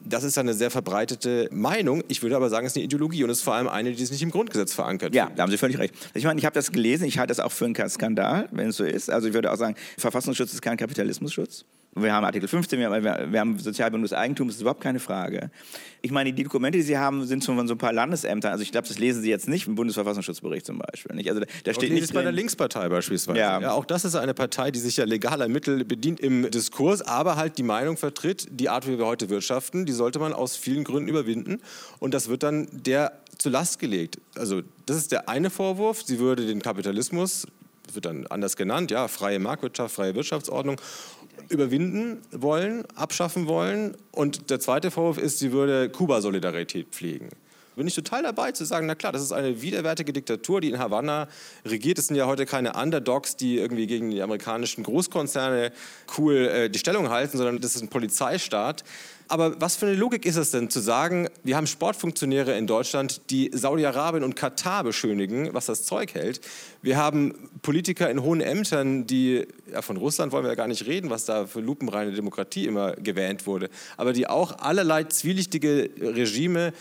Das 0.05 0.25
ist 0.25 0.37
eine 0.37 0.53
sehr 0.53 0.71
verbreitete 0.71 1.49
Meinung. 1.53 2.03
Ich 2.09 2.23
würde 2.23 2.35
aber 2.35 2.51
sagen, 2.51 2.67
es 2.67 2.73
ist 2.73 2.77
eine 2.77 2.85
Ideologie 2.85 3.23
und 3.23 3.31
es 3.31 3.39
ist 3.39 3.45
vor 3.45 3.55
allem 3.55 3.69
eine, 3.69 3.93
die 3.93 4.03
ist 4.03 4.11
nicht 4.11 4.23
im 4.23 4.31
Grundgesetz 4.31 4.73
verankert. 4.75 5.15
Ja, 5.15 5.31
da 5.35 5.45
haben 5.45 5.51
Sie 5.51 5.59
völlig 5.59 5.79
recht. 5.79 5.95
Ich 6.15 6.25
meine, 6.25 6.41
ich 6.41 6.45
habe 6.45 6.55
das 6.55 6.73
gelesen, 6.73 7.05
ich 7.05 7.19
halte 7.19 7.29
das 7.29 7.39
auch 7.39 7.53
für 7.53 7.67
einen 7.67 7.89
Skandal, 7.89 8.49
wenn 8.51 8.71
es 8.71 8.77
so 8.77 8.85
ist. 8.85 9.11
Also 9.11 9.29
ich 9.29 9.35
würde 9.35 9.53
auch 9.53 9.57
sagen, 9.57 9.77
Verfassungsschutz 9.99 10.53
ist 10.53 10.61
kein 10.61 10.77
Kapitalismusschutz. 10.77 11.65
Wir 11.95 12.15
haben 12.15 12.25
Artikel 12.25 12.49
15, 12.49 12.79
wir 12.79 12.91
haben, 12.91 13.33
wir 13.33 13.41
haben 13.41 13.59
sozialbundes 13.59 14.15
Eigentum, 14.15 14.49
das 14.49 14.57
ist 14.57 14.63
überhaupt 14.63 14.81
keine 14.81 14.99
Frage. 14.99 15.51
Ich 16.01 16.11
meine, 16.11 16.33
die 16.33 16.43
Dokumente, 16.43 16.79
die 16.79 16.83
Sie 16.83 16.97
haben, 16.97 17.27
sind 17.27 17.45
von 17.45 17.69
so 17.69 17.75
ein 17.75 17.79
paar 17.79 17.93
Landesämtern. 17.93 18.51
Also 18.51 18.63
ich 18.63 18.73
glaube, 18.73 18.89
das 18.89 18.99
lesen 18.99 19.23
Sie 19.23 19.29
jetzt 19.29 19.47
nicht 19.47 19.67
im 19.67 19.75
Bundesverfassungsschutzbericht 19.75 20.65
zum 20.65 20.79
Beispiel. 20.79 21.15
Nicht? 21.15 21.29
Also 21.29 21.41
da, 21.41 21.47
da 21.65 21.75
steht 21.75 21.93
nicht 21.93 22.15
bei 22.15 22.23
der 22.23 22.33
Linkspartei 22.33 22.89
beispielsweise. 22.89 23.39
Ja. 23.39 23.61
ja. 23.61 23.73
Auch 23.73 23.85
das 23.85 24.07
ist 24.07 24.15
eine 24.15 24.33
Partei, 24.33 24.71
die 24.71 24.79
sich 24.79 24.97
ja 24.97 25.05
legaler 25.05 25.49
Mittel 25.49 25.85
bedient 25.85 26.19
im 26.21 26.51
Diskurs, 26.51 27.03
aber 27.03 27.37
halt 27.37 27.59
die 27.59 27.63
Meinung 27.63 27.99
vertritt, 27.99 28.47
die 28.51 28.71
Art, 28.71 28.89
wie 28.89 28.97
wir 28.97 29.05
heute 29.05 29.29
wirtschaften, 29.29 29.85
die 29.85 29.93
sollte 29.93 30.19
man 30.19 30.33
aus 30.33 30.57
vielen 30.57 30.85
Gründen 30.85 31.11
überwinden. 31.11 31.61
Und 31.99 32.15
das 32.15 32.29
wird 32.29 32.43
dann 32.43 32.69
der 32.73 33.13
zur 33.37 33.53
Last 33.53 33.79
gelegt. 33.79 34.17
Also 34.35 34.63
das 34.87 34.97
ist 34.97 35.13
der 35.13 35.29
eine 35.29 35.51
Vorwurf. 35.51 36.03
Sie 36.05 36.19
würde 36.19 36.47
den 36.47 36.63
Kapitalismus 36.63 37.47
wird 37.95 38.07
dann 38.07 38.27
anders 38.29 38.57
genannt, 38.57 38.91
ja, 38.91 39.09
freie 39.09 39.39
Marktwirtschaft, 39.39 39.95
freie 39.95 40.15
Wirtschaftsordnung 40.15 40.81
überwinden 41.53 42.23
wollen, 42.33 42.85
abschaffen 42.95 43.47
wollen. 43.47 43.97
Und 44.11 44.51
der 44.51 44.61
zweite 44.61 44.91
Vorwurf 44.91 45.19
ist, 45.19 45.39
sie 45.39 45.53
würde 45.53 45.91
Kuba-Solidarität 45.91 46.89
pflegen. 46.91 47.29
Bin 47.75 47.87
ich 47.87 47.95
total 47.95 48.23
dabei 48.23 48.53
zu 48.53 48.67
sagen, 48.67 48.87
na 48.87 48.95
klar, 48.95 49.13
das 49.13 49.23
ist 49.23 49.33
eine 49.33 49.63
widerwärtige 49.63 50.13
Diktatur, 50.13 50.61
die 50.61 50.69
in 50.69 50.79
Havanna 50.79 51.27
regiert. 51.65 51.99
Es 51.99 52.09
sind 52.09 52.17
ja 52.17 52.27
heute 52.27 52.45
keine 52.45 52.75
Underdogs, 52.75 53.37
die 53.37 53.57
irgendwie 53.57 53.87
gegen 53.87 54.11
die 54.11 54.21
amerikanischen 54.21 54.85
Großkonzerne 54.85 55.73
cool 56.19 56.35
äh, 56.35 56.69
die 56.69 56.79
Stellung 56.79 57.09
halten, 57.09 57.39
sondern 57.39 57.61
das 57.61 57.75
ist 57.75 57.83
ein 57.83 57.89
Polizeistaat. 57.89 58.85
Aber 59.33 59.59
was 59.63 59.77
für 59.77 59.87
eine 59.87 59.95
Logik 59.95 60.27
ist 60.27 60.37
es 60.37 60.51
denn 60.51 60.69
zu 60.69 60.79
sagen, 60.79 61.27
wir 61.43 61.57
haben 61.57 61.67
Sportfunktionäre 61.67 62.55
in 62.59 62.67
Deutschland, 62.67 63.23
die 63.31 63.51
Saudi-Arabien 63.55 64.25
und 64.25 64.37
Katar 64.37 64.85
beschönigen, 64.85 65.55
was 65.55 65.65
das 65.65 65.85
Zeug 65.85 66.13
hält. 66.13 66.43
Wir 66.83 66.99
haben 66.99 67.49
Politiker 67.63 68.11
in 68.11 68.21
hohen 68.21 68.43
Ämtern, 68.43 69.07
die, 69.07 69.47
ja, 69.73 69.81
von 69.81 69.97
Russland 69.97 70.33
wollen 70.33 70.45
wir 70.45 70.51
ja 70.51 70.55
gar 70.55 70.69
nicht 70.69 70.85
reden, 70.85 71.09
was 71.09 71.25
da 71.25 71.47
für 71.47 71.61
lupenreine 71.61 72.13
Demokratie 72.13 72.67
immer 72.67 72.93
gewähnt 72.93 73.47
wurde, 73.47 73.71
aber 73.97 74.13
die 74.13 74.27
auch 74.27 74.59
allerlei 74.59 75.05
zwielichtige 75.05 75.89
Regime 75.99 76.75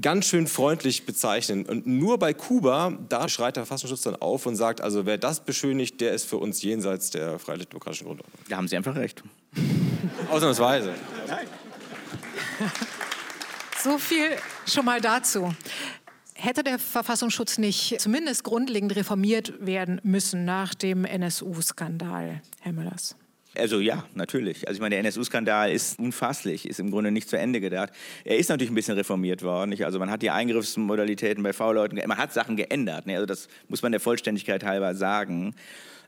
ganz 0.00 0.24
schön 0.24 0.46
freundlich 0.46 1.04
bezeichnen. 1.04 1.66
Und 1.66 1.86
nur 1.86 2.18
bei 2.18 2.32
Kuba, 2.32 2.94
da 3.10 3.28
schreit 3.28 3.56
der 3.56 3.66
Verfassungsschutz 3.66 4.00
dann 4.00 4.16
auf 4.16 4.46
und 4.46 4.56
sagt, 4.56 4.80
also 4.80 5.04
wer 5.04 5.18
das 5.18 5.40
beschönigt, 5.40 6.00
der 6.00 6.12
ist 6.12 6.24
für 6.24 6.38
uns 6.38 6.62
jenseits 6.62 7.10
der 7.10 7.38
freiheitlich-demokratischen 7.38 8.06
Grundordnung. 8.06 8.40
Da 8.48 8.56
haben 8.56 8.68
Sie 8.68 8.76
einfach 8.78 8.96
recht. 8.96 9.22
Ausnahmsweise. 10.30 10.94
Nein. 11.28 11.46
So 13.82 13.96
viel 13.96 14.36
schon 14.66 14.84
mal 14.84 15.00
dazu. 15.00 15.54
Hätte 16.34 16.62
der 16.62 16.78
Verfassungsschutz 16.78 17.56
nicht 17.56 17.98
zumindest 17.98 18.44
grundlegend 18.44 18.94
reformiert 18.94 19.54
werden 19.58 20.02
müssen 20.02 20.44
nach 20.44 20.74
dem 20.74 21.06
NSU-Skandal, 21.06 22.42
Herr 22.60 22.72
Müllers? 22.72 23.16
Also 23.56 23.80
ja, 23.80 24.04
natürlich. 24.14 24.68
Also 24.68 24.76
ich 24.76 24.80
meine, 24.82 24.96
der 24.96 25.00
NSU-Skandal 25.00 25.72
ist 25.72 25.98
unfasslich, 25.98 26.68
ist 26.68 26.78
im 26.78 26.90
Grunde 26.90 27.10
nicht 27.10 27.28
zu 27.30 27.38
Ende 27.38 27.60
gedacht. 27.60 27.90
Er 28.24 28.36
ist 28.36 28.50
natürlich 28.50 28.70
ein 28.70 28.74
bisschen 28.74 28.96
reformiert 28.96 29.42
worden. 29.42 29.70
Nicht? 29.70 29.86
Also 29.86 29.98
man 29.98 30.10
hat 30.10 30.20
die 30.20 30.30
Eingriffsmodalitäten 30.30 31.42
bei 31.42 31.54
V-Leuten, 31.54 31.96
man 32.06 32.18
hat 32.18 32.34
Sachen 32.34 32.56
geändert. 32.56 33.06
Ne? 33.06 33.14
Also 33.14 33.26
das 33.26 33.48
muss 33.68 33.80
man 33.80 33.92
der 33.92 34.00
Vollständigkeit 34.00 34.62
halber 34.62 34.94
sagen. 34.94 35.54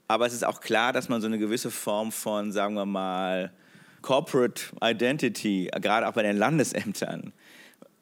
Aber 0.08 0.26
es 0.26 0.34
ist 0.34 0.44
auch 0.44 0.60
klar, 0.60 0.92
dass 0.92 1.08
man 1.08 1.22
so 1.22 1.26
eine 1.26 1.38
gewisse 1.38 1.70
Form 1.70 2.12
von, 2.12 2.52
sagen 2.52 2.74
wir 2.74 2.86
mal, 2.86 3.50
Corporate 4.02 4.64
Identity, 4.82 5.70
gerade 5.80 6.08
auch 6.08 6.12
bei 6.12 6.22
den 6.22 6.36
Landesämtern, 6.36 7.32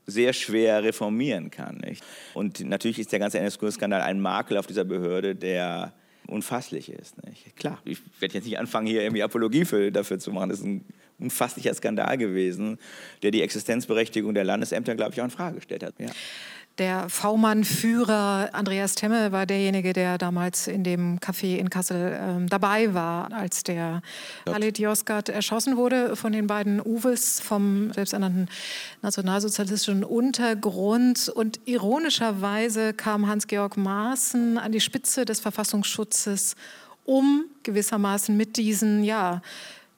sehr 0.07 0.33
schwer 0.33 0.83
reformieren 0.83 1.51
kann. 1.51 1.77
Nicht? 1.79 2.03
Und 2.35 2.61
natürlich 2.61 2.99
ist 2.99 3.13
der 3.13 3.19
ganze 3.19 3.39
NSU-Skandal 3.39 4.01
ein 4.01 4.21
Makel 4.21 4.57
auf 4.59 4.67
dieser 4.67 4.85
Behörde, 4.85 5.35
der 5.37 5.93
unfasslich 6.27 6.91
ist. 6.91 7.23
Nicht? 7.25 7.57
Klar, 7.57 7.79
ich 7.85 7.99
werde 8.19 8.35
jetzt 8.35 8.45
nicht 8.45 8.59
anfangen, 8.59 8.87
hier 8.87 9.03
irgendwie 9.03 9.23
Apologie 9.23 9.65
für, 9.65 9.91
dafür 9.91 10.19
zu 10.19 10.33
machen. 10.33 10.51
Das 10.51 10.61
ist 10.61 10.67
ein 10.67 10.85
unfasslicher 11.19 11.75
Skandal 11.75 12.17
gewesen, 12.19 12.79
der 13.23 13.31
die 13.31 13.43
Existenzberechtigung 13.43 14.35
der 14.35 14.45
Landesämter, 14.45 14.95
glaube 14.95 15.13
ich, 15.13 15.21
auch 15.21 15.25
in 15.25 15.31
Frage 15.31 15.57
gestellt 15.57 15.83
hat. 15.83 15.95
Ja. 15.99 16.09
Der 16.81 17.11
V-Mann-Führer 17.11 18.49
Andreas 18.55 18.95
Temme 18.95 19.33
war 19.33 19.45
derjenige, 19.45 19.93
der 19.93 20.17
damals 20.17 20.67
in 20.67 20.83
dem 20.83 21.19
Café 21.19 21.59
in 21.59 21.69
Kassel 21.69 22.19
ähm, 22.19 22.49
dabei 22.49 22.95
war, 22.95 23.31
als 23.35 23.65
der 23.65 24.01
Halit 24.47 24.79
Yozgat 24.79 25.29
erschossen 25.29 25.77
wurde 25.77 26.17
von 26.17 26.33
den 26.33 26.47
beiden 26.47 26.81
Uwes 26.81 27.39
vom 27.39 27.93
selbsternannten 27.93 28.49
nationalsozialistischen 29.03 30.05
Untergrund. 30.05 31.29
Und 31.29 31.61
ironischerweise 31.67 32.95
kam 32.95 33.27
Hans-Georg 33.27 33.77
Maaßen 33.77 34.57
an 34.57 34.73
die 34.73 34.81
Spitze 34.81 35.27
des 35.27 35.39
Verfassungsschutzes, 35.39 36.57
um 37.05 37.45
gewissermaßen 37.63 38.35
mit 38.35 38.57
diesen, 38.57 39.05
ja, 39.05 39.43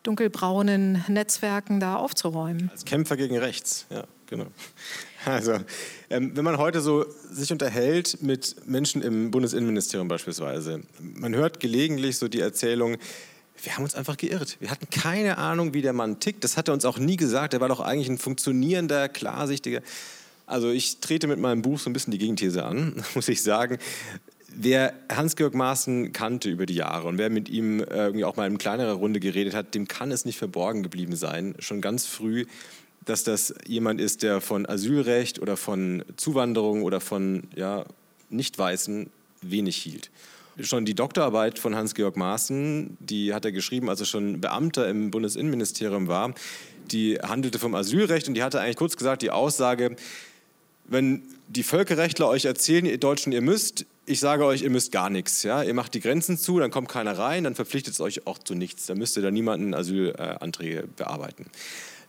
dunkelbraunen 0.02 1.04
Netzwerken 1.06 1.78
da 1.78 1.94
aufzuräumen. 1.94 2.70
Als 2.72 2.84
Kämpfer 2.84 3.16
gegen 3.16 3.38
rechts, 3.38 3.86
ja, 3.88 4.02
genau. 4.26 4.46
Also, 5.24 5.58
ähm, 6.10 6.32
wenn 6.34 6.44
man 6.44 6.58
heute 6.58 6.80
so 6.80 7.06
sich 7.30 7.52
unterhält 7.52 8.22
mit 8.22 8.66
Menschen 8.66 9.02
im 9.02 9.30
Bundesinnenministerium 9.30 10.08
beispielsweise, 10.08 10.82
man 11.00 11.34
hört 11.34 11.60
gelegentlich 11.60 12.18
so 12.18 12.28
die 12.28 12.40
Erzählung, 12.40 12.96
wir 13.62 13.76
haben 13.76 13.84
uns 13.84 13.94
einfach 13.94 14.16
geirrt. 14.16 14.56
Wir 14.60 14.70
hatten 14.70 14.90
keine 14.90 15.38
Ahnung, 15.38 15.74
wie 15.74 15.82
der 15.82 15.92
Mann 15.92 16.18
tickt. 16.18 16.42
Das 16.42 16.56
hat 16.56 16.68
er 16.68 16.74
uns 16.74 16.84
auch 16.84 16.98
nie 16.98 17.16
gesagt. 17.16 17.54
Er 17.54 17.60
war 17.60 17.68
doch 17.68 17.80
eigentlich 17.80 18.08
ein 18.08 18.18
funktionierender, 18.18 19.08
klarsichtiger. 19.08 19.82
Also 20.46 20.70
ich 20.70 20.98
trete 20.98 21.28
mit 21.28 21.38
meinem 21.38 21.62
Buch 21.62 21.78
so 21.78 21.88
ein 21.88 21.92
bisschen 21.92 22.10
die 22.10 22.18
Gegenthese 22.18 22.64
an, 22.64 23.04
muss 23.14 23.28
ich 23.28 23.42
sagen. 23.42 23.78
Wer 24.54 24.92
Hans-Georg 25.10 25.54
Maaßen 25.54 26.12
kannte 26.12 26.50
über 26.50 26.66
die 26.66 26.74
Jahre 26.74 27.08
und 27.08 27.16
wer 27.16 27.30
mit 27.30 27.48
ihm 27.48 27.80
äh, 27.80 27.84
irgendwie 27.84 28.24
auch 28.24 28.36
mal 28.36 28.46
in 28.46 28.58
kleinerer 28.58 28.92
Runde 28.92 29.18
geredet 29.18 29.54
hat, 29.54 29.74
dem 29.74 29.88
kann 29.88 30.10
es 30.10 30.24
nicht 30.24 30.36
verborgen 30.36 30.82
geblieben 30.82 31.16
sein. 31.16 31.54
Schon 31.58 31.80
ganz 31.80 32.04
früh 32.04 32.44
dass 33.04 33.24
das 33.24 33.54
jemand 33.66 34.00
ist, 34.00 34.22
der 34.22 34.40
von 34.40 34.66
Asylrecht 34.66 35.40
oder 35.40 35.56
von 35.56 36.04
Zuwanderung 36.16 36.82
oder 36.82 37.00
von 37.00 37.44
ja, 37.54 37.84
Nicht-Weißen 38.30 39.10
wenig 39.40 39.76
hielt. 39.76 40.10
Schon 40.60 40.84
die 40.84 40.94
Doktorarbeit 40.94 41.58
von 41.58 41.74
Hans-Georg 41.74 42.16
Maaßen, 42.16 42.98
die 43.00 43.32
hat 43.32 43.44
er 43.44 43.52
geschrieben, 43.52 43.88
als 43.88 44.00
er 44.00 44.06
schon 44.06 44.40
Beamter 44.40 44.86
im 44.88 45.10
Bundesinnenministerium 45.10 46.08
war, 46.08 46.34
die 46.90 47.18
handelte 47.18 47.58
vom 47.58 47.74
Asylrecht 47.74 48.28
und 48.28 48.34
die 48.34 48.42
hatte 48.42 48.60
eigentlich 48.60 48.76
kurz 48.76 48.96
gesagt 48.96 49.22
die 49.22 49.30
Aussage, 49.30 49.96
wenn 50.84 51.22
die 51.48 51.62
Völkerrechtler 51.62 52.28
euch 52.28 52.44
erzählen, 52.44 52.84
ihr 52.86 52.98
Deutschen, 52.98 53.32
ihr 53.32 53.40
müsst, 53.40 53.86
ich 54.04 54.20
sage 54.20 54.44
euch, 54.44 54.62
ihr 54.62 54.70
müsst 54.70 54.92
gar 54.92 55.10
nichts. 55.10 55.42
Ja? 55.42 55.62
Ihr 55.62 55.74
macht 55.74 55.94
die 55.94 56.00
Grenzen 56.00 56.36
zu, 56.36 56.58
dann 56.58 56.70
kommt 56.70 56.88
keiner 56.88 57.18
rein, 57.18 57.44
dann 57.44 57.54
verpflichtet 57.54 57.94
es 57.94 58.00
euch 58.00 58.26
auch 58.26 58.38
zu 58.38 58.54
nichts. 58.54 58.86
Dann 58.86 58.98
müsst 58.98 59.16
ihr 59.16 59.22
da 59.22 59.30
niemanden 59.30 59.74
Asylanträge 59.74 60.88
bearbeiten. 60.96 61.46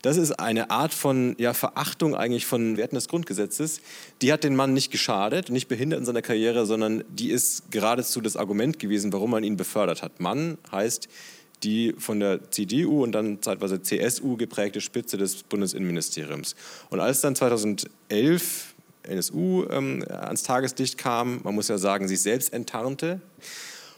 Das 0.04 0.18
ist 0.18 0.34
eine 0.34 0.70
Art 0.70 0.94
von 0.94 1.34
ja, 1.40 1.54
Verachtung 1.54 2.14
eigentlich 2.14 2.46
von 2.46 2.76
Werten 2.76 2.96
des 2.96 3.08
Grundgesetzes. 3.08 3.80
Die 4.22 4.34
hat 4.34 4.44
den 4.44 4.54
Mann 4.54 4.74
nicht 4.74 4.92
geschadet, 4.92 5.50
nicht 5.50 5.70
behindert 5.70 6.02
in 6.02 6.06
seiner 6.06 6.22
Karriere, 6.22 6.66
sondern 6.66 7.06
die 7.08 7.32
ist 7.32 7.72
geradezu 7.72 8.20
das 8.20 8.36
Argument 8.36 8.80
gewesen, 8.80 9.14
warum 9.14 9.32
man 9.32 9.46
ihn 9.46 9.56
befördert 9.56 10.04
hat. 10.04 10.20
Mann 10.20 10.58
heißt 10.74 11.08
die 11.64 11.96
von 11.98 12.20
der 12.20 12.52
CDU 12.52 13.02
und 13.02 13.14
dann 13.14 13.42
zeitweise 13.42 13.82
CSU 13.82 14.36
geprägte 14.36 14.82
Spitze 14.82 15.16
des 15.16 15.44
Bundesinnenministeriums. 15.44 16.58
Und 16.90 17.00
als 17.00 17.22
dann 17.22 17.34
2011 17.38 18.74
NSU 19.04 19.66
ähm, 19.70 20.04
ans 20.10 20.44
Tageslicht 20.44 20.98
kam, 20.98 21.40
man 21.44 21.56
muss 21.56 21.70
ja 21.70 21.78
sagen, 21.78 22.10
sich 22.10 22.20
selbst 22.20 22.52
enttarnte, 22.52 23.22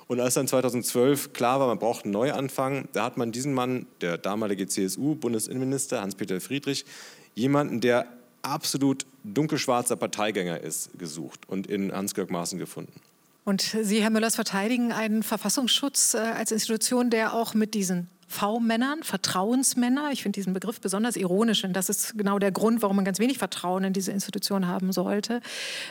und 0.07 0.19
als 0.19 0.35
dann 0.35 0.47
2012 0.47 1.33
klar 1.33 1.59
war, 1.59 1.67
man 1.67 1.79
braucht 1.79 2.05
einen 2.05 2.13
Neuanfang, 2.13 2.87
da 2.93 3.05
hat 3.05 3.17
man 3.17 3.31
diesen 3.31 3.53
Mann, 3.53 3.87
der 4.01 4.17
damalige 4.17 4.67
CSU-Bundesinnenminister 4.67 6.01
Hans-Peter 6.01 6.39
Friedrich, 6.39 6.85
jemanden, 7.33 7.81
der 7.81 8.07
absolut 8.43 9.07
dunkelschwarzer 9.23 9.95
Parteigänger 9.95 10.59
ist, 10.59 10.97
gesucht 10.99 11.41
und 11.47 11.65
in 11.67 11.91
Hans-Georg 11.91 12.29
Maaßen 12.29 12.59
gefunden. 12.59 12.93
Und 13.45 13.61
Sie, 13.61 14.01
Herr 14.01 14.11
Müllers, 14.11 14.35
verteidigen 14.35 14.91
einen 14.91 15.23
Verfassungsschutz 15.23 16.13
äh, 16.13 16.17
als 16.17 16.51
Institution, 16.51 17.09
der 17.09 17.33
auch 17.33 17.53
mit 17.53 17.73
diesen 17.73 18.07
V-Männern, 18.27 19.03
Vertrauensmänner. 19.03 20.09
Ich 20.11 20.23
finde 20.23 20.37
diesen 20.37 20.53
Begriff 20.53 20.81
besonders 20.81 21.15
ironisch, 21.15 21.63
und 21.63 21.73
das 21.73 21.89
ist 21.89 22.17
genau 22.17 22.39
der 22.39 22.51
Grund, 22.51 22.81
warum 22.81 22.95
man 22.95 23.05
ganz 23.05 23.19
wenig 23.19 23.37
Vertrauen 23.37 23.83
in 23.83 23.93
diese 23.93 24.11
Institution 24.11 24.67
haben 24.67 24.91
sollte. 24.91 25.41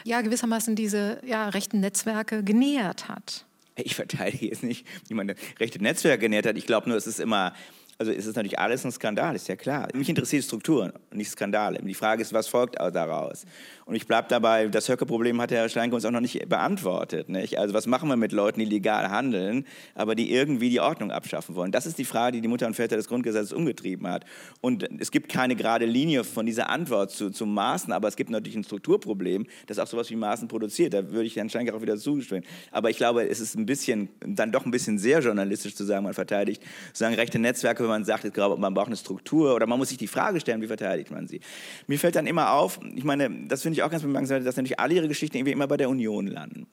Ja, 0.04 0.20
gewissermaßen 0.20 0.74
diese 0.74 1.18
ja, 1.24 1.48
rechten 1.48 1.80
Netzwerke 1.80 2.42
genähert 2.42 3.08
hat 3.08 3.44
ich 3.76 3.94
verteidige 3.94 4.46
jetzt 4.46 4.62
nicht, 4.62 4.86
wie 5.08 5.14
man 5.14 5.34
rechte 5.58 5.82
Netzwerke 5.82 6.20
genährt 6.20 6.46
hat. 6.46 6.56
Ich 6.56 6.66
glaube 6.66 6.88
nur, 6.88 6.96
es 6.96 7.06
ist 7.06 7.20
immer 7.20 7.54
also 7.98 8.10
ist 8.10 8.26
es 8.26 8.34
natürlich 8.34 8.58
alles 8.58 8.84
ein 8.84 8.92
Skandal, 8.92 9.36
ist 9.36 9.48
ja 9.48 9.56
klar. 9.56 9.88
Mich 9.94 10.08
interessiert 10.08 10.44
Strukturen, 10.44 10.92
nicht 11.12 11.30
Skandale. 11.30 11.80
Die 11.80 11.94
Frage 11.94 12.22
ist, 12.22 12.32
was 12.32 12.48
folgt 12.48 12.76
daraus? 12.76 13.44
Und 13.86 13.96
ich 13.96 14.06
bleibe 14.06 14.28
dabei, 14.28 14.68
das 14.68 14.88
Höcke-Problem 14.88 15.40
hat 15.42 15.50
Herr 15.50 15.68
Steinke 15.68 15.94
uns 15.94 16.06
auch 16.06 16.10
noch 16.10 16.20
nicht 16.20 16.48
beantwortet. 16.48 17.28
Nicht? 17.28 17.58
Also 17.58 17.74
was 17.74 17.86
machen 17.86 18.08
wir 18.08 18.16
mit 18.16 18.32
Leuten, 18.32 18.60
die 18.60 18.66
legal 18.66 19.10
handeln, 19.10 19.66
aber 19.94 20.14
die 20.14 20.32
irgendwie 20.32 20.70
die 20.70 20.80
Ordnung 20.80 21.10
abschaffen 21.10 21.54
wollen? 21.54 21.70
Das 21.70 21.84
ist 21.84 21.98
die 21.98 22.06
Frage, 22.06 22.32
die 22.32 22.40
die 22.40 22.48
Mutter 22.48 22.66
und 22.66 22.74
Väter 22.74 22.96
des 22.96 23.08
Grundgesetzes 23.08 23.52
umgetrieben 23.52 24.06
hat. 24.08 24.24
Und 24.62 24.88
es 25.00 25.10
gibt 25.10 25.28
keine 25.30 25.54
gerade 25.54 25.84
Linie 25.84 26.24
von 26.24 26.46
dieser 26.46 26.70
Antwort 26.70 27.10
zu, 27.10 27.30
zu 27.30 27.44
Maßen, 27.44 27.92
aber 27.92 28.08
es 28.08 28.16
gibt 28.16 28.30
natürlich 28.30 28.56
ein 28.56 28.64
Strukturproblem, 28.64 29.46
das 29.66 29.78
auch 29.78 29.86
sowas 29.86 30.08
wie 30.08 30.16
Maßen 30.16 30.48
produziert. 30.48 30.94
Da 30.94 31.10
würde 31.10 31.26
ich 31.26 31.36
Herrn 31.36 31.50
Steinke 31.50 31.74
auch 31.74 31.82
wieder 31.82 31.98
zustimmen. 31.98 32.44
Aber 32.70 32.88
ich 32.88 32.96
glaube, 32.96 33.28
es 33.28 33.40
ist 33.40 33.54
ein 33.54 33.66
bisschen, 33.66 34.08
dann 34.20 34.50
doch 34.50 34.64
ein 34.64 34.70
bisschen 34.70 34.98
sehr 34.98 35.20
journalistisch 35.20 35.74
zu 35.74 35.84
sagen, 35.84 36.04
man 36.04 36.14
verteidigt, 36.14 36.62
sagen 36.94 37.14
rechte 37.14 37.38
Netzwerke 37.38 37.82
wenn 37.82 37.90
man 37.90 38.04
sagt, 38.04 38.36
man 38.36 38.72
braucht 38.72 38.86
eine 38.86 38.96
Struktur 38.96 39.54
oder 39.54 39.66
man 39.66 39.78
muss 39.78 39.90
sich 39.90 39.98
die 39.98 40.06
Frage 40.06 40.40
stellen, 40.40 40.62
wie 40.62 40.66
verteidigt 40.66 41.10
man 41.10 41.28
sie. 41.28 41.40
Mir 41.86 41.98
fällt 41.98 42.16
dann 42.16 42.26
immer 42.26 42.52
auf, 42.52 42.80
ich 42.94 43.04
meine, 43.04 43.30
das 43.46 43.62
finde 43.62 43.73
ich 43.74 43.82
auch 43.82 43.90
ganz 43.90 44.02
bemerkenswert, 44.02 44.46
dass 44.46 44.56
natürlich 44.56 44.80
alle 44.80 44.94
ihre 44.94 45.08
Geschichten 45.08 45.36
irgendwie 45.36 45.52
immer 45.52 45.66
bei 45.66 45.76
der 45.76 45.88
Union 45.88 46.26
landen. 46.26 46.66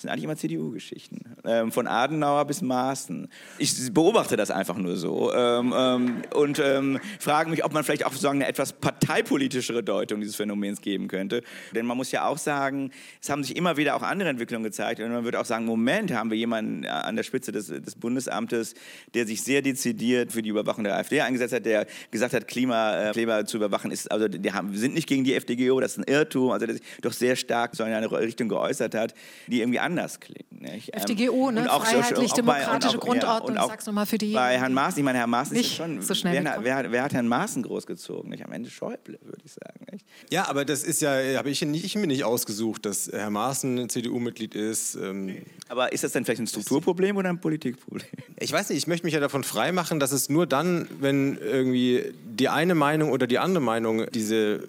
Das 0.00 0.04
sind 0.04 0.12
eigentlich 0.12 0.24
immer 0.24 0.36
CDU-Geschichten. 0.36 1.18
Ähm, 1.44 1.70
von 1.72 1.86
Adenauer 1.86 2.46
bis 2.46 2.62
Maaßen. 2.62 3.28
Ich 3.58 3.92
beobachte 3.92 4.38
das 4.38 4.50
einfach 4.50 4.78
nur 4.78 4.96
so 4.96 5.30
ähm, 5.34 5.74
ähm, 5.76 6.22
und 6.32 6.58
ähm, 6.58 6.98
frage 7.18 7.50
mich, 7.50 7.66
ob 7.66 7.74
man 7.74 7.84
vielleicht 7.84 8.06
auch 8.06 8.12
sozusagen 8.12 8.38
eine 8.38 8.48
etwas 8.48 8.72
parteipolitischere 8.72 9.82
Deutung 9.82 10.20
dieses 10.20 10.36
Phänomens 10.36 10.80
geben 10.80 11.06
könnte. 11.06 11.42
Denn 11.74 11.84
man 11.84 11.98
muss 11.98 12.12
ja 12.12 12.26
auch 12.26 12.38
sagen, 12.38 12.92
es 13.20 13.28
haben 13.28 13.44
sich 13.44 13.54
immer 13.56 13.76
wieder 13.76 13.94
auch 13.94 14.00
andere 14.00 14.30
Entwicklungen 14.30 14.64
gezeigt. 14.64 15.00
Und 15.00 15.12
man 15.12 15.24
würde 15.24 15.38
auch 15.38 15.44
sagen, 15.44 15.66
Moment, 15.66 16.14
haben 16.14 16.30
wir 16.30 16.38
jemanden 16.38 16.86
an 16.86 17.14
der 17.14 17.22
Spitze 17.22 17.52
des, 17.52 17.66
des 17.66 17.94
Bundesamtes, 17.94 18.72
der 19.12 19.26
sich 19.26 19.42
sehr 19.42 19.60
dezidiert 19.60 20.32
für 20.32 20.40
die 20.40 20.48
Überwachung 20.48 20.84
der 20.84 20.96
AfD 20.96 21.20
eingesetzt 21.20 21.52
hat, 21.52 21.66
der 21.66 21.86
gesagt 22.10 22.32
hat, 22.32 22.48
Klima, 22.48 23.10
äh, 23.10 23.44
zu 23.44 23.58
überwachen 23.58 23.90
ist, 23.90 24.10
also 24.10 24.28
die 24.28 24.50
haben, 24.50 24.74
sind 24.74 24.94
nicht 24.94 25.06
gegen 25.06 25.24
die 25.24 25.34
FDGO, 25.34 25.78
das 25.78 25.92
ist 25.92 25.98
ein 25.98 26.10
Irrtum, 26.10 26.52
also 26.52 26.64
der 26.64 26.76
sich 26.76 26.84
doch 27.02 27.12
sehr 27.12 27.36
stark 27.36 27.76
so 27.76 27.84
in 27.84 27.92
eine 27.92 28.10
Richtung 28.10 28.48
geäußert 28.48 28.94
hat, 28.94 29.14
die 29.46 29.60
irgendwie 29.60 29.78
anders 29.90 30.20
klingen. 30.20 30.46
Nicht? 30.60 30.94
FDGO, 30.94 31.50
ne? 31.50 31.64
freiheitlich-demokratische 31.64 32.98
Grundordnung, 32.98 33.56
ja, 33.56 33.66
sag's 33.66 33.86
nochmal 33.86 34.06
für 34.06 34.18
die... 34.18 34.32
Bei 34.32 34.58
Herrn 34.58 34.72
Maaßen, 34.72 34.98
ich 34.98 35.04
meine, 35.04 35.18
Herr 35.18 35.26
Maaßen 35.26 35.56
ist 35.56 35.74
schon... 35.74 36.00
So 36.00 36.14
schnell 36.14 36.44
wer, 36.44 36.58
wer, 36.62 36.92
wer, 36.92 37.02
hat 37.02 37.12
Herrn 37.12 37.28
Maaßen 37.28 37.62
großgezogen? 37.62 38.30
Nicht? 38.30 38.44
Am 38.44 38.52
Ende 38.52 38.70
Schäuble, 38.70 39.18
würde 39.22 39.42
ich 39.44 39.52
sagen. 39.52 39.86
Nicht? 39.90 40.06
Ja, 40.30 40.48
aber 40.48 40.64
das 40.64 40.84
ist 40.84 41.02
ja, 41.02 41.10
habe 41.36 41.50
ich, 41.50 41.62
ich 41.62 41.96
mir 41.96 42.06
nicht 42.06 42.24
ausgesucht, 42.24 42.86
dass 42.86 43.10
Herr 43.10 43.30
Maaßen 43.30 43.88
CDU-Mitglied 43.88 44.54
ist. 44.54 44.94
Ähm, 44.94 45.42
aber 45.68 45.92
ist 45.92 46.04
das 46.04 46.12
denn 46.12 46.24
vielleicht 46.24 46.40
ein 46.40 46.46
Strukturproblem 46.46 47.16
oder 47.16 47.30
ein 47.30 47.40
Politikproblem? 47.40 48.06
Ich 48.38 48.52
weiß 48.52 48.68
nicht, 48.68 48.78
ich 48.78 48.86
möchte 48.86 49.06
mich 49.06 49.14
ja 49.14 49.20
davon 49.20 49.44
freimachen, 49.44 50.00
dass 50.00 50.12
es 50.12 50.28
nur 50.28 50.46
dann, 50.46 50.88
wenn 51.00 51.36
irgendwie 51.36 52.12
die 52.24 52.48
eine 52.48 52.74
Meinung 52.74 53.10
oder 53.10 53.26
die 53.26 53.38
andere 53.38 53.62
Meinung 53.62 54.06
diese 54.12 54.68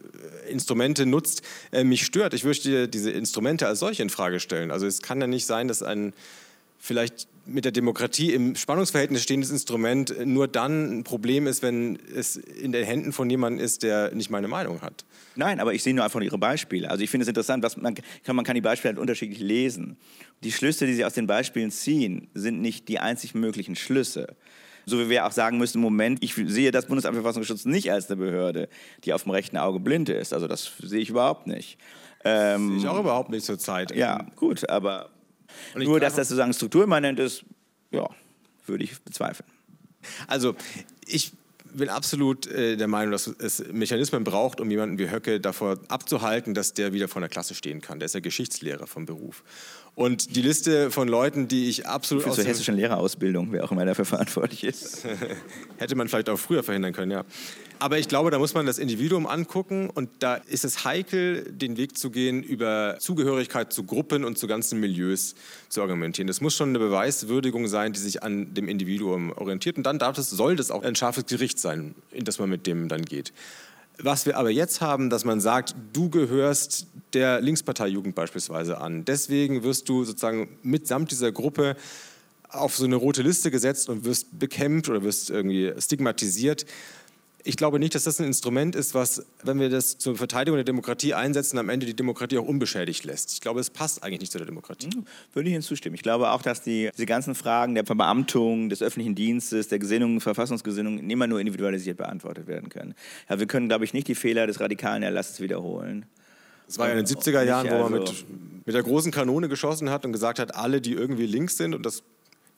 Instrumente 0.52 1.06
nutzt, 1.06 1.42
äh, 1.72 1.84
mich 1.84 2.06
stört. 2.06 2.34
Ich 2.34 2.44
möchte 2.44 2.88
diese 2.88 3.12
Instrumente 3.12 3.68
als 3.68 3.80
solche 3.80 4.04
in 4.04 4.10
Frage 4.10 4.40
stellen. 4.40 4.72
Also 4.72 4.86
es 4.86 5.02
kann 5.02 5.20
ja 5.22 5.28
nicht 5.28 5.46
sein, 5.46 5.68
dass 5.68 5.82
ein 5.82 6.14
vielleicht 6.82 7.28
mit 7.46 7.64
der 7.64 7.72
Demokratie 7.72 8.34
im 8.34 8.56
Spannungsverhältnis 8.56 9.24
stehendes 9.24 9.52
Instrument 9.52 10.14
nur 10.26 10.48
dann 10.48 11.00
ein 11.00 11.04
Problem 11.04 11.48
ist, 11.48 11.62
wenn 11.62 12.00
es 12.16 12.36
in 12.36 12.72
den 12.72 12.86
Händen 12.86 13.14
von 13.14 13.30
jemandem 13.30 13.64
ist, 13.64 13.84
der 13.84 14.14
nicht 14.14 14.30
meine 14.30 14.48
Meinung 14.48 14.82
hat. 14.82 15.06
Nein, 15.36 15.60
aber 15.60 15.74
ich 15.74 15.84
sehe 15.84 15.94
nur 15.94 16.04
einfach 16.04 16.22
Ihre 16.22 16.38
Beispiele. 16.38 16.90
Also 16.90 17.04
ich 17.04 17.10
finde 17.10 17.24
es 17.24 17.28
interessant, 17.28 17.64
was 17.64 17.78
man, 17.78 17.96
kann, 17.96 18.36
man 18.36 18.46
kann 18.46 18.56
die 18.56 18.62
Beispiele 18.62 18.94
halt 18.94 19.00
unterschiedlich 19.00 19.40
lesen. 19.40 19.98
Die 20.44 20.52
Schlüsse, 20.52 20.86
die 20.86 20.94
Sie 20.94 21.06
aus 21.06 21.14
den 21.14 21.28
Beispielen 21.28 21.72
ziehen, 21.72 22.30
sind 22.34 22.62
nicht 22.62 22.88
die 22.88 23.00
einzig 23.00 23.34
möglichen 23.36 23.76
Schlüsse. 23.76 24.36
So 24.86 25.00
wie 25.00 25.10
wir 25.10 25.26
auch 25.26 25.32
sagen 25.32 25.58
müssen, 25.58 25.78
im 25.78 25.84
Moment, 25.84 26.24
ich 26.24 26.34
sehe 26.34 26.72
das 26.72 26.86
Bundesamt 26.86 27.16
für 27.16 27.22
Verfassungsschutz 27.22 27.66
nicht 27.66 27.92
als 27.92 28.10
eine 28.10 28.18
Behörde, 28.18 28.70
die 29.04 29.14
auf 29.14 29.24
dem 29.24 29.32
rechten 29.32 29.58
Auge 29.58 29.80
blind 29.80 30.10
ist. 30.10 30.34
Also 30.34 30.48
das 30.48 30.72
sehe 30.82 31.00
ich 31.00 31.10
überhaupt 31.10 31.48
nicht. 31.48 31.78
Ähm, 32.24 32.70
sehe 32.70 32.78
ich 32.80 32.88
auch 32.88 33.00
überhaupt 33.00 33.30
nicht 33.30 33.46
zur 33.46 33.60
Zeit. 33.60 33.96
Ja, 33.96 34.26
gut, 34.36 34.70
aber 34.70 35.10
nur, 35.76 36.00
dass 36.00 36.16
das 36.16 36.30
sozusagen 36.30 36.54
strukturimmanent 36.54 37.20
ist, 37.20 37.44
ja, 37.92 38.10
würde 38.66 38.84
ich 38.84 39.00
bezweifeln. 39.02 39.50
Also 40.28 40.56
ich 41.06 41.32
bin 41.74 41.90
absolut 41.90 42.48
äh, 42.48 42.78
der 42.78 42.88
Meinung, 42.88 43.12
dass 43.12 43.28
es 43.28 43.64
Mechanismen 43.72 44.24
braucht, 44.24 44.62
um 44.62 44.70
jemanden 44.70 44.98
wie 44.98 45.10
Höcke 45.10 45.40
davor 45.40 45.80
abzuhalten, 45.88 46.54
dass 46.54 46.74
der 46.74 46.94
wieder 46.94 47.08
vor 47.08 47.22
der 47.22 47.30
Klasse 47.30 47.56
stehen 47.56 47.82
kann. 47.82 48.00
Der 48.00 48.06
ist 48.06 48.14
ja 48.14 48.20
Geschichtslehrer 48.20 48.88
vom 48.88 49.06
Beruf. 49.06 49.44
Und 49.94 50.36
die 50.38 50.42
Liste 50.42 50.90
von 50.90 51.08
Leuten, 51.10 51.50
die 51.50 51.68
ich 51.68 51.86
absolut 51.86 52.24
Für 52.24 52.32
zur 52.32 52.46
hessischen 52.46 52.76
Lehrerausbildung, 52.76 53.52
wer 53.52 53.66
auch 53.66 53.72
immer 53.72 53.86
dafür 53.86 54.06
verantwortlich 54.06 54.64
ist. 54.64 55.06
Hätte 55.78 55.96
man 55.96 56.08
vielleicht 56.08 56.30
auch 56.30 56.38
früher 56.38 56.64
verhindern 56.64 56.94
können, 56.94 57.12
ja. 57.12 57.26
Aber 57.82 57.98
ich 57.98 58.08
glaube, 58.08 58.30
da 58.30 58.38
muss 58.38 58.54
man 58.54 58.68
das 58.68 58.78
Individuum 58.78 59.26
angucken 59.26 59.90
und 59.90 60.10
da 60.20 60.36
ist 60.36 60.64
es 60.66 60.86
heikel, 60.86 61.52
den 61.52 61.78
Weg 61.78 61.98
zu 61.98 62.12
gehen, 62.12 62.44
über 62.44 62.98
Zugehörigkeit 63.00 63.74
zu 63.74 63.86
Gruppen 63.86 64.24
und 64.24 64.38
zu 64.38 64.46
ganzen 64.46 64.80
Milieus 64.80 65.34
zu 65.68 65.82
argumentieren. 65.82 66.28
Das 66.28 66.42
muss 66.42 66.56
schon 66.56 66.70
eine 66.70 66.80
Beweiswürdigung 66.80 67.68
sein, 67.68 67.92
die 67.92 68.00
sich 68.00 68.22
an 68.22 68.54
dem 68.54 68.70
Individuum 68.70 69.32
orientiert. 69.32 69.78
Und 69.78 69.84
dann 69.84 69.98
darf 69.98 70.16
das, 70.16 70.30
soll 70.30 70.56
das 70.56 70.70
auch 70.70 70.84
ein 70.84 70.96
scharfes 70.96 71.26
Gericht 71.26 71.58
sein, 71.62 71.96
in 72.12 72.26
das 72.26 72.40
man 72.40 72.50
mit 72.50 72.68
dem 72.68 72.88
dann 72.88 73.04
geht. 73.04 73.34
Was 73.98 74.26
wir 74.26 74.38
aber 74.38 74.50
jetzt 74.50 74.82
haben, 74.82 75.10
dass 75.10 75.26
man 75.26 75.42
sagt, 75.42 75.76
du 75.94 76.10
gehörst 76.10 76.88
der 77.14 77.42
Linkspartei-Jugend 77.42 78.16
beispielsweise 78.16 78.80
an. 78.80 79.06
Deswegen 79.06 79.64
wirst 79.64 79.90
du 79.90 80.04
sozusagen 80.04 80.58
mitsamt 80.64 81.12
dieser 81.12 81.32
Gruppe 81.32 81.76
auf 82.50 82.76
so 82.76 82.86
eine 82.86 82.96
rote 82.96 83.22
Liste 83.22 83.52
gesetzt 83.52 83.90
und 83.90 84.04
wirst 84.04 84.40
bekämpft 84.40 84.90
oder 84.90 85.04
wirst 85.04 85.30
irgendwie 85.30 85.74
stigmatisiert 85.78 86.66
ich 87.44 87.58
glaube 87.58 87.80
nicht, 87.80 87.96
dass 87.96 88.04
das 88.04 88.20
ein 88.20 88.26
Instrument 88.26 88.76
ist, 88.76 88.94
was, 88.94 89.26
wenn 89.44 89.60
wir 89.60 89.70
das 89.70 89.98
zur 89.98 90.16
Verteidigung 90.16 90.58
der 90.58 90.64
Demokratie 90.64 91.14
einsetzen, 91.14 91.58
am 91.58 91.70
Ende 91.70 91.86
die 91.86 91.96
Demokratie 91.96 92.38
auch 92.38 92.46
unbeschädigt 92.46 93.04
lässt. 93.04 93.34
Ich 93.34 93.42
glaube, 93.42 93.60
es 93.60 93.70
passt 93.70 94.04
eigentlich 94.04 94.22
nicht 94.22 94.32
zu 94.32 94.38
der 94.38 94.48
Demokratie. 94.48 94.88
Mhm, 94.88 95.06
würde 95.34 95.50
ich 95.50 95.54
Ihnen 95.54 95.64
zustimmen. 95.64 95.96
Ich 95.96 96.04
glaube 96.04 96.32
auch, 96.32 96.42
dass 96.42 96.62
die, 96.62 96.90
diese 96.94 97.06
ganzen 97.06 97.36
Fragen 97.36 97.76
der 97.76 97.86
Verbeamtung, 97.86 98.70
des 98.70 98.82
öffentlichen 98.82 99.16
Dienstes, 99.16 99.68
der 99.68 99.80
Gesinnung, 99.80 100.22
Verfassungsgesinnung 100.22 101.00
immer 101.10 101.28
nur 101.28 101.40
individualisiert 101.40 101.98
beantwortet 101.98 102.48
werden 102.48 102.70
können. 102.70 102.96
Ja, 103.30 103.40
wir 103.40 103.48
können, 103.48 103.68
glaube 103.68 103.86
ich, 103.86 103.94
nicht 103.94 104.08
die 104.08 104.16
Fehler 104.16 104.48
des 104.48 104.60
radikalen 104.60 105.04
Erlasses 105.04 105.42
wiederholen. 105.42 106.06
Das 106.68 106.78
war 106.78 106.88
ja 106.88 106.94
in 106.94 107.06
den 107.06 107.18
70er 107.18 107.44
Jahren, 107.44 107.70
wo 107.70 107.90
man 107.90 107.92
mit, 107.92 108.26
mit 108.66 108.76
der 108.76 108.84
großen 108.84 109.12
Kanone 109.12 109.50
geschossen 109.50 109.90
hat 109.90 110.06
und 110.06 110.14
gesagt 110.14 110.40
hat, 110.40 110.56
alle, 110.56 110.80
die 110.80 110.94
irgendwie 110.94 111.26
links 111.26 111.58
sind, 111.58 111.76
und 111.76 111.86
das 111.86 112.04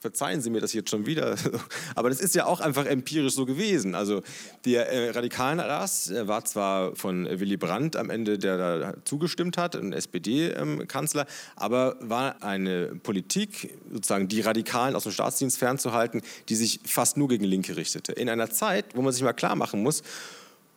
verzeihen 0.04 0.42
Sie 0.42 0.50
mir 0.50 0.60
das 0.60 0.74
jetzt 0.74 0.90
schon 0.90 1.06
wieder, 1.06 1.34
aber 1.94 2.10
das 2.10 2.20
ist 2.20 2.34
ja 2.34 2.44
auch 2.44 2.60
einfach 2.60 2.84
empirisch 2.84 3.32
so 3.32 3.46
gewesen. 3.46 3.94
Also 3.94 4.22
der 4.66 4.92
äh, 4.92 5.08
radikalen 5.12 5.58
Erlass 5.60 6.12
war 6.14 6.44
zwar 6.44 6.94
von 6.94 7.24
Willy 7.24 7.56
Brandt 7.56 7.96
am 7.96 8.10
Ende, 8.10 8.36
der 8.36 8.58
da 8.58 8.94
zugestimmt 9.06 9.56
hat, 9.56 9.74
ein 9.76 9.94
SPD-Kanzler, 9.94 11.22
ähm, 11.22 11.28
aber 11.56 11.96
war 12.00 12.42
eine 12.42 12.88
Politik, 13.02 13.78
sozusagen 13.90 14.28
die 14.28 14.42
Radikalen 14.42 14.94
aus 14.94 15.04
dem 15.04 15.12
Staatsdienst 15.12 15.56
fernzuhalten, 15.56 16.20
die 16.50 16.54
sich 16.54 16.80
fast 16.84 17.16
nur 17.16 17.28
gegen 17.28 17.44
Linke 17.44 17.74
richtete. 17.78 18.12
In 18.12 18.28
einer 18.28 18.50
Zeit, 18.50 18.84
wo 18.94 19.00
man 19.00 19.10
sich 19.10 19.22
mal 19.22 19.32
klar 19.32 19.56
machen 19.56 19.82
muss, 19.82 20.02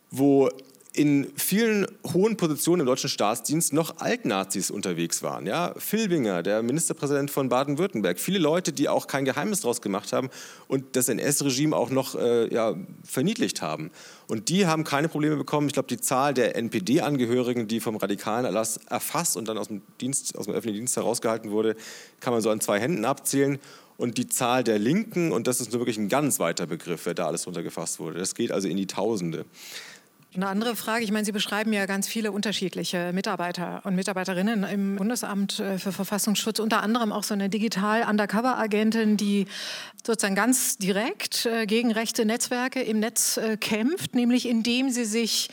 wo 0.10 0.50
in 0.98 1.32
vielen 1.36 1.86
hohen 2.12 2.38
Positionen 2.38 2.80
im 2.82 2.88
deutschen 2.88 3.10
Staatsdienst 3.10 3.72
noch 3.72 3.98
Altnazis 4.00 4.72
unterwegs 4.72 5.22
waren. 5.22 5.46
Ja? 5.46 5.76
Filbinger, 5.78 6.42
der 6.42 6.64
Ministerpräsident 6.64 7.30
von 7.30 7.50
Baden-Württemberg, 7.50 8.20
viele 8.20 8.40
Leute, 8.40 8.74
die 8.74 8.90
auch 8.90 9.06
kein 9.06 9.24
Geheimnis 9.24 9.62
daraus 9.62 9.82
gemacht 9.82 10.12
haben 10.12 10.30
und 10.68 10.96
das 10.96 11.08
NS-Regime 11.08 11.76
auch 11.76 11.92
noch 11.92 12.16
äh, 12.16 12.52
ja, 12.52 12.74
verniedlicht 13.04 13.62
haben. 13.62 13.92
Und 14.28 14.50
die 14.50 14.66
haben 14.66 14.84
keine 14.84 15.08
Probleme 15.08 15.38
bekommen. 15.38 15.68
Ich 15.68 15.74
glaube, 15.74 15.88
die 15.88 16.02
Zahl 16.02 16.34
der 16.34 16.56
NPD-Angehörigen, 16.56 17.68
die 17.68 17.80
vom 17.80 17.96
radikalen 17.98 18.46
Erlass 18.46 18.80
erfasst 18.90 19.38
und 19.38 19.48
dann 19.48 19.60
aus 19.60 19.68
dem, 19.68 19.84
Dienst, 20.02 20.36
aus 20.36 20.46
dem 20.46 20.56
öffentlichen 20.56 20.80
Dienst 20.80 20.98
herausgehalten 20.98 21.52
wurde, 21.52 21.76
kann 22.20 22.34
man 22.34 22.42
so 22.42 22.50
an 22.50 22.60
zwei 22.60 22.80
Händen 22.80 23.06
abzählen 23.06 23.60
und 23.98 24.18
die 24.18 24.28
Zahl 24.28 24.64
der 24.64 24.80
Linken, 24.80 25.32
und 25.32 25.48
das 25.48 25.60
ist 25.60 25.72
nur 25.72 25.82
wirklich 25.82 25.98
ein 25.98 26.10
ganz 26.10 26.40
weiter 26.40 26.66
Begriff, 26.66 27.06
wer 27.06 27.14
da 27.14 27.28
alles 27.28 27.46
runtergefasst 27.46 28.00
wurde. 28.00 28.20
Das 28.20 28.36
geht 28.36 28.52
also 28.52 28.68
in 28.68 28.78
die 28.78 28.88
Tausende. 28.88 29.46
Eine 30.38 30.50
andere 30.50 30.76
Frage, 30.76 31.04
ich 31.04 31.12
meine, 31.12 31.26
Sie 31.26 31.32
beschreiben 31.32 31.74
ja 31.74 31.88
ganz 31.88 32.08
viele 32.08 32.32
unterschiedliche 32.32 33.12
Mitarbeiter 33.12 33.82
und 33.86 33.96
Mitarbeiterinnen 33.96 34.66
im 34.66 34.96
Bundesamt 34.98 35.60
äh, 35.60 35.80
für 35.80 35.92
Verfassungsschutz, 35.92 36.60
unter 36.60 36.84
anderem 36.84 37.12
auch 37.12 37.24
so 37.24 37.34
eine 37.34 37.50
Digital-Undercover-Agentin, 37.50 39.18
die 39.18 39.48
sozusagen 40.06 40.36
ganz 40.36 40.78
direkt 40.78 41.48
äh, 41.48 41.66
gegen 41.66 41.92
rechte 41.92 42.24
Netzwerke 42.24 42.84
im 42.84 43.00
Netz 43.00 43.38
äh, 43.38 43.58
kämpft, 43.58 44.14
nämlich 44.14 44.48
indem 44.48 44.92
sie 44.92 45.06
sich 45.06 45.50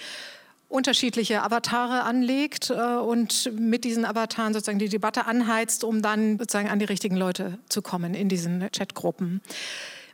unterschiedliche 0.68 1.43
Avatare 1.43 2.03
anlegt 2.03 2.70
und 2.70 3.53
mit 3.57 3.85
diesen 3.85 4.05
Avataren 4.05 4.53
sozusagen 4.53 4.80
die 4.80 4.89
Debatte 4.89 5.24
anheizt, 5.26 5.85
um 5.85 6.03
dann 6.03 6.37
sozusagen 6.37 6.68
an 6.68 6.80
die 6.80 6.85
richtigen 6.85 7.16
Leute 7.16 7.59
zu 7.68 7.80
kommen 7.80 8.12
in 8.12 8.28
diesen 8.28 8.68
Chatgruppen. 8.72 9.41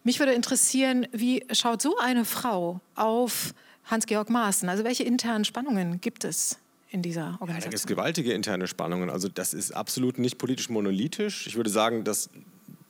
Mich 0.04 0.18
würde 0.18 0.32
interessieren, 0.32 1.06
wie 1.12 1.46
schaut 1.52 1.80
so 1.80 1.96
eine 1.98 2.26
Frau 2.26 2.80
auf 2.94 3.54
Hans-Georg 3.90 4.30
Maaßen. 4.30 4.68
Also 4.68 4.84
welche 4.84 5.04
internen 5.04 5.44
Spannungen 5.44 6.00
gibt 6.00 6.24
es? 6.24 6.58
in 6.92 7.02
dieser 7.02 7.38
Organisation? 7.40 7.48
Ja, 7.48 7.60
da 7.60 7.64
gibt 7.66 7.74
es 7.74 7.86
gewaltige 7.86 8.32
interne 8.32 8.66
Spannungen. 8.66 9.10
Also 9.10 9.28
das 9.28 9.54
ist 9.54 9.72
absolut 9.72 10.18
nicht 10.18 10.38
politisch 10.38 10.68
monolithisch. 10.68 11.46
Ich 11.46 11.56
würde 11.56 11.70
sagen, 11.70 12.04
dass 12.04 12.30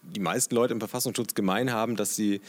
die 0.02 0.20
meisten 0.20 0.54
Leute 0.54 0.72
im 0.72 0.80
Verfassungsschutz 0.80 1.34
gemein 1.34 1.72
haben, 1.72 1.96
dass 1.96 2.16
sie 2.16 2.40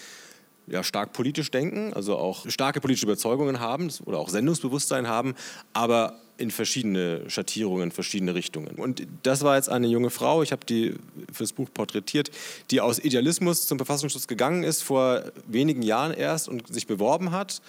ja, 0.67 0.83
stark 0.83 1.13
politisch 1.13 1.51
denken, 1.51 1.93
also 1.93 2.17
auch 2.17 2.49
starke 2.49 2.79
politische 2.79 3.05
Überzeugungen 3.05 3.59
haben 3.59 3.91
oder 4.05 4.19
auch 4.19 4.29
Sendungsbewusstsein 4.29 5.07
haben, 5.07 5.35
aber 5.73 6.19
in 6.37 6.49
verschiedene 6.49 7.29
Schattierungen, 7.29 7.91
verschiedene 7.91 8.33
Richtungen. 8.33 8.75
Und 8.77 9.05
das 9.23 9.43
war 9.43 9.57
jetzt 9.57 9.69
eine 9.69 9.87
junge 9.87 10.09
Frau, 10.09 10.41
ich 10.41 10.51
habe 10.51 10.65
die 10.65 10.95
fürs 11.31 11.53
Buch 11.53 11.69
porträtiert, 11.71 12.31
die 12.71 12.81
aus 12.81 12.97
Idealismus 12.97 13.67
zum 13.67 13.77
Verfassungsschutz 13.77 14.27
gegangen 14.27 14.63
ist, 14.63 14.81
vor 14.81 15.23
wenigen 15.45 15.83
Jahren 15.83 16.13
erst 16.13 16.47
und 16.47 16.73
sich 16.73 16.87
beworben 16.87 17.31
hat 17.31 17.61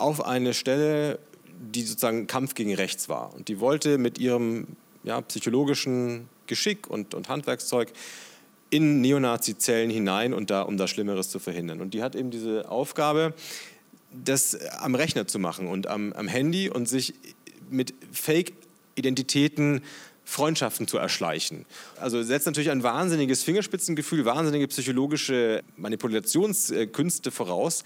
auf 0.00 0.24
eine 0.24 0.54
Stelle, 0.54 1.18
die 1.60 1.82
sozusagen 1.82 2.26
Kampf 2.26 2.54
gegen 2.54 2.74
rechts 2.74 3.08
war. 3.08 3.34
Und 3.34 3.48
die 3.48 3.60
wollte 3.60 3.98
mit 3.98 4.18
ihrem 4.18 4.66
ja, 5.02 5.20
psychologischen 5.20 6.28
Geschick 6.46 6.86
und, 6.88 7.14
und 7.14 7.28
Handwerkszeug 7.28 7.92
in 8.70 9.00
Neonazi-Zellen 9.00 9.90
hinein, 9.90 10.34
und 10.34 10.50
da, 10.50 10.62
um 10.62 10.76
da 10.76 10.86
Schlimmeres 10.86 11.30
zu 11.30 11.38
verhindern. 11.38 11.80
Und 11.80 11.94
die 11.94 12.02
hat 12.02 12.14
eben 12.14 12.30
diese 12.30 12.70
Aufgabe, 12.70 13.34
das 14.12 14.54
am 14.78 14.94
Rechner 14.94 15.26
zu 15.26 15.38
machen 15.38 15.68
und 15.68 15.86
am, 15.86 16.12
am 16.12 16.28
Handy 16.28 16.70
und 16.70 16.88
sich 16.88 17.14
mit 17.70 17.94
Fake-Identitäten 18.12 19.82
Freundschaften 20.24 20.86
zu 20.86 20.98
erschleichen. 20.98 21.64
Also 21.98 22.22
setzt 22.22 22.44
natürlich 22.44 22.70
ein 22.70 22.82
wahnsinniges 22.82 23.42
Fingerspitzengefühl, 23.42 24.26
wahnsinnige 24.26 24.68
psychologische 24.68 25.62
Manipulationskünste 25.76 27.30
voraus 27.30 27.82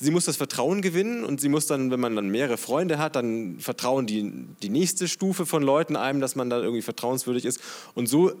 sie 0.00 0.10
muss 0.10 0.24
das 0.24 0.36
Vertrauen 0.36 0.80
gewinnen 0.80 1.24
und 1.24 1.40
sie 1.40 1.48
muss 1.48 1.66
dann, 1.66 1.90
wenn 1.90 2.00
man 2.00 2.16
dann 2.16 2.30
mehrere 2.30 2.56
Freunde 2.56 2.98
hat, 2.98 3.16
dann 3.16 3.60
vertrauen 3.60 4.06
die, 4.06 4.32
die 4.62 4.70
nächste 4.70 5.06
Stufe 5.06 5.44
von 5.46 5.62
Leuten 5.62 5.94
einem, 5.94 6.20
dass 6.20 6.34
man 6.34 6.48
dann 6.50 6.62
irgendwie 6.62 6.82
vertrauenswürdig 6.82 7.44
ist. 7.44 7.60
Und 7.94 8.08
so 8.08 8.32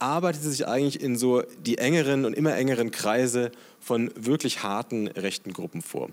arbeitet 0.00 0.42
sie 0.42 0.50
sich 0.50 0.66
eigentlich 0.66 1.00
in 1.00 1.16
so 1.16 1.42
die 1.64 1.78
engeren 1.78 2.24
und 2.24 2.34
immer 2.34 2.54
engeren 2.56 2.90
Kreise 2.90 3.52
von 3.80 4.10
wirklich 4.16 4.62
harten 4.62 5.06
rechten 5.06 5.52
Gruppen 5.52 5.80
vor. 5.80 6.10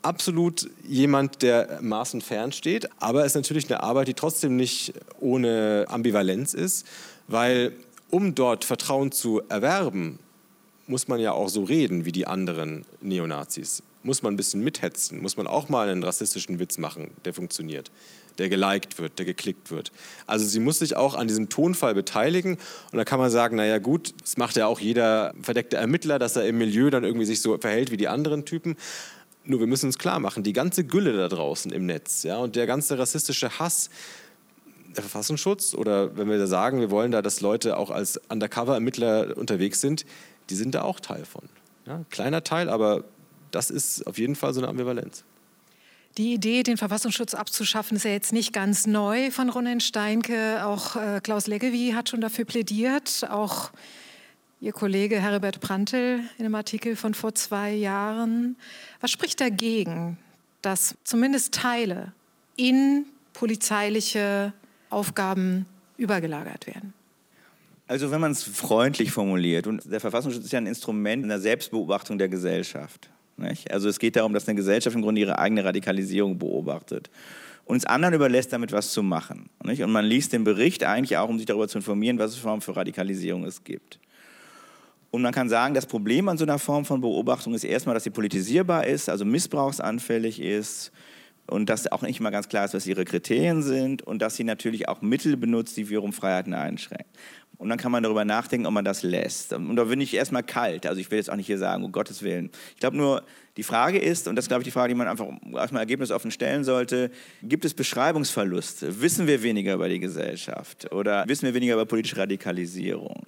Absolut 0.00 0.70
jemand, 0.88 1.42
der 1.42 1.80
Maßen 1.82 2.22
fernsteht, 2.22 2.88
aber 2.98 3.20
es 3.20 3.32
ist 3.32 3.36
natürlich 3.36 3.68
eine 3.68 3.82
Arbeit, 3.82 4.08
die 4.08 4.14
trotzdem 4.14 4.56
nicht 4.56 4.94
ohne 5.20 5.86
Ambivalenz 5.88 6.54
ist, 6.54 6.86
weil 7.28 7.72
um 8.10 8.34
dort 8.34 8.64
Vertrauen 8.64 9.12
zu 9.12 9.42
erwerben, 9.48 10.18
muss 10.92 11.08
man 11.08 11.18
ja 11.18 11.32
auch 11.32 11.48
so 11.48 11.64
reden 11.64 12.04
wie 12.04 12.12
die 12.12 12.26
anderen 12.26 12.84
Neonazis. 13.00 13.82
Muss 14.02 14.22
man 14.22 14.34
ein 14.34 14.36
bisschen 14.36 14.62
mithetzen, 14.62 15.22
muss 15.22 15.36
man 15.36 15.46
auch 15.46 15.68
mal 15.68 15.88
einen 15.88 16.04
rassistischen 16.04 16.58
Witz 16.58 16.76
machen, 16.76 17.12
der 17.24 17.32
funktioniert, 17.32 17.90
der 18.38 18.50
geliked 18.50 18.98
wird, 18.98 19.18
der 19.18 19.24
geklickt 19.24 19.70
wird. 19.70 19.90
Also 20.26 20.44
sie 20.44 20.60
muss 20.60 20.80
sich 20.80 20.94
auch 20.94 21.14
an 21.14 21.28
diesem 21.28 21.48
Tonfall 21.48 21.94
beteiligen 21.94 22.58
und 22.92 22.98
da 22.98 23.04
kann 23.04 23.18
man 23.18 23.30
sagen, 23.30 23.56
naja 23.56 23.78
gut, 23.78 24.12
das 24.20 24.36
macht 24.36 24.56
ja 24.56 24.66
auch 24.66 24.80
jeder 24.80 25.32
verdeckte 25.40 25.78
Ermittler, 25.78 26.18
dass 26.18 26.36
er 26.36 26.46
im 26.46 26.58
Milieu 26.58 26.90
dann 26.90 27.04
irgendwie 27.04 27.26
sich 27.26 27.40
so 27.40 27.56
verhält 27.56 27.90
wie 27.90 27.96
die 27.96 28.08
anderen 28.08 28.44
Typen. 28.44 28.76
Nur 29.44 29.60
wir 29.60 29.66
müssen 29.66 29.86
uns 29.86 29.98
klar 29.98 30.20
machen, 30.20 30.42
die 30.42 30.52
ganze 30.52 30.84
Gülle 30.84 31.16
da 31.16 31.28
draußen 31.28 31.72
im 31.72 31.86
Netz 31.86 32.22
ja, 32.22 32.36
und 32.36 32.54
der 32.54 32.66
ganze 32.66 32.98
rassistische 32.98 33.58
Hass, 33.58 33.88
der 34.94 35.02
Verfassungsschutz 35.04 35.74
oder 35.74 36.18
wenn 36.18 36.28
wir 36.28 36.36
da 36.36 36.46
sagen, 36.46 36.80
wir 36.80 36.90
wollen 36.90 37.12
da, 37.12 37.22
dass 37.22 37.40
Leute 37.40 37.78
auch 37.78 37.90
als 37.90 38.20
Undercover-Ermittler 38.28 39.38
unterwegs 39.38 39.80
sind, 39.80 40.04
die 40.52 40.56
sind 40.56 40.74
da 40.74 40.82
auch 40.82 41.00
Teil 41.00 41.24
von. 41.24 41.48
Ja, 41.86 42.04
kleiner 42.10 42.44
Teil, 42.44 42.68
aber 42.68 43.04
das 43.50 43.70
ist 43.70 44.06
auf 44.06 44.18
jeden 44.18 44.36
Fall 44.36 44.52
so 44.52 44.60
eine 44.60 44.68
Ambivalenz. 44.68 45.24
Die 46.18 46.34
Idee, 46.34 46.62
den 46.62 46.76
Verfassungsschutz 46.76 47.32
abzuschaffen, 47.32 47.96
ist 47.96 48.04
ja 48.04 48.10
jetzt 48.10 48.34
nicht 48.34 48.52
ganz 48.52 48.86
neu 48.86 49.30
von 49.30 49.48
Ronen 49.48 49.80
Steinke. 49.80 50.62
Auch 50.66 50.96
äh, 50.96 51.20
Klaus 51.22 51.46
Leggevi 51.46 51.92
hat 51.96 52.10
schon 52.10 52.20
dafür 52.20 52.44
plädiert. 52.44 53.26
Auch 53.30 53.70
Ihr 54.60 54.72
Kollege 54.72 55.18
Herbert 55.18 55.60
Prantl 55.60 56.20
in 56.36 56.44
einem 56.44 56.54
Artikel 56.54 56.96
von 56.96 57.14
vor 57.14 57.34
zwei 57.34 57.72
Jahren. 57.72 58.56
Was 59.00 59.10
spricht 59.10 59.40
dagegen, 59.40 60.18
dass 60.60 60.96
zumindest 61.02 61.54
Teile 61.54 62.12
in 62.56 63.06
polizeiliche 63.32 64.52
Aufgaben 64.90 65.64
übergelagert 65.96 66.66
werden? 66.66 66.92
Also 67.92 68.10
wenn 68.10 68.22
man 68.22 68.32
es 68.32 68.42
freundlich 68.42 69.12
formuliert, 69.12 69.66
und 69.66 69.82
der 69.84 70.00
Verfassungsschutz 70.00 70.46
ist 70.46 70.52
ja 70.52 70.58
ein 70.58 70.66
Instrument 70.66 71.24
in 71.24 71.28
der 71.28 71.38
Selbstbeobachtung 71.38 72.16
der 72.16 72.30
Gesellschaft. 72.30 73.10
Nicht? 73.36 73.70
Also 73.70 73.86
es 73.90 73.98
geht 73.98 74.16
darum, 74.16 74.32
dass 74.32 74.48
eine 74.48 74.56
Gesellschaft 74.56 74.96
im 74.96 75.02
Grunde 75.02 75.20
ihre 75.20 75.38
eigene 75.38 75.62
Radikalisierung 75.62 76.38
beobachtet 76.38 77.10
und 77.66 77.76
es 77.76 77.84
anderen 77.84 78.14
überlässt, 78.14 78.50
damit 78.50 78.72
was 78.72 78.92
zu 78.92 79.02
machen. 79.02 79.50
Nicht? 79.62 79.82
Und 79.82 79.92
man 79.92 80.06
liest 80.06 80.32
den 80.32 80.42
Bericht 80.42 80.84
eigentlich 80.84 81.18
auch, 81.18 81.28
um 81.28 81.36
sich 81.36 81.44
darüber 81.44 81.68
zu 81.68 81.76
informieren, 81.76 82.18
was 82.18 82.30
es 82.30 82.38
für 82.38 82.74
Radikalisierung 82.74 83.44
es 83.44 83.62
gibt. 83.62 83.98
Und 85.10 85.20
man 85.20 85.34
kann 85.34 85.50
sagen, 85.50 85.74
das 85.74 85.84
Problem 85.84 86.30
an 86.30 86.38
so 86.38 86.46
einer 86.46 86.58
Form 86.58 86.86
von 86.86 87.02
Beobachtung 87.02 87.52
ist 87.52 87.64
erstmal, 87.64 87.92
dass 87.92 88.04
sie 88.04 88.10
politisierbar 88.10 88.86
ist, 88.86 89.10
also 89.10 89.26
missbrauchsanfällig 89.26 90.40
ist 90.40 90.92
und 91.46 91.68
dass 91.68 91.90
auch 91.92 92.00
nicht 92.00 92.20
mal 92.20 92.30
ganz 92.30 92.48
klar 92.48 92.64
ist, 92.64 92.72
was 92.72 92.86
ihre 92.86 93.04
Kriterien 93.04 93.62
sind 93.62 94.00
und 94.00 94.22
dass 94.22 94.36
sie 94.36 94.44
natürlich 94.44 94.88
auch 94.88 95.02
Mittel 95.02 95.36
benutzt, 95.36 95.76
die 95.76 95.90
wiederum 95.90 96.14
Freiheiten 96.14 96.54
einschränken. 96.54 97.12
Und 97.62 97.68
dann 97.68 97.78
kann 97.78 97.92
man 97.92 98.02
darüber 98.02 98.24
nachdenken, 98.24 98.66
ob 98.66 98.72
man 98.72 98.84
das 98.84 99.04
lässt. 99.04 99.52
Und 99.52 99.76
da 99.76 99.84
bin 99.84 100.00
ich 100.00 100.14
erstmal 100.14 100.42
kalt. 100.42 100.84
Also 100.84 101.00
ich 101.00 101.12
will 101.12 101.18
jetzt 101.18 101.30
auch 101.30 101.36
nicht 101.36 101.46
hier 101.46 101.58
sagen, 101.58 101.84
um 101.84 101.92
Gottes 101.92 102.24
Willen. 102.24 102.50
Ich 102.74 102.80
glaube 102.80 102.96
nur, 102.96 103.22
die 103.56 103.62
Frage 103.62 104.00
ist, 104.00 104.26
und 104.26 104.34
das 104.34 104.46
ist, 104.46 104.48
glaube 104.48 104.62
ich, 104.62 104.64
die 104.64 104.72
Frage, 104.72 104.92
die 104.92 104.98
man 104.98 105.06
einfach 105.06 105.28
erstmal 105.54 105.82
ergebnisoffen 105.82 106.32
stellen 106.32 106.64
sollte, 106.64 107.12
gibt 107.40 107.64
es 107.64 107.72
Beschreibungsverluste? 107.72 109.00
Wissen 109.00 109.28
wir 109.28 109.44
weniger 109.44 109.74
über 109.74 109.88
die 109.88 110.00
Gesellschaft? 110.00 110.90
Oder 110.90 111.24
wissen 111.28 111.46
wir 111.46 111.54
weniger 111.54 111.74
über 111.74 111.86
politische 111.86 112.16
Radikalisierung? 112.16 113.26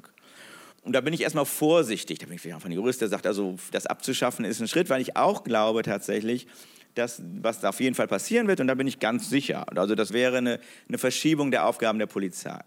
Und 0.82 0.94
da 0.94 1.00
bin 1.00 1.14
ich 1.14 1.20
erstmal 1.20 1.46
vorsichtig. 1.46 2.18
Da 2.18 2.26
bin 2.26 2.34
ich 2.34 2.52
einfach 2.52 2.68
ein 2.68 2.72
Jurist, 2.72 3.02
der 3.02 3.08
sagt, 3.08 3.28
also 3.28 3.54
das 3.70 3.86
abzuschaffen 3.86 4.44
ist 4.44 4.60
ein 4.60 4.66
Schritt, 4.66 4.90
weil 4.90 5.00
ich 5.00 5.16
auch 5.16 5.44
glaube 5.44 5.84
tatsächlich, 5.84 6.48
dass 6.96 7.22
was 7.40 7.64
auf 7.64 7.78
jeden 7.78 7.94
Fall 7.94 8.08
passieren 8.08 8.48
wird, 8.48 8.58
und 8.58 8.66
da 8.66 8.74
bin 8.74 8.88
ich 8.88 8.98
ganz 8.98 9.30
sicher. 9.30 9.64
Also 9.78 9.94
das 9.94 10.12
wäre 10.12 10.38
eine, 10.38 10.58
eine 10.88 10.98
Verschiebung 10.98 11.52
der 11.52 11.66
Aufgaben 11.66 12.00
der 12.00 12.06
Polizei. 12.06 12.62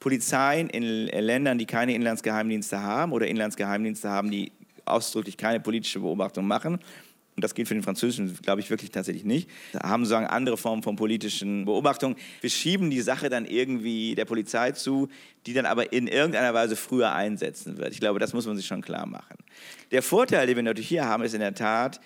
Polizeien 0.00 0.68
in 0.68 1.06
Ländern, 1.06 1.58
die 1.58 1.66
keine 1.66 1.94
Inlandsgeheimdienste 1.94 2.82
haben 2.82 3.12
oder 3.12 3.26
Inlandsgeheimdienste 3.26 4.08
haben, 4.08 4.30
die 4.30 4.52
ausdrücklich 4.84 5.36
keine 5.36 5.60
politische 5.60 6.00
Beobachtung 6.00 6.46
machen, 6.46 6.78
und 7.36 7.44
das 7.44 7.54
gilt 7.54 7.68
für 7.68 7.74
den 7.74 7.82
Französischen, 7.82 8.34
glaube 8.40 8.62
ich, 8.62 8.70
wirklich 8.70 8.90
tatsächlich 8.90 9.24
nicht, 9.24 9.50
haben 9.82 10.04
sozusagen 10.04 10.26
andere 10.26 10.56
Formen 10.56 10.82
von 10.82 10.96
politischen 10.96 11.66
Beobachtungen. 11.66 12.16
Wir 12.40 12.48
schieben 12.48 12.88
die 12.88 13.02
Sache 13.02 13.28
dann 13.28 13.44
irgendwie 13.44 14.14
der 14.14 14.24
Polizei 14.24 14.72
zu, 14.72 15.08
die 15.44 15.52
dann 15.52 15.66
aber 15.66 15.92
in 15.92 16.08
irgendeiner 16.08 16.54
Weise 16.54 16.76
früher 16.76 17.12
einsetzen 17.12 17.76
wird. 17.76 17.92
Ich 17.92 18.00
glaube, 18.00 18.20
das 18.20 18.32
muss 18.32 18.46
man 18.46 18.56
sich 18.56 18.66
schon 18.66 18.80
klar 18.80 19.04
machen. 19.04 19.36
Der 19.90 20.02
Vorteil, 20.02 20.46
den 20.46 20.56
wir 20.56 20.62
natürlich 20.62 20.88
hier 20.88 21.04
haben, 21.04 21.24
ist 21.24 21.34
in 21.34 21.40
der 21.40 21.54
Tat, 21.54 22.00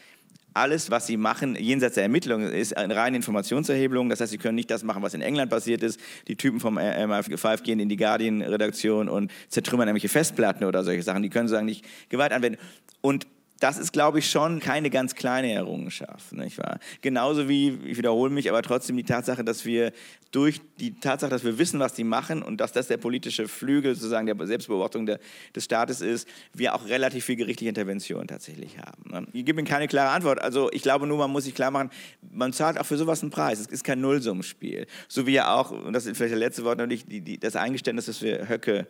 alles, 0.55 0.91
was 0.91 1.07
sie 1.07 1.17
machen, 1.17 1.57
jenseits 1.57 1.95
der 1.95 2.05
Ermittlungen, 2.05 2.51
ist 2.51 2.77
eine 2.77 2.97
reine 2.97 3.17
Informationserhebung. 3.17 4.09
Das 4.09 4.21
heißt, 4.21 4.31
sie 4.31 4.39
können 4.39 4.57
nicht 4.57 4.71
das 4.71 4.83
machen, 4.83 5.03
was 5.03 5.15
in 5.15 5.23
England 5.23 5.51
passiert 5.51 5.83
ist. 5.83 6.01
Die 6.29 6.37
Typen 6.37 6.61
vom 6.61 6.79
MI5 6.79 7.63
gehen 7.63 7.81
in 7.81 7.89
die 7.89 7.97
Guardian-Redaktion 7.97 9.09
und 9.09 9.31
zertrümmern 9.49 9.89
irgendwelche 9.89 10.09
Festplatten 10.09 10.65
oder 10.65 10.85
solche 10.85 11.03
Sachen. 11.03 11.23
Die 11.23 11.31
können 11.31 11.49
sozusagen 11.49 11.67
nicht 11.67 11.85
Gewalt 12.09 12.33
anwenden. 12.33 12.59
Und 13.01 13.27
das 13.61 13.79
ist, 13.79 13.93
glaube 13.93 14.19
ich, 14.19 14.31
schon 14.31 14.59
keine 14.59 14.89
ganz 14.91 15.15
kleine 15.15 15.53
Errungenschaft. 15.53 16.33
Nicht 16.33 16.59
wahr? 16.59 16.79
Genauso 17.03 17.49
wie, 17.49 17.79
ich 17.85 17.99
wiederhole 17.99 18.31
mich, 18.31 18.49
aber 18.49 18.63
trotzdem 18.63 18.97
die 18.97 19.05
Tatsache, 19.05 19.45
dass 19.45 19.67
wir 19.67 19.93
durch 20.33 20.61
die 20.79 20.99
Tatsache, 20.99 21.31
dass 21.31 21.45
wir 21.45 21.59
wissen, 21.59 21.79
was 21.79 21.93
die 21.93 22.05
machen 22.05 22.43
und 22.43 22.59
dass 22.59 22.73
das 22.73 22.89
der 22.89 22.97
politische 22.97 23.49
Flügel 23.49 23.95
sozusagen 23.95 24.27
der 24.27 24.47
Selbstbeobachtung 24.47 25.05
der, 25.05 25.21
des 25.55 25.65
Staates 25.65 26.01
ist, 26.01 26.27
wir 26.55 26.75
auch 26.75 26.87
relativ 26.89 27.27
viel 27.27 27.37
gerichtliche 27.37 27.69
Intervention 27.69 28.27
tatsächlich 28.27 28.79
haben. 28.79 29.11
Ne? 29.11 29.27
Ich 29.33 29.45
gebe 29.45 29.61
Ihnen 29.61 29.69
keine 29.69 29.89
klare 29.89 30.11
Antwort. 30.11 30.41
Also 30.41 30.71
ich 30.73 30.83
glaube 30.83 31.07
nur, 31.07 31.19
man 31.19 31.31
muss 31.31 31.45
sich 31.45 31.55
klar 31.55 31.71
machen, 31.71 31.91
man 32.33 32.53
zahlt 32.55 32.79
auch 32.79 32.87
für 32.87 32.97
sowas 32.97 33.23
einen 33.23 33.31
Preis. 33.31 33.61
Es 33.61 33.67
ist 33.67 33.85
kein 33.85 34.01
Nullsummenspiel. 34.01 34.87
So 35.09 35.27
wie 35.27 35.33
ja 35.33 35.55
auch, 35.55 35.71
und 35.71 35.93
das 35.93 36.07
ist 36.07 36.17
vielleicht 36.17 36.33
das 36.33 36.41
letzte 36.41 36.65
Wort, 36.65 36.79
natürlich 36.79 37.05
die, 37.05 37.21
die, 37.21 37.39
das 37.39 37.57
Eingeständnis, 37.57 38.07
dass 38.07 38.23
wir 38.23 38.49
Höcke 38.49 38.87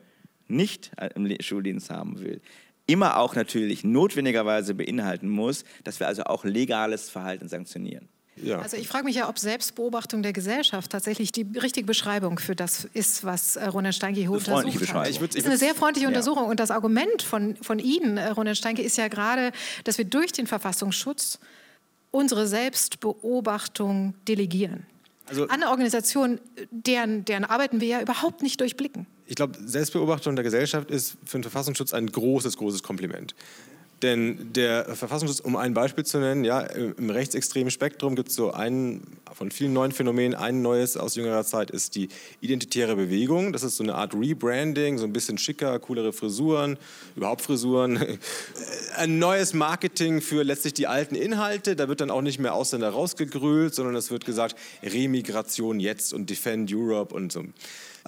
nicht 0.46 0.90
im 1.14 1.28
Schuldienst 1.40 1.90
haben 1.90 2.20
will 2.20 2.40
immer 2.86 3.18
auch 3.18 3.34
natürlich 3.34 3.84
notwendigerweise 3.84 4.74
beinhalten 4.74 5.28
muss, 5.28 5.64
dass 5.84 6.00
wir 6.00 6.08
also 6.08 6.24
auch 6.24 6.44
legales 6.44 7.08
Verhalten 7.08 7.48
sanktionieren. 7.48 8.08
Ja. 8.42 8.60
Also 8.60 8.76
ich 8.76 8.88
frage 8.88 9.04
mich 9.04 9.16
ja, 9.16 9.28
ob 9.28 9.38
Selbstbeobachtung 9.38 10.22
der 10.22 10.32
Gesellschaft 10.32 10.90
tatsächlich 10.90 11.32
die 11.32 11.46
richtige 11.60 11.86
Beschreibung 11.86 12.38
für 12.38 12.56
das 12.56 12.86
ist, 12.94 13.24
was 13.24 13.56
äh, 13.56 13.66
Ronen 13.66 13.92
Steinke 13.92 14.20
hier 14.20 14.30
untersucht 14.30 14.94
hat. 14.94 15.08
Das 15.08 15.34
ist 15.34 15.46
eine 15.46 15.58
sehr 15.58 15.74
freundliche 15.74 16.08
Untersuchung. 16.08 16.44
Ja. 16.44 16.50
Und 16.50 16.60
das 16.60 16.70
Argument 16.70 17.22
von, 17.22 17.56
von 17.56 17.78
Ihnen, 17.78 18.16
äh, 18.16 18.28
Ronen 18.28 18.54
Steinke, 18.54 18.82
ist 18.82 18.96
ja 18.96 19.08
gerade, 19.08 19.52
dass 19.84 19.98
wir 19.98 20.04
durch 20.04 20.32
den 20.32 20.46
Verfassungsschutz 20.46 21.38
unsere 22.10 22.46
Selbstbeobachtung 22.46 24.14
delegieren. 24.26 24.86
Also, 25.26 25.46
an 25.46 25.62
Organisationen, 25.62 26.40
deren, 26.70 27.24
deren 27.24 27.44
Arbeiten 27.44 27.80
wir 27.80 27.88
ja 27.88 28.00
überhaupt 28.00 28.42
nicht 28.42 28.60
durchblicken 28.60 29.06
ich 29.30 29.36
glaube, 29.36 29.56
Selbstbeobachtung 29.64 30.34
der 30.34 30.42
Gesellschaft 30.42 30.90
ist 30.90 31.16
für 31.24 31.38
den 31.38 31.44
Verfassungsschutz 31.44 31.94
ein 31.94 32.10
großes, 32.10 32.56
großes 32.56 32.82
Kompliment. 32.82 33.36
Denn 34.02 34.52
der 34.54 34.96
Verfassungsschutz, 34.96 35.38
um 35.38 35.54
ein 35.54 35.72
Beispiel 35.72 36.04
zu 36.04 36.18
nennen, 36.18 36.42
ja, 36.42 36.62
im 36.62 37.10
rechtsextremen 37.10 37.70
Spektrum 37.70 38.16
gibt 38.16 38.30
es 38.30 38.34
so 38.34 38.50
einen 38.50 39.02
von 39.32 39.52
vielen 39.52 39.72
neuen 39.72 39.92
Phänomenen. 39.92 40.34
Ein 40.34 40.62
neues 40.62 40.96
aus 40.96 41.14
jüngerer 41.14 41.44
Zeit 41.44 41.70
ist 41.70 41.94
die 41.94 42.08
identitäre 42.40 42.96
Bewegung. 42.96 43.52
Das 43.52 43.62
ist 43.62 43.76
so 43.76 43.84
eine 43.84 43.94
Art 43.94 44.14
Rebranding, 44.14 44.98
so 44.98 45.04
ein 45.04 45.12
bisschen 45.12 45.38
schicker, 45.38 45.78
coolere 45.78 46.12
Frisuren, 46.12 46.76
überhaupt 47.14 47.42
Frisuren. 47.42 48.18
Ein 48.96 49.20
neues 49.20 49.54
Marketing 49.54 50.22
für 50.22 50.42
letztlich 50.42 50.74
die 50.74 50.88
alten 50.88 51.14
Inhalte. 51.14 51.76
Da 51.76 51.86
wird 51.86 52.00
dann 52.00 52.10
auch 52.10 52.22
nicht 52.22 52.40
mehr 52.40 52.54
Ausländer 52.54 52.88
rausgegrölt, 52.88 53.76
sondern 53.76 53.94
es 53.94 54.10
wird 54.10 54.24
gesagt, 54.24 54.56
Remigration 54.82 55.78
jetzt 55.78 56.12
und 56.14 56.30
Defend 56.30 56.72
Europe 56.74 57.14
und 57.14 57.30
so 57.30 57.44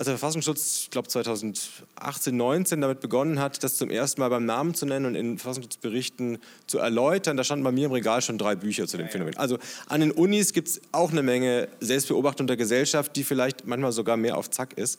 als 0.03 0.09
der 0.09 0.19
Verfassungsschutz, 0.19 0.81
ich 0.83 0.91
glaube 0.91 1.07
2018, 1.07 2.37
19 2.37 2.81
damit 2.81 2.99
begonnen 2.99 3.39
hat, 3.39 3.63
das 3.63 3.77
zum 3.77 3.89
ersten 3.89 4.21
Mal 4.21 4.31
beim 4.31 4.45
Namen 4.45 4.75
zu 4.75 4.85
nennen 4.85 5.07
und 5.07 5.15
in 5.15 5.39
Verfassungsschutzberichten 5.39 6.39
zu 6.67 6.79
erläutern, 6.79 7.37
da 7.37 7.45
standen 7.45 7.63
bei 7.63 7.71
mir 7.71 7.87
im 7.87 7.93
Regal 7.93 8.21
schon 8.21 8.37
drei 8.37 8.57
Bücher 8.57 8.89
zu 8.89 8.97
dem 8.97 9.09
Phänomen. 9.09 9.37
Also 9.37 9.59
an 9.87 10.01
den 10.01 10.11
Unis 10.11 10.53
gibt 10.53 10.67
es 10.67 10.81
auch 10.91 11.13
eine 11.13 11.23
Menge 11.23 11.69
Selbstbeobachtung 11.79 12.49
der 12.49 12.57
Gesellschaft, 12.57 13.15
die 13.15 13.23
vielleicht 13.23 13.65
manchmal 13.65 13.93
sogar 13.93 14.17
mehr 14.17 14.37
auf 14.37 14.51
Zack 14.51 14.73
ist. 14.77 14.99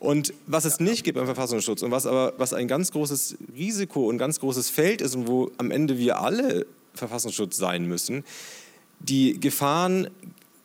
Und 0.00 0.34
was 0.48 0.64
es 0.64 0.80
nicht 0.80 1.04
gibt 1.04 1.16
beim 1.16 1.26
Verfassungsschutz 1.26 1.82
und 1.82 1.92
was 1.92 2.06
aber 2.06 2.34
was 2.36 2.52
ein 2.52 2.66
ganz 2.66 2.90
großes 2.90 3.36
Risiko 3.56 4.08
und 4.08 4.18
ganz 4.18 4.40
großes 4.40 4.70
Feld 4.70 5.02
ist 5.02 5.14
und 5.14 5.28
wo 5.28 5.52
am 5.58 5.70
Ende 5.70 5.98
wir 5.98 6.18
alle 6.18 6.66
Verfassungsschutz 6.94 7.56
sein 7.56 7.84
müssen, 7.86 8.24
die 8.98 9.38
Gefahren 9.38 10.08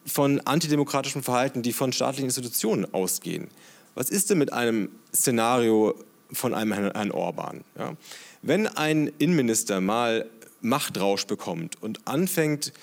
von 0.07 0.39
antidemokratischem 0.41 1.23
Verhalten, 1.23 1.61
die 1.61 1.73
von 1.73 1.91
staatlichen 1.91 2.25
Institutionen 2.25 2.91
ausgehen. 2.93 3.49
Was 3.95 4.09
ist 4.09 4.29
denn 4.29 4.37
mit 4.37 4.53
einem 4.53 4.89
Szenario 5.13 5.95
von 6.31 6.53
einem 6.53 6.73
Herrn 6.73 7.11
Orban? 7.11 7.63
Ja? 7.77 7.95
Wenn 8.41 8.67
ein 8.67 9.11
Innenminister 9.17 9.81
mal 9.81 10.29
Machtrausch 10.61 11.25
bekommt 11.25 11.81
und 11.81 12.07
anfängt, 12.07 12.73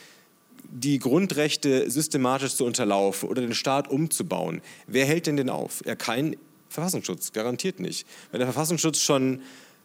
die 0.70 0.98
Grundrechte 0.98 1.90
systematisch 1.90 2.54
zu 2.56 2.64
unterlaufen 2.64 3.28
oder 3.28 3.42
den 3.42 3.54
Staat 3.54 3.88
umzubauen, 3.88 4.60
wer 4.86 5.06
hält 5.06 5.26
denn 5.26 5.36
den 5.36 5.50
auf? 5.50 5.82
Er 5.84 5.96
kein 5.96 6.36
Verfassungsschutz, 6.68 7.32
garantiert 7.32 7.78
nicht. 7.78 8.06
Wenn 8.30 8.40
der 8.40 8.48
Verfassungsschutz 8.48 8.98
schon 8.98 9.40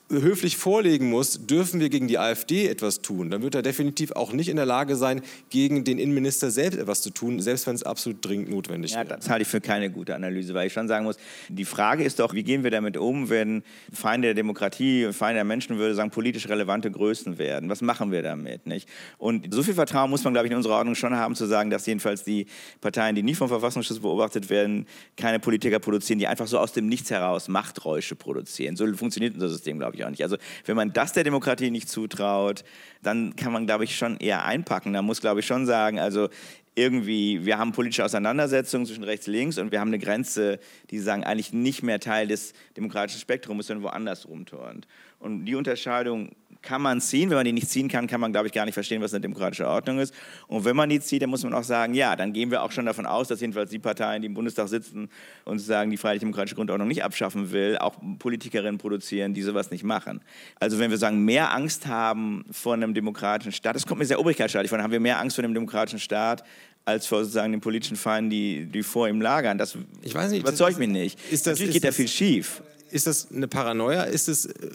höflich 0.10 0.58
vorlegen 0.58 1.10
muss, 1.10 1.46
dürfen 1.46 1.80
wir 1.80 1.90
gegen 1.90 2.08
die 2.08 2.18
AfD 2.18 2.68
etwas 2.68 3.02
tun, 3.02 3.30
dann 3.30 3.44
wird 3.44 3.56
er 3.56 3.62
definitiv 3.62 4.12
auch 4.14 4.34
nicht 4.34 4.50
in 4.50 4.56
der 4.56 4.66
Lage 4.66 4.96
sein, 4.96 5.22
gegen 5.50 5.84
den 5.84 6.00
Innenminister 6.00 6.50
selbst 6.50 6.80
etwas 6.80 7.02
zu 7.02 7.12
tun, 7.12 7.40
selbst 7.40 7.68
wenn 7.68 7.76
es 7.76 7.84
absolut 7.84 8.26
dringend 8.26 8.50
notwendig 8.50 8.92
ja, 8.92 9.04
Das 9.04 9.30
halte 9.30 9.44
ich 9.44 9.48
für 9.48 9.62
keine 9.62 9.92
gute 9.92 10.16
Analyse, 10.16 10.54
weil 10.54 10.68
ich 10.68 10.74
schon 10.74 10.88
sagen 10.88 11.06
muss, 11.06 11.18
die 11.48 11.66
Frage 11.66 12.04
ist 12.04 12.20
doch, 12.20 12.34
wie 12.34 12.44
gehen 12.44 12.64
wir 12.64 12.72
damit 12.72 12.98
um, 12.98 13.30
wenn 13.30 13.64
Feinde 13.94 14.30
der 14.30 14.36
Demokratie, 14.36 15.14
Feinde 15.14 15.36
der 15.36 15.44
Menschenwürde 15.44 15.94
sagen, 15.94 16.10
politisch 16.10 16.50
relevante 16.50 16.90
Größen 16.90 17.38
werden? 17.38 17.70
Was 17.70 17.82
machen 17.82 18.12
wir 18.12 18.24
damit? 18.24 18.66
Nicht? 18.66 18.90
Und 19.18 19.54
so 19.54 19.62
viel 19.62 19.76
Vertrauen 19.76 20.10
muss 20.10 20.24
man, 20.24 20.34
glaube 20.34 20.48
ich, 20.48 20.52
in 20.52 20.58
unserer 20.58 20.76
Ordnung 20.76 20.96
schon 20.96 21.16
haben, 21.16 21.36
zu 21.36 21.46
sagen, 21.46 21.70
dass 21.70 21.86
jedenfalls 21.86 22.24
die 22.24 22.48
Parteien, 22.82 23.16
die 23.16 23.24
nicht 23.24 23.38
vom 23.38 23.48
Verfassungsschutz 23.48 24.00
beobachtet 24.00 24.50
werden, 24.50 24.88
keine 25.18 25.40
Politiker 25.40 25.80
produzieren, 25.80 26.18
die 26.18 26.28
einfach 26.28 26.48
so 26.48 26.58
aus 26.58 26.74
dem 26.74 26.88
Nichts 26.88 27.12
heraus 27.12 27.48
Machträusche 27.48 28.16
produzieren. 28.16 28.76
So 28.76 28.92
funktioniert 28.96 29.36
unser 29.36 29.50
System, 29.50 29.78
glaube 29.78 29.96
ich 29.96 29.99
ich 30.00 30.06
auch 30.06 30.10
nicht. 30.10 30.24
Also 30.24 30.38
wenn 30.66 30.76
man 30.76 30.94
das 30.94 31.14
der 31.14 31.24
Demokratie 31.24 31.72
nicht 31.72 31.90
zutraut, 31.90 32.64
dann 33.02 33.36
kann 33.36 33.52
man, 33.52 33.66
glaube 33.66 33.84
ich, 33.84 33.98
schon 33.98 34.18
eher 34.18 34.46
einpacken. 34.46 34.94
Da 34.94 35.02
muss, 35.02 35.22
glaube 35.22 35.40
ich, 35.40 35.46
schon 35.46 35.66
sagen, 35.66 36.00
also 36.00 36.30
irgendwie, 36.76 37.46
wir 37.46 37.58
haben 37.58 37.74
politische 37.74 38.06
Auseinandersetzungen 38.06 38.86
zwischen 38.86 39.04
rechts 39.04 39.28
und 39.28 39.34
links 39.34 39.58
und 39.58 39.72
wir 39.72 39.82
haben 39.82 39.90
eine 39.90 40.00
Grenze, 40.00 40.60
die 40.92 41.00
sagen, 41.00 41.24
eigentlich 41.24 41.52
nicht 41.52 41.84
mehr 41.84 42.00
Teil 42.00 42.28
des 42.28 42.54
demokratischen 42.78 43.20
Spektrums, 43.20 43.68
sondern 43.68 43.84
woanders 43.84 44.28
rumturnt. 44.28 44.88
Und 45.20 45.46
die 45.46 45.56
Unterscheidung 45.56 46.32
kann 46.62 46.82
man 46.82 47.00
ziehen. 47.02 47.30
Wenn 47.30 47.38
man 47.38 47.46
die 47.46 47.54
nicht 47.54 47.70
ziehen 47.70 47.88
kann, 47.88 48.08
kann 48.08 48.20
man, 48.20 48.32
glaube 48.32 48.48
ich, 48.48 48.54
gar 48.54 48.66
nicht 48.66 48.74
verstehen, 48.74 49.02
was 49.02 49.14
eine 49.14 49.22
demokratische 49.22 49.68
Ordnung 49.68 50.00
ist. 50.00 50.14
Und 50.48 50.66
wenn 50.66 50.76
man 50.76 50.90
die 50.90 51.00
zieht, 51.00 51.22
dann 51.22 51.30
muss 51.30 51.44
man 51.44 51.54
auch 51.54 51.64
sagen, 51.64 51.94
ja, 51.94 52.16
dann 52.16 52.34
gehen 52.34 52.52
wir 52.52 52.64
auch 52.64 52.72
schon 52.72 52.86
davon 52.86 53.06
aus, 53.06 53.28
dass 53.28 53.40
jedenfalls 53.42 53.70
die 53.70 53.80
Parteien, 53.80 54.22
die 54.22 54.28
im 54.28 54.34
Bundestag 54.34 54.68
sitzen 54.68 55.10
und 55.46 55.60
sagen, 55.60 55.90
die 55.92 55.98
freiheitlich-demokratische 55.98 56.56
Grundordnung 56.56 56.88
nicht 56.88 57.04
abschaffen 57.04 57.52
will, 57.52 57.78
auch 57.78 57.96
Politikerinnen 58.20 58.78
produzieren, 58.78 59.34
die 59.34 59.42
sowas 59.42 59.72
nicht 59.72 59.84
machen. 59.84 60.22
Also 60.60 60.80
wenn 60.80 60.92
wir 60.92 60.98
sagen, 60.98 61.24
mehr 61.24 61.54
Angst 61.54 61.88
haben 61.88 62.46
vor 62.52 62.74
einem 62.74 62.94
demokratischen 62.94 63.52
Staat, 63.52 63.76
das 63.76 63.86
kommt 63.86 64.00
mir 64.00 64.06
sehr 64.06 64.20
obrigkeitsstaatlich 64.20 64.70
vor, 64.70 64.80
haben 64.80 64.92
wir 64.92 65.00
mehr 65.00 65.20
Angst 65.20 65.36
vor 65.36 65.44
einem 65.44 65.54
demokratischen 65.54 66.00
Staat, 66.00 66.44
als 66.86 67.06
vor 67.06 67.20
sozusagen 67.20 67.52
den 67.52 67.62
politischen 67.62 67.98
Feinden, 67.98 68.30
die, 68.30 68.66
die 68.66 68.84
vor 68.84 69.08
ihm 69.08 69.22
lagern. 69.22 69.58
Das 69.58 69.78
ich 70.02 70.16
weiß 70.16 70.32
nicht, 70.32 70.42
überzeugt 70.42 70.80
mich 70.80 70.90
nicht. 70.90 71.20
Ist 71.32 71.46
das, 71.46 71.60
Natürlich 71.60 71.76
geht 71.76 71.84
da 71.84 71.92
viel 71.92 72.08
schief 72.08 72.62
ist 72.92 73.08
das 73.08 73.32
eine 73.32 73.48
Paranoia? 73.48 74.04
Ist 74.04 74.28
es, 74.28 74.46
äh, 74.46 74.70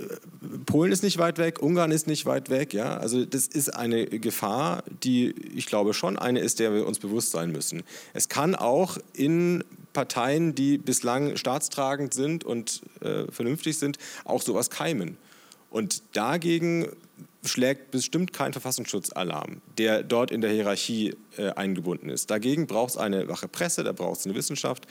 Polen 0.66 0.92
ist 0.92 1.02
nicht 1.02 1.18
weit 1.18 1.38
weg, 1.38 1.62
Ungarn 1.62 1.90
ist 1.90 2.06
nicht 2.06 2.26
weit 2.26 2.50
weg, 2.50 2.72
ja? 2.72 2.96
Also 2.96 3.24
das 3.24 3.46
ist 3.46 3.74
eine 3.74 4.06
Gefahr, 4.06 4.82
die 5.02 5.34
ich 5.54 5.66
glaube 5.66 5.94
schon 5.94 6.18
eine 6.18 6.40
ist, 6.40 6.60
der 6.60 6.72
wir 6.74 6.86
uns 6.86 6.98
bewusst 6.98 7.30
sein 7.30 7.50
müssen. 7.52 7.82
Es 8.12 8.28
kann 8.28 8.54
auch 8.54 8.98
in 9.12 9.64
Parteien, 9.92 10.54
die 10.54 10.78
bislang 10.78 11.36
staatstragend 11.36 12.12
sind 12.14 12.44
und 12.44 12.82
äh, 13.00 13.30
vernünftig 13.30 13.78
sind, 13.78 13.98
auch 14.24 14.42
sowas 14.42 14.70
keimen. 14.70 15.16
Und 15.70 16.02
dagegen 16.12 16.88
schlägt 17.44 17.90
bestimmt 17.90 18.32
kein 18.32 18.52
Verfassungsschutzalarm, 18.52 19.60
der 19.78 20.02
dort 20.02 20.30
in 20.30 20.40
der 20.40 20.50
Hierarchie 20.50 21.14
äh, 21.36 21.50
eingebunden 21.50 22.08
ist. 22.08 22.30
Dagegen 22.30 22.66
braucht 22.66 22.90
es 22.90 22.96
eine 22.96 23.28
wache 23.28 23.48
Presse, 23.48 23.84
da 23.84 23.92
braucht 23.92 24.20
es 24.20 24.26
eine 24.26 24.34
Wissenschaft, 24.34 24.86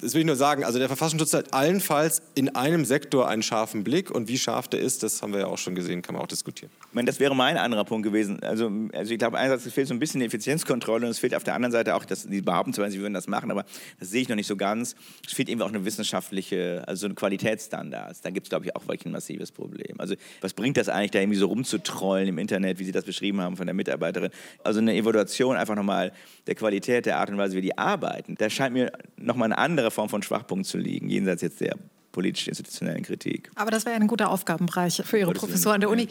das 0.00 0.14
will 0.14 0.20
ich 0.20 0.26
nur 0.26 0.36
sagen, 0.36 0.64
also 0.64 0.78
der 0.78 0.88
Verfassungsschutz 0.88 1.34
hat 1.34 1.52
allenfalls 1.52 2.22
in 2.34 2.54
einem 2.54 2.84
Sektor 2.84 3.28
einen 3.28 3.42
scharfen 3.42 3.84
Blick 3.84 4.10
und 4.10 4.28
wie 4.28 4.38
scharf 4.38 4.68
der 4.68 4.80
ist, 4.80 5.02
das 5.02 5.22
haben 5.22 5.32
wir 5.32 5.40
ja 5.40 5.46
auch 5.46 5.58
schon 5.58 5.74
gesehen, 5.74 6.02
kann 6.02 6.14
man 6.14 6.22
auch 6.22 6.28
diskutieren. 6.28 6.70
Ich 6.88 6.94
meine, 6.94 7.06
das 7.06 7.18
wäre 7.18 7.34
mein 7.34 7.56
anderer 7.56 7.84
Punkt 7.84 8.04
gewesen. 8.04 8.42
Also, 8.42 8.70
also 8.92 9.12
ich 9.12 9.18
glaube, 9.18 9.38
einerseits 9.38 9.72
fehlt 9.72 9.88
so 9.88 9.94
ein 9.94 9.98
bisschen 9.98 10.20
die 10.20 10.26
Effizienzkontrolle 10.26 11.06
und 11.06 11.10
es 11.10 11.18
fehlt 11.18 11.34
auf 11.34 11.44
der 11.44 11.54
anderen 11.54 11.72
Seite 11.72 11.94
auch, 11.94 12.04
dass 12.04 12.26
die 12.26 12.40
behaupten 12.40 12.72
zwar, 12.72 12.90
sie 12.90 13.00
würden 13.00 13.14
das 13.14 13.26
machen, 13.26 13.50
aber 13.50 13.64
das 13.98 14.10
sehe 14.10 14.22
ich 14.22 14.28
noch 14.28 14.36
nicht 14.36 14.46
so 14.46 14.56
ganz. 14.56 14.94
Es 15.26 15.32
fehlt 15.32 15.48
eben 15.48 15.60
auch 15.62 15.68
eine 15.68 15.84
wissenschaftliche, 15.84 16.84
also 16.86 17.00
so 17.00 17.06
eine 17.06 17.14
Qualitätsstandards. 17.14 18.20
Da 18.20 18.30
gibt 18.30 18.46
es, 18.46 18.50
glaube 18.50 18.66
ich, 18.66 18.76
auch 18.76 18.86
wirklich 18.86 19.06
ein 19.06 19.12
massives 19.12 19.50
Problem. 19.50 19.98
Also 19.98 20.14
was 20.40 20.54
bringt 20.54 20.76
das 20.76 20.88
eigentlich, 20.88 21.10
da 21.10 21.20
irgendwie 21.20 21.38
so 21.38 21.46
rumzutrollen 21.46 22.28
im 22.28 22.38
Internet, 22.38 22.78
wie 22.78 22.84
Sie 22.84 22.92
das 22.92 23.04
beschrieben 23.04 23.40
haben 23.40 23.56
von 23.56 23.66
der 23.66 23.74
Mitarbeiterin? 23.74 24.30
Also 24.62 24.80
eine 24.80 24.94
Evaluation 24.94 25.56
einfach 25.56 25.74
nochmal 25.74 26.12
der 26.46 26.54
Qualität, 26.54 27.06
der 27.06 27.18
Art 27.18 27.30
und 27.30 27.38
Weise, 27.38 27.56
wie 27.56 27.60
die 27.60 27.76
arbeiten. 27.76 28.34
Da 28.36 28.48
scheint 28.50 28.74
mir 28.74 28.92
nochmal 29.16 29.46
eine 29.46 29.58
andere 29.58 29.79
andere 29.80 29.90
Form 29.90 30.08
von 30.08 30.22
Schwachpunkt 30.22 30.66
zu 30.66 30.78
liegen, 30.78 31.08
jenseits 31.08 31.42
jetzt 31.42 31.60
der 31.60 31.76
politisch-institutionellen 32.12 33.02
Kritik. 33.02 33.50
Aber 33.54 33.70
das 33.70 33.86
wäre 33.86 33.96
ein 33.96 34.06
guter 34.06 34.30
Aufgabenbereich 34.30 35.02
für 35.04 35.18
Ihre 35.18 35.32
Professor 35.32 35.72
an 35.72 35.80
der 35.80 35.90
Uni. 35.90 36.08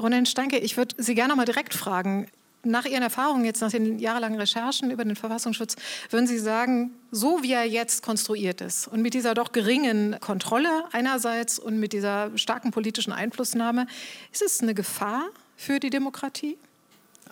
Ronen 0.00 0.26
Steinke, 0.26 0.58
ich 0.58 0.76
würde 0.76 0.94
Sie 0.98 1.14
gerne 1.14 1.30
noch 1.30 1.36
mal 1.36 1.44
direkt 1.44 1.74
fragen. 1.74 2.26
Nach 2.64 2.84
Ihren 2.84 3.02
Erfahrungen 3.02 3.44
jetzt, 3.44 3.60
nach 3.60 3.70
den 3.70 3.98
jahrelangen 3.98 4.38
Recherchen 4.38 4.90
über 4.90 5.04
den 5.04 5.16
Verfassungsschutz, 5.16 5.76
würden 6.10 6.26
Sie 6.26 6.38
sagen, 6.38 6.92
so 7.10 7.42
wie 7.42 7.52
er 7.52 7.64
jetzt 7.64 8.02
konstruiert 8.02 8.60
ist 8.60 8.88
und 8.88 9.02
mit 9.02 9.14
dieser 9.14 9.34
doch 9.34 9.52
geringen 9.52 10.18
Kontrolle 10.20 10.84
einerseits 10.92 11.58
und 11.58 11.78
mit 11.78 11.92
dieser 11.92 12.36
starken 12.36 12.70
politischen 12.70 13.12
Einflussnahme, 13.12 13.86
ist 14.32 14.42
es 14.42 14.60
eine 14.60 14.74
Gefahr 14.74 15.28
für 15.56 15.78
die 15.78 15.90
Demokratie? 15.90 16.56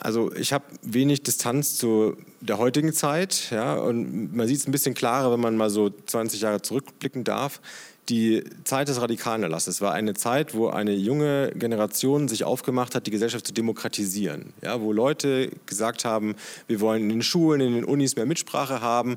Also 0.00 0.32
ich 0.34 0.52
habe 0.54 0.64
wenig 0.82 1.22
Distanz 1.22 1.76
zu 1.76 2.16
der 2.40 2.56
heutigen 2.56 2.92
Zeit, 2.94 3.50
ja, 3.50 3.74
und 3.74 4.34
man 4.34 4.48
sieht 4.48 4.58
es 4.58 4.66
ein 4.66 4.72
bisschen 4.72 4.94
klarer, 4.94 5.30
wenn 5.30 5.40
man 5.40 5.56
mal 5.56 5.68
so 5.68 5.90
20 5.90 6.40
Jahre 6.40 6.62
zurückblicken 6.62 7.22
darf. 7.22 7.60
Die 8.08 8.42
Zeit 8.64 8.88
des 8.88 9.00
radikalen 9.00 9.42
Erlasses 9.42 9.82
war 9.82 9.92
eine 9.92 10.14
Zeit, 10.14 10.54
wo 10.54 10.68
eine 10.68 10.94
junge 10.94 11.52
Generation 11.54 12.28
sich 12.28 12.44
aufgemacht 12.44 12.94
hat, 12.94 13.06
die 13.06 13.10
Gesellschaft 13.10 13.46
zu 13.46 13.52
demokratisieren. 13.52 14.54
Ja, 14.62 14.80
wo 14.80 14.92
Leute 14.92 15.50
gesagt 15.66 16.06
haben, 16.06 16.34
wir 16.66 16.80
wollen 16.80 17.02
in 17.02 17.08
den 17.10 17.22
Schulen, 17.22 17.60
in 17.60 17.74
den 17.74 17.84
Unis 17.84 18.16
mehr 18.16 18.26
Mitsprache 18.26 18.80
haben. 18.80 19.16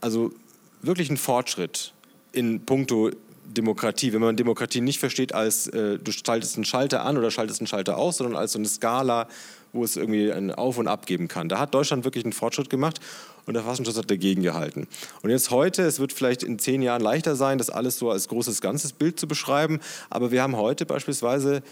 Also 0.00 0.30
wirklich 0.82 1.10
ein 1.10 1.16
Fortschritt 1.16 1.94
in 2.32 2.64
puncto 2.64 3.10
Demokratie, 3.44 4.12
wenn 4.12 4.20
man 4.20 4.36
Demokratie 4.36 4.80
nicht 4.80 5.00
versteht 5.00 5.34
als 5.34 5.66
äh, 5.68 5.98
du 5.98 6.12
schaltest 6.12 6.56
einen 6.56 6.64
Schalter 6.64 7.04
an 7.04 7.18
oder 7.18 7.30
schaltest 7.30 7.60
einen 7.60 7.66
Schalter 7.66 7.98
aus, 7.98 8.18
sondern 8.18 8.36
als 8.36 8.52
so 8.52 8.58
eine 8.58 8.68
Skala, 8.68 9.28
wo 9.72 9.84
es 9.84 9.96
irgendwie 9.96 10.30
ein 10.32 10.52
Auf 10.52 10.78
und 10.78 10.88
Ab 10.88 11.06
geben 11.06 11.28
kann. 11.28 11.48
Da 11.48 11.58
hat 11.58 11.74
Deutschland 11.74 12.04
wirklich 12.04 12.24
einen 12.24 12.32
Fortschritt 12.32 12.70
gemacht 12.70 13.00
und 13.46 13.54
der 13.54 13.62
Verfassungsschutz 13.62 13.96
hat 13.96 14.10
dagegen 14.10 14.42
gehalten. 14.42 14.86
Und 15.22 15.30
jetzt 15.30 15.50
heute, 15.50 15.82
es 15.82 15.98
wird 15.98 16.12
vielleicht 16.12 16.42
in 16.42 16.58
zehn 16.58 16.82
Jahren 16.82 17.02
leichter 17.02 17.36
sein, 17.36 17.58
das 17.58 17.70
alles 17.70 17.98
so 17.98 18.10
als 18.10 18.28
großes 18.28 18.60
ganzes 18.60 18.92
Bild 18.92 19.18
zu 19.18 19.26
beschreiben, 19.26 19.80
aber 20.10 20.30
wir 20.30 20.42
haben 20.42 20.56
heute 20.56 20.86
beispielsweise 20.86 21.62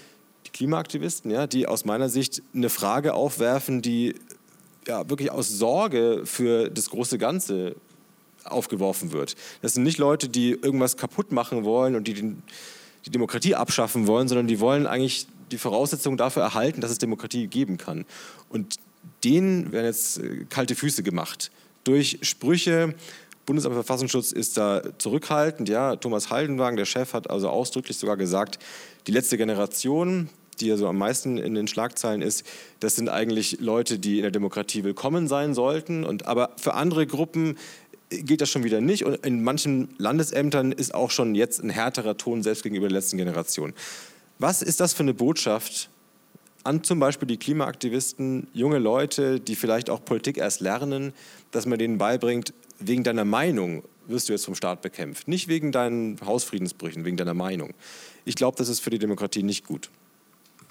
die 0.46 0.50
Klimaaktivisten, 0.50 1.30
ja, 1.30 1.46
die 1.46 1.66
aus 1.66 1.84
meiner 1.84 2.08
Sicht 2.08 2.42
eine 2.54 2.70
Frage 2.70 3.14
aufwerfen, 3.14 3.82
die 3.82 4.14
ja, 4.86 5.08
wirklich 5.08 5.30
aus 5.30 5.48
Sorge 5.48 6.22
für 6.24 6.70
das 6.70 6.90
große 6.90 7.18
Ganze 7.18 7.76
aufgeworfen 8.44 9.12
wird. 9.12 9.36
Das 9.62 9.74
sind 9.74 9.82
nicht 9.82 9.98
Leute, 9.98 10.28
die 10.28 10.50
irgendwas 10.52 10.96
kaputt 10.96 11.32
machen 11.32 11.64
wollen 11.64 11.94
und 11.94 12.08
die 12.08 12.14
den, 12.14 12.42
die 13.04 13.10
Demokratie 13.10 13.54
abschaffen 13.54 14.06
wollen, 14.06 14.28
sondern 14.28 14.46
die 14.46 14.60
wollen 14.60 14.86
eigentlich 14.86 15.26
die 15.50 15.58
Voraussetzungen 15.58 16.16
dafür 16.16 16.42
erhalten, 16.42 16.80
dass 16.80 16.90
es 16.90 16.98
Demokratie 16.98 17.46
geben 17.46 17.76
kann. 17.76 18.04
Und 18.48 18.76
denen 19.24 19.72
werden 19.72 19.86
jetzt 19.86 20.18
äh, 20.18 20.44
kalte 20.48 20.74
Füße 20.74 21.02
gemacht 21.02 21.50
durch 21.84 22.18
Sprüche. 22.22 22.94
Bundesamt 23.46 23.74
für 23.74 23.82
Verfassungsschutz 23.82 24.32
ist 24.32 24.56
da 24.56 24.82
zurückhaltend. 24.98 25.68
Ja, 25.68 25.96
Thomas 25.96 26.30
Haldenwagen, 26.30 26.76
der 26.76 26.84
Chef, 26.84 27.14
hat 27.14 27.30
also 27.30 27.48
ausdrücklich 27.48 27.96
sogar 27.96 28.16
gesagt, 28.16 28.58
die 29.06 29.12
letzte 29.12 29.36
Generation, 29.36 30.28
die 30.60 30.66
ja 30.66 30.76
so 30.76 30.86
am 30.86 30.98
meisten 30.98 31.38
in 31.38 31.54
den 31.54 31.66
Schlagzeilen 31.66 32.22
ist, 32.22 32.44
das 32.80 32.96
sind 32.96 33.08
eigentlich 33.08 33.60
Leute, 33.60 33.98
die 33.98 34.18
in 34.18 34.22
der 34.22 34.30
Demokratie 34.30 34.84
willkommen 34.84 35.26
sein 35.26 35.54
sollten. 35.54 36.04
Und 36.04 36.26
aber 36.26 36.50
für 36.58 36.74
andere 36.74 37.06
Gruppen 37.06 37.56
gilt 38.10 38.40
das 38.40 38.50
schon 38.50 38.64
wieder 38.64 38.80
nicht. 38.80 39.04
Und 39.04 39.24
in 39.26 39.42
manchen 39.42 39.88
Landesämtern 39.98 40.72
ist 40.72 40.94
auch 40.94 41.10
schon 41.10 41.34
jetzt 41.34 41.62
ein 41.62 41.70
härterer 41.70 42.16
Ton, 42.16 42.42
selbst 42.42 42.62
gegenüber 42.62 42.88
der 42.88 42.98
letzten 42.98 43.16
Generation. 43.16 43.72
Was 44.40 44.62
ist 44.62 44.80
das 44.80 44.94
für 44.94 45.02
eine 45.02 45.12
Botschaft 45.12 45.90
an 46.64 46.82
zum 46.82 46.98
Beispiel 46.98 47.28
die 47.28 47.36
Klimaaktivisten, 47.36 48.48
junge 48.54 48.78
Leute, 48.78 49.38
die 49.38 49.54
vielleicht 49.54 49.90
auch 49.90 50.02
Politik 50.02 50.38
erst 50.38 50.62
lernen, 50.62 51.12
dass 51.50 51.66
man 51.66 51.78
denen 51.78 51.98
beibringt, 51.98 52.54
wegen 52.78 53.04
deiner 53.04 53.26
Meinung 53.26 53.82
wirst 54.06 54.30
du 54.30 54.32
jetzt 54.32 54.46
vom 54.46 54.54
Staat 54.54 54.80
bekämpft. 54.80 55.28
Nicht 55.28 55.48
wegen 55.48 55.72
deinen 55.72 56.18
Hausfriedensbrüchen, 56.24 57.04
wegen 57.04 57.18
deiner 57.18 57.34
Meinung. 57.34 57.74
Ich 58.24 58.34
glaube, 58.34 58.56
das 58.56 58.70
ist 58.70 58.80
für 58.80 58.88
die 58.88 58.98
Demokratie 58.98 59.42
nicht 59.42 59.66
gut. 59.66 59.90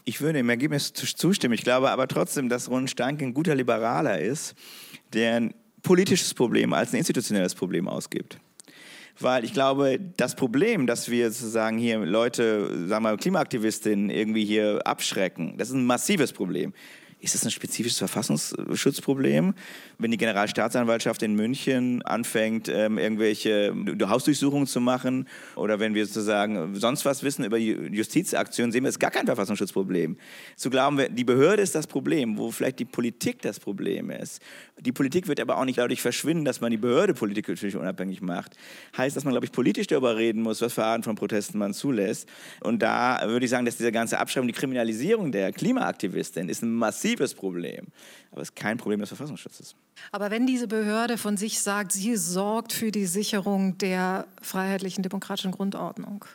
Ich 0.03 0.19
würde 0.19 0.39
im 0.39 0.49
Ergebnis 0.49 0.91
zustimmen. 0.93 1.53
Ich 1.53 1.61
glaube 1.61 1.91
aber 1.91 2.07
trotzdem, 2.07 2.49
dass 2.49 2.71
Ron 2.71 2.87
Stanke 2.87 3.23
ein 3.23 3.35
guter 3.35 3.53
Liberaler 3.53 4.19
ist, 4.19 4.55
der 5.13 5.51
politisches 5.83 6.33
Problem 6.33 6.73
als 6.73 6.91
ein 6.91 6.97
institutionelles 6.97 7.53
Problem 7.53 7.87
ausgibt. 7.87 8.39
Weil 9.19 9.43
ich 9.43 9.53
glaube, 9.53 9.99
das 10.17 10.35
Problem, 10.35 10.87
dass 10.87 11.09
wir 11.09 11.31
sozusagen 11.31 11.77
hier 11.77 11.99
Leute, 11.99 12.67
sagen 12.87 13.03
wir 13.03 13.11
mal 13.11 13.17
Klimaaktivistinnen 13.17 14.09
irgendwie 14.09 14.45
hier 14.45 14.79
abschrecken, 14.85 15.55
das 15.57 15.69
ist 15.69 15.75
ein 15.75 15.85
massives 15.85 16.31
Problem. 16.31 16.73
Ist 17.21 17.35
das 17.35 17.43
ein 17.43 17.51
spezifisches 17.51 17.97
Verfassungsschutzproblem? 17.97 19.53
Wenn 19.97 20.11
die 20.11 20.15
Generalstaatsanwaltschaft 20.15 21.21
in 21.21 21.35
München 21.35 22.01
anfängt, 22.03 22.69
ähm, 22.69 22.97
irgendwelche 22.97 23.75
Hausdurchsuchungen 24.03 24.67
zu 24.67 24.79
machen 24.79 25.27
oder 25.57 25.81
wenn 25.81 25.93
wir 25.93 26.05
sozusagen 26.05 26.75
sonst 26.75 27.03
was 27.03 27.21
wissen 27.21 27.43
über 27.43 27.57
Justizaktionen, 27.57 28.71
sehen 28.71 28.83
wir, 28.83 28.87
es 28.87 28.95
ist 28.95 28.99
gar 28.99 29.11
kein 29.11 29.25
Verfassungsschutzproblem. 29.25 30.17
Zu 30.55 30.69
glauben, 30.69 31.13
die 31.13 31.25
Behörde 31.25 31.61
ist 31.61 31.75
das 31.75 31.87
Problem, 31.87 32.37
wo 32.37 32.51
vielleicht 32.51 32.79
die 32.79 32.85
Politik 32.85 33.41
das 33.41 33.59
Problem 33.59 34.11
ist. 34.11 34.41
Die 34.79 34.91
Politik 34.91 35.27
wird 35.27 35.39
aber 35.39 35.57
auch 35.57 35.65
nicht 35.65 35.77
dadurch 35.77 36.01
verschwinden, 36.01 36.45
dass 36.45 36.61
man 36.61 36.71
die 36.71 36.77
Behörde 36.77 37.13
politisch 37.13 37.75
unabhängig 37.75 38.21
macht. 38.21 38.55
Heißt, 38.97 39.15
dass 39.15 39.23
man, 39.25 39.33
glaube 39.33 39.45
ich, 39.45 39.51
politisch 39.51 39.87
darüber 39.87 40.15
reden 40.15 40.41
muss, 40.41 40.61
was 40.61 40.73
für 40.73 40.85
Arten 40.85 41.03
von 41.03 41.15
Protesten 41.15 41.57
man 41.57 41.73
zulässt. 41.73 42.27
Und 42.61 42.81
da 42.81 43.19
würde 43.25 43.45
ich 43.45 43.51
sagen, 43.51 43.65
dass 43.65 43.77
diese 43.77 43.91
ganze 43.91 44.19
Abschreibung, 44.19 44.47
die 44.47 44.53
Kriminalisierung 44.53 45.31
der 45.31 45.51
Klimaaktivistin 45.51 46.49
ist 46.49 46.63
ein 46.63 46.73
massiv 46.73 47.09
massives 47.19 47.33
Problem. 47.33 47.87
Aber 48.31 48.41
es 48.41 48.49
ist 48.49 48.55
kein 48.55 48.77
Problem 48.77 48.99
des 48.99 49.09
Verfassungsschutzes. 49.09 49.75
Aber 50.11 50.31
wenn 50.31 50.45
diese 50.45 50.67
Behörde 50.67 51.17
von 51.17 51.37
sich 51.37 51.61
sagt, 51.61 51.91
sie 51.91 52.15
sorgt 52.15 52.73
für 52.73 52.91
die 52.91 53.05
Sicherung 53.05 53.77
der 53.77 54.27
freiheitlichen 54.41 55.03
demokratischen 55.03 55.51
Grundordnung, 55.51 56.25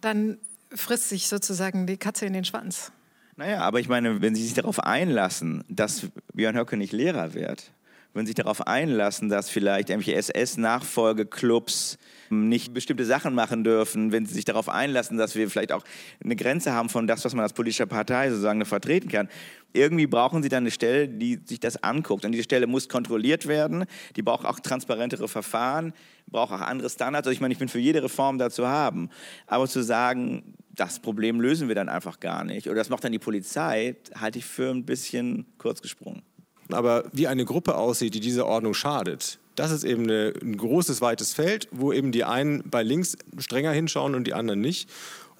dann 0.00 0.38
frisst 0.70 1.08
sich 1.08 1.28
sozusagen 1.28 1.86
die 1.86 1.96
Katze 1.96 2.26
in 2.26 2.32
den 2.32 2.44
Schwanz. 2.44 2.92
Naja, 3.36 3.60
aber 3.60 3.80
ich 3.80 3.88
meine, 3.88 4.20
wenn 4.20 4.34
Sie 4.34 4.42
sich 4.42 4.54
darauf 4.54 4.80
einlassen, 4.80 5.64
dass 5.68 6.08
Björn 6.34 6.56
Höcke 6.56 6.76
nicht 6.76 6.92
Lehrer 6.92 7.32
wird, 7.32 7.70
wenn 8.14 8.26
Sie 8.26 8.30
sich 8.30 8.36
darauf 8.36 8.66
einlassen, 8.66 9.28
dass 9.28 9.50
vielleicht 9.50 9.90
irgendwelche 9.90 10.16
SS-Nachfolgeclubs 10.16 11.98
nicht 12.30 12.72
bestimmte 12.72 13.04
Sachen 13.04 13.34
machen 13.34 13.64
dürfen, 13.64 14.12
wenn 14.12 14.24
sie 14.24 14.34
sich 14.34 14.44
darauf 14.44 14.68
einlassen, 14.68 15.16
dass 15.16 15.34
wir 15.34 15.50
vielleicht 15.50 15.72
auch 15.72 15.84
eine 16.22 16.36
Grenze 16.36 16.72
haben 16.72 16.88
von 16.88 17.06
das, 17.06 17.24
was 17.24 17.34
man 17.34 17.42
als 17.42 17.52
politische 17.52 17.86
Partei 17.86 18.30
sozusagen 18.30 18.64
vertreten 18.64 19.08
kann. 19.08 19.28
Irgendwie 19.72 20.06
brauchen 20.06 20.42
sie 20.42 20.48
dann 20.48 20.64
eine 20.64 20.70
Stelle, 20.70 21.08
die 21.08 21.40
sich 21.44 21.60
das 21.60 21.82
anguckt. 21.82 22.24
Und 22.24 22.32
diese 22.32 22.44
Stelle 22.44 22.66
muss 22.66 22.88
kontrolliert 22.88 23.46
werden. 23.46 23.84
Die 24.16 24.22
braucht 24.22 24.46
auch 24.46 24.60
transparentere 24.60 25.28
Verfahren, 25.28 25.92
braucht 26.26 26.52
auch 26.52 26.60
andere 26.60 26.88
Standards. 26.88 27.26
Also 27.26 27.34
ich 27.34 27.40
meine, 27.40 27.52
ich 27.52 27.58
bin 27.58 27.68
für 27.68 27.78
jede 27.78 28.02
Reform 28.02 28.38
dazu 28.38 28.66
haben. 28.68 29.10
Aber 29.46 29.66
zu 29.68 29.82
sagen, 29.82 30.54
das 30.70 31.00
Problem 31.00 31.40
lösen 31.40 31.68
wir 31.68 31.74
dann 31.74 31.88
einfach 31.88 32.20
gar 32.20 32.44
nicht 32.44 32.66
oder 32.66 32.76
das 32.76 32.88
macht 32.88 33.04
dann 33.04 33.12
die 33.12 33.18
Polizei, 33.18 33.96
halte 34.14 34.38
ich 34.38 34.46
für 34.46 34.70
ein 34.70 34.84
bisschen 34.84 35.46
kurz 35.58 35.82
gesprungen. 35.82 36.22
Aber 36.74 37.04
wie 37.12 37.28
eine 37.28 37.44
Gruppe 37.44 37.76
aussieht, 37.76 38.14
die 38.14 38.20
dieser 38.20 38.46
Ordnung 38.46 38.74
schadet, 38.74 39.38
das 39.56 39.70
ist 39.72 39.84
eben 39.84 40.08
ein 40.10 40.56
großes, 40.56 41.00
weites 41.00 41.34
Feld, 41.34 41.68
wo 41.70 41.92
eben 41.92 42.12
die 42.12 42.24
einen 42.24 42.62
bei 42.68 42.82
links 42.82 43.16
strenger 43.38 43.72
hinschauen 43.72 44.14
und 44.14 44.26
die 44.26 44.34
anderen 44.34 44.60
nicht. 44.60 44.88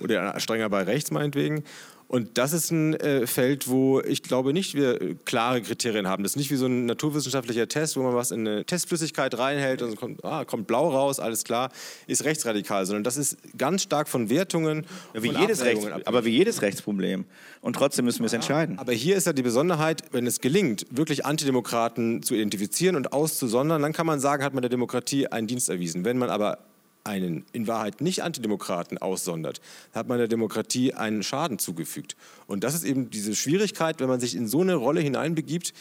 Oder 0.00 0.38
strenger 0.40 0.68
bei 0.68 0.82
rechts 0.82 1.10
meinetwegen. 1.10 1.64
Und 2.10 2.38
das 2.38 2.52
ist 2.52 2.72
ein 2.72 2.94
äh, 2.94 3.24
Feld, 3.28 3.68
wo 3.68 4.00
ich 4.00 4.24
glaube 4.24 4.52
nicht 4.52 4.74
wir 4.74 5.00
äh, 5.00 5.14
klare 5.24 5.62
Kriterien 5.62 6.08
haben. 6.08 6.24
Das 6.24 6.32
ist 6.32 6.36
nicht 6.36 6.50
wie 6.50 6.56
so 6.56 6.66
ein 6.66 6.84
naturwissenschaftlicher 6.86 7.68
Test, 7.68 7.96
wo 7.96 8.02
man 8.02 8.16
was 8.16 8.32
in 8.32 8.48
eine 8.48 8.64
Testflüssigkeit 8.64 9.38
reinhält 9.38 9.80
und 9.80 9.94
kommt, 9.94 10.24
ah, 10.24 10.44
kommt 10.44 10.66
blau 10.66 10.88
raus, 10.88 11.20
alles 11.20 11.44
klar, 11.44 11.70
ist 12.08 12.24
rechtsradikal, 12.24 12.84
sondern 12.84 13.04
das 13.04 13.16
ist 13.16 13.38
ganz 13.56 13.82
stark 13.82 14.08
von 14.08 14.28
Wertungen. 14.28 14.86
Ja, 15.14 15.22
wie 15.22 15.30
jedes 15.30 15.62
Rechts, 15.62 15.86
aber 16.04 16.24
wie 16.24 16.30
jedes 16.30 16.62
Rechtsproblem. 16.62 17.26
Und 17.60 17.76
trotzdem 17.76 18.06
müssen 18.06 18.22
wir 18.22 18.26
es 18.26 18.32
ja, 18.32 18.38
entscheiden. 18.38 18.80
Aber 18.80 18.92
hier 18.92 19.14
ist 19.14 19.28
ja 19.28 19.32
die 19.32 19.42
Besonderheit, 19.42 20.02
wenn 20.10 20.26
es 20.26 20.40
gelingt, 20.40 20.86
wirklich 20.90 21.24
Antidemokraten 21.24 22.24
zu 22.24 22.34
identifizieren 22.34 22.96
und 22.96 23.12
auszusondern, 23.12 23.82
dann 23.82 23.92
kann 23.92 24.06
man 24.06 24.18
sagen, 24.18 24.42
hat 24.42 24.52
man 24.52 24.62
der 24.62 24.70
Demokratie 24.70 25.28
einen 25.28 25.46
Dienst 25.46 25.68
erwiesen. 25.68 26.04
Wenn 26.04 26.18
man 26.18 26.28
aber 26.28 26.58
einen 27.04 27.44
in 27.52 27.66
Wahrheit 27.66 28.00
nicht 28.00 28.22
Antidemokraten 28.22 28.98
aussondert, 28.98 29.60
hat 29.94 30.08
man 30.08 30.18
der 30.18 30.28
Demokratie 30.28 30.94
einen 30.94 31.22
Schaden 31.22 31.58
zugefügt. 31.58 32.16
Und 32.46 32.64
das 32.64 32.74
ist 32.74 32.84
eben 32.84 33.10
diese 33.10 33.34
Schwierigkeit, 33.34 34.00
wenn 34.00 34.08
man 34.08 34.20
sich 34.20 34.34
in 34.34 34.48
so 34.48 34.60
eine 34.60 34.74
Rolle 34.74 35.00
hineinbegibt. 35.00 35.72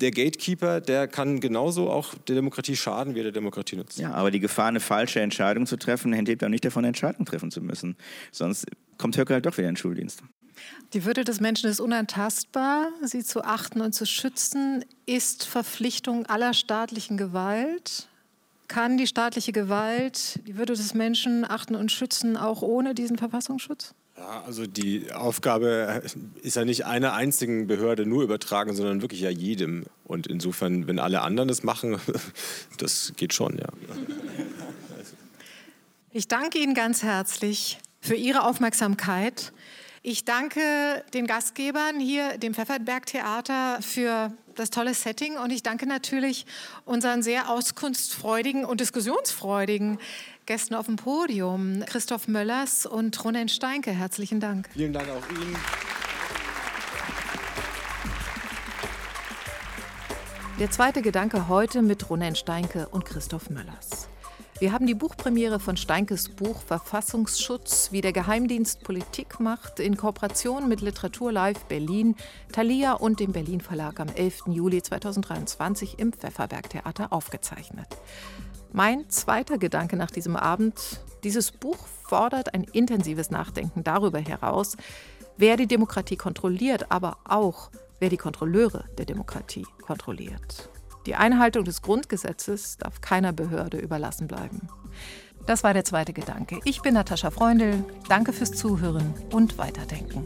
Der 0.00 0.10
Gatekeeper, 0.10 0.80
der 0.80 1.08
kann 1.08 1.40
genauso 1.40 1.90
auch 1.90 2.14
der 2.14 2.36
Demokratie 2.36 2.76
schaden, 2.76 3.14
wie 3.14 3.20
er 3.20 3.24
der 3.24 3.32
Demokratie 3.32 3.76
nutzt. 3.76 3.98
Ja, 3.98 4.12
aber 4.12 4.30
die 4.30 4.40
Gefahr, 4.40 4.68
eine 4.68 4.80
falsche 4.80 5.20
Entscheidung 5.20 5.66
zu 5.66 5.76
treffen, 5.76 6.12
hängt 6.12 6.42
dann 6.42 6.50
nicht 6.50 6.64
davon, 6.64 6.80
eine 6.80 6.88
Entscheidung 6.88 7.26
treffen 7.26 7.50
zu 7.50 7.60
müssen. 7.60 7.96
Sonst 8.32 8.66
kommt 8.98 9.16
Höcke 9.18 9.34
halt 9.34 9.46
doch 9.46 9.58
wieder 9.58 9.68
in 9.68 9.74
den 9.74 9.78
Schuldienst. 9.78 10.22
Die 10.92 11.04
Würde 11.04 11.24
des 11.24 11.40
Menschen 11.40 11.70
ist 11.70 11.80
unantastbar. 11.80 12.88
Sie 13.02 13.24
zu 13.24 13.44
achten 13.44 13.80
und 13.80 13.94
zu 13.94 14.06
schützen 14.06 14.84
ist 15.06 15.44
Verpflichtung 15.44 16.26
aller 16.26 16.52
staatlichen 16.52 17.16
Gewalt 17.16 18.09
kann 18.70 18.96
die 18.96 19.08
staatliche 19.08 19.50
Gewalt 19.52 20.38
die 20.46 20.56
Würde 20.56 20.74
des 20.74 20.94
Menschen 20.94 21.44
achten 21.44 21.74
und 21.74 21.90
schützen, 21.90 22.36
auch 22.36 22.62
ohne 22.62 22.94
diesen 22.94 23.18
Verfassungsschutz? 23.18 23.94
Ja, 24.16 24.44
also 24.46 24.66
die 24.66 25.12
Aufgabe 25.12 26.02
ist 26.42 26.56
ja 26.56 26.64
nicht 26.64 26.86
einer 26.86 27.12
einzigen 27.12 27.66
Behörde 27.66 28.06
nur 28.06 28.22
übertragen, 28.22 28.74
sondern 28.74 29.02
wirklich 29.02 29.22
ja 29.22 29.30
jedem. 29.30 29.86
Und 30.04 30.28
insofern, 30.28 30.86
wenn 30.86 31.00
alle 31.00 31.22
anderen 31.22 31.48
das 31.48 31.64
machen, 31.64 31.98
das 32.78 33.12
geht 33.16 33.34
schon, 33.34 33.58
ja. 33.58 33.68
Ich 36.12 36.28
danke 36.28 36.58
Ihnen 36.58 36.74
ganz 36.74 37.02
herzlich 37.02 37.78
für 38.00 38.14
Ihre 38.14 38.44
Aufmerksamkeit. 38.44 39.52
Ich 40.02 40.24
danke 40.24 41.04
den 41.12 41.26
Gastgebern 41.26 41.98
hier, 41.98 42.38
dem 42.38 42.54
Pfefferberg 42.54 43.06
Theater, 43.06 43.78
für 43.82 44.32
das 44.60 44.70
tolle 44.70 44.92
Setting 44.94 45.38
und 45.38 45.50
ich 45.50 45.62
danke 45.62 45.86
natürlich 45.86 46.44
unseren 46.84 47.22
sehr 47.22 47.48
auskunftsfreudigen 47.48 48.64
und 48.64 48.80
diskussionsfreudigen 48.80 49.98
Gästen 50.44 50.74
auf 50.74 50.86
dem 50.86 50.96
Podium, 50.96 51.82
Christoph 51.86 52.28
Möllers 52.28 52.84
und 52.84 53.24
Ronen 53.24 53.48
Steinke. 53.48 53.90
Herzlichen 53.90 54.38
Dank. 54.38 54.68
Vielen 54.72 54.92
Dank 54.92 55.08
auch 55.08 55.30
Ihnen. 55.30 55.56
Der 60.58 60.70
zweite 60.70 61.00
Gedanke 61.00 61.48
heute 61.48 61.80
mit 61.80 62.10
Ronen 62.10 62.36
Steinke 62.36 62.86
und 62.88 63.06
Christoph 63.06 63.48
Möllers. 63.48 64.09
Wir 64.60 64.72
haben 64.72 64.86
die 64.86 64.94
Buchpremiere 64.94 65.58
von 65.58 65.78
Steinkes 65.78 66.28
Buch 66.28 66.60
Verfassungsschutz, 66.60 67.92
wie 67.92 68.02
der 68.02 68.12
Geheimdienst 68.12 68.84
Politik 68.84 69.40
macht, 69.40 69.80
in 69.80 69.96
Kooperation 69.96 70.68
mit 70.68 70.82
Literatur 70.82 71.32
Live 71.32 71.64
Berlin, 71.64 72.14
Thalia 72.52 72.92
und 72.92 73.20
dem 73.20 73.32
Berlin 73.32 73.62
Verlag 73.62 74.00
am 74.00 74.08
11. 74.08 74.48
Juli 74.48 74.82
2023 74.82 75.98
im 75.98 76.12
Pfefferberg 76.12 76.68
Theater 76.68 77.10
aufgezeichnet. 77.10 77.86
Mein 78.70 79.08
zweiter 79.08 79.56
Gedanke 79.56 79.96
nach 79.96 80.10
diesem 80.10 80.36
Abend, 80.36 81.00
dieses 81.24 81.52
Buch 81.52 81.78
fordert 82.02 82.52
ein 82.52 82.64
intensives 82.64 83.30
Nachdenken 83.30 83.82
darüber 83.82 84.18
heraus, 84.18 84.76
wer 85.38 85.56
die 85.56 85.68
Demokratie 85.68 86.16
kontrolliert, 86.16 86.92
aber 86.92 87.16
auch, 87.24 87.70
wer 87.98 88.10
die 88.10 88.18
Kontrolleure 88.18 88.84
der 88.98 89.06
Demokratie 89.06 89.64
kontrolliert. 89.80 90.68
Die 91.06 91.14
Einhaltung 91.14 91.64
des 91.64 91.82
Grundgesetzes 91.82 92.78
darf 92.78 93.00
keiner 93.00 93.32
Behörde 93.32 93.78
überlassen 93.78 94.26
bleiben. 94.26 94.68
Das 95.46 95.64
war 95.64 95.72
der 95.72 95.84
zweite 95.84 96.12
Gedanke. 96.12 96.60
Ich 96.64 96.82
bin 96.82 96.94
Natascha 96.94 97.30
Freundl. 97.30 97.84
Danke 98.08 98.32
fürs 98.32 98.52
Zuhören 98.52 99.14
und 99.32 99.56
Weiterdenken. 99.58 100.24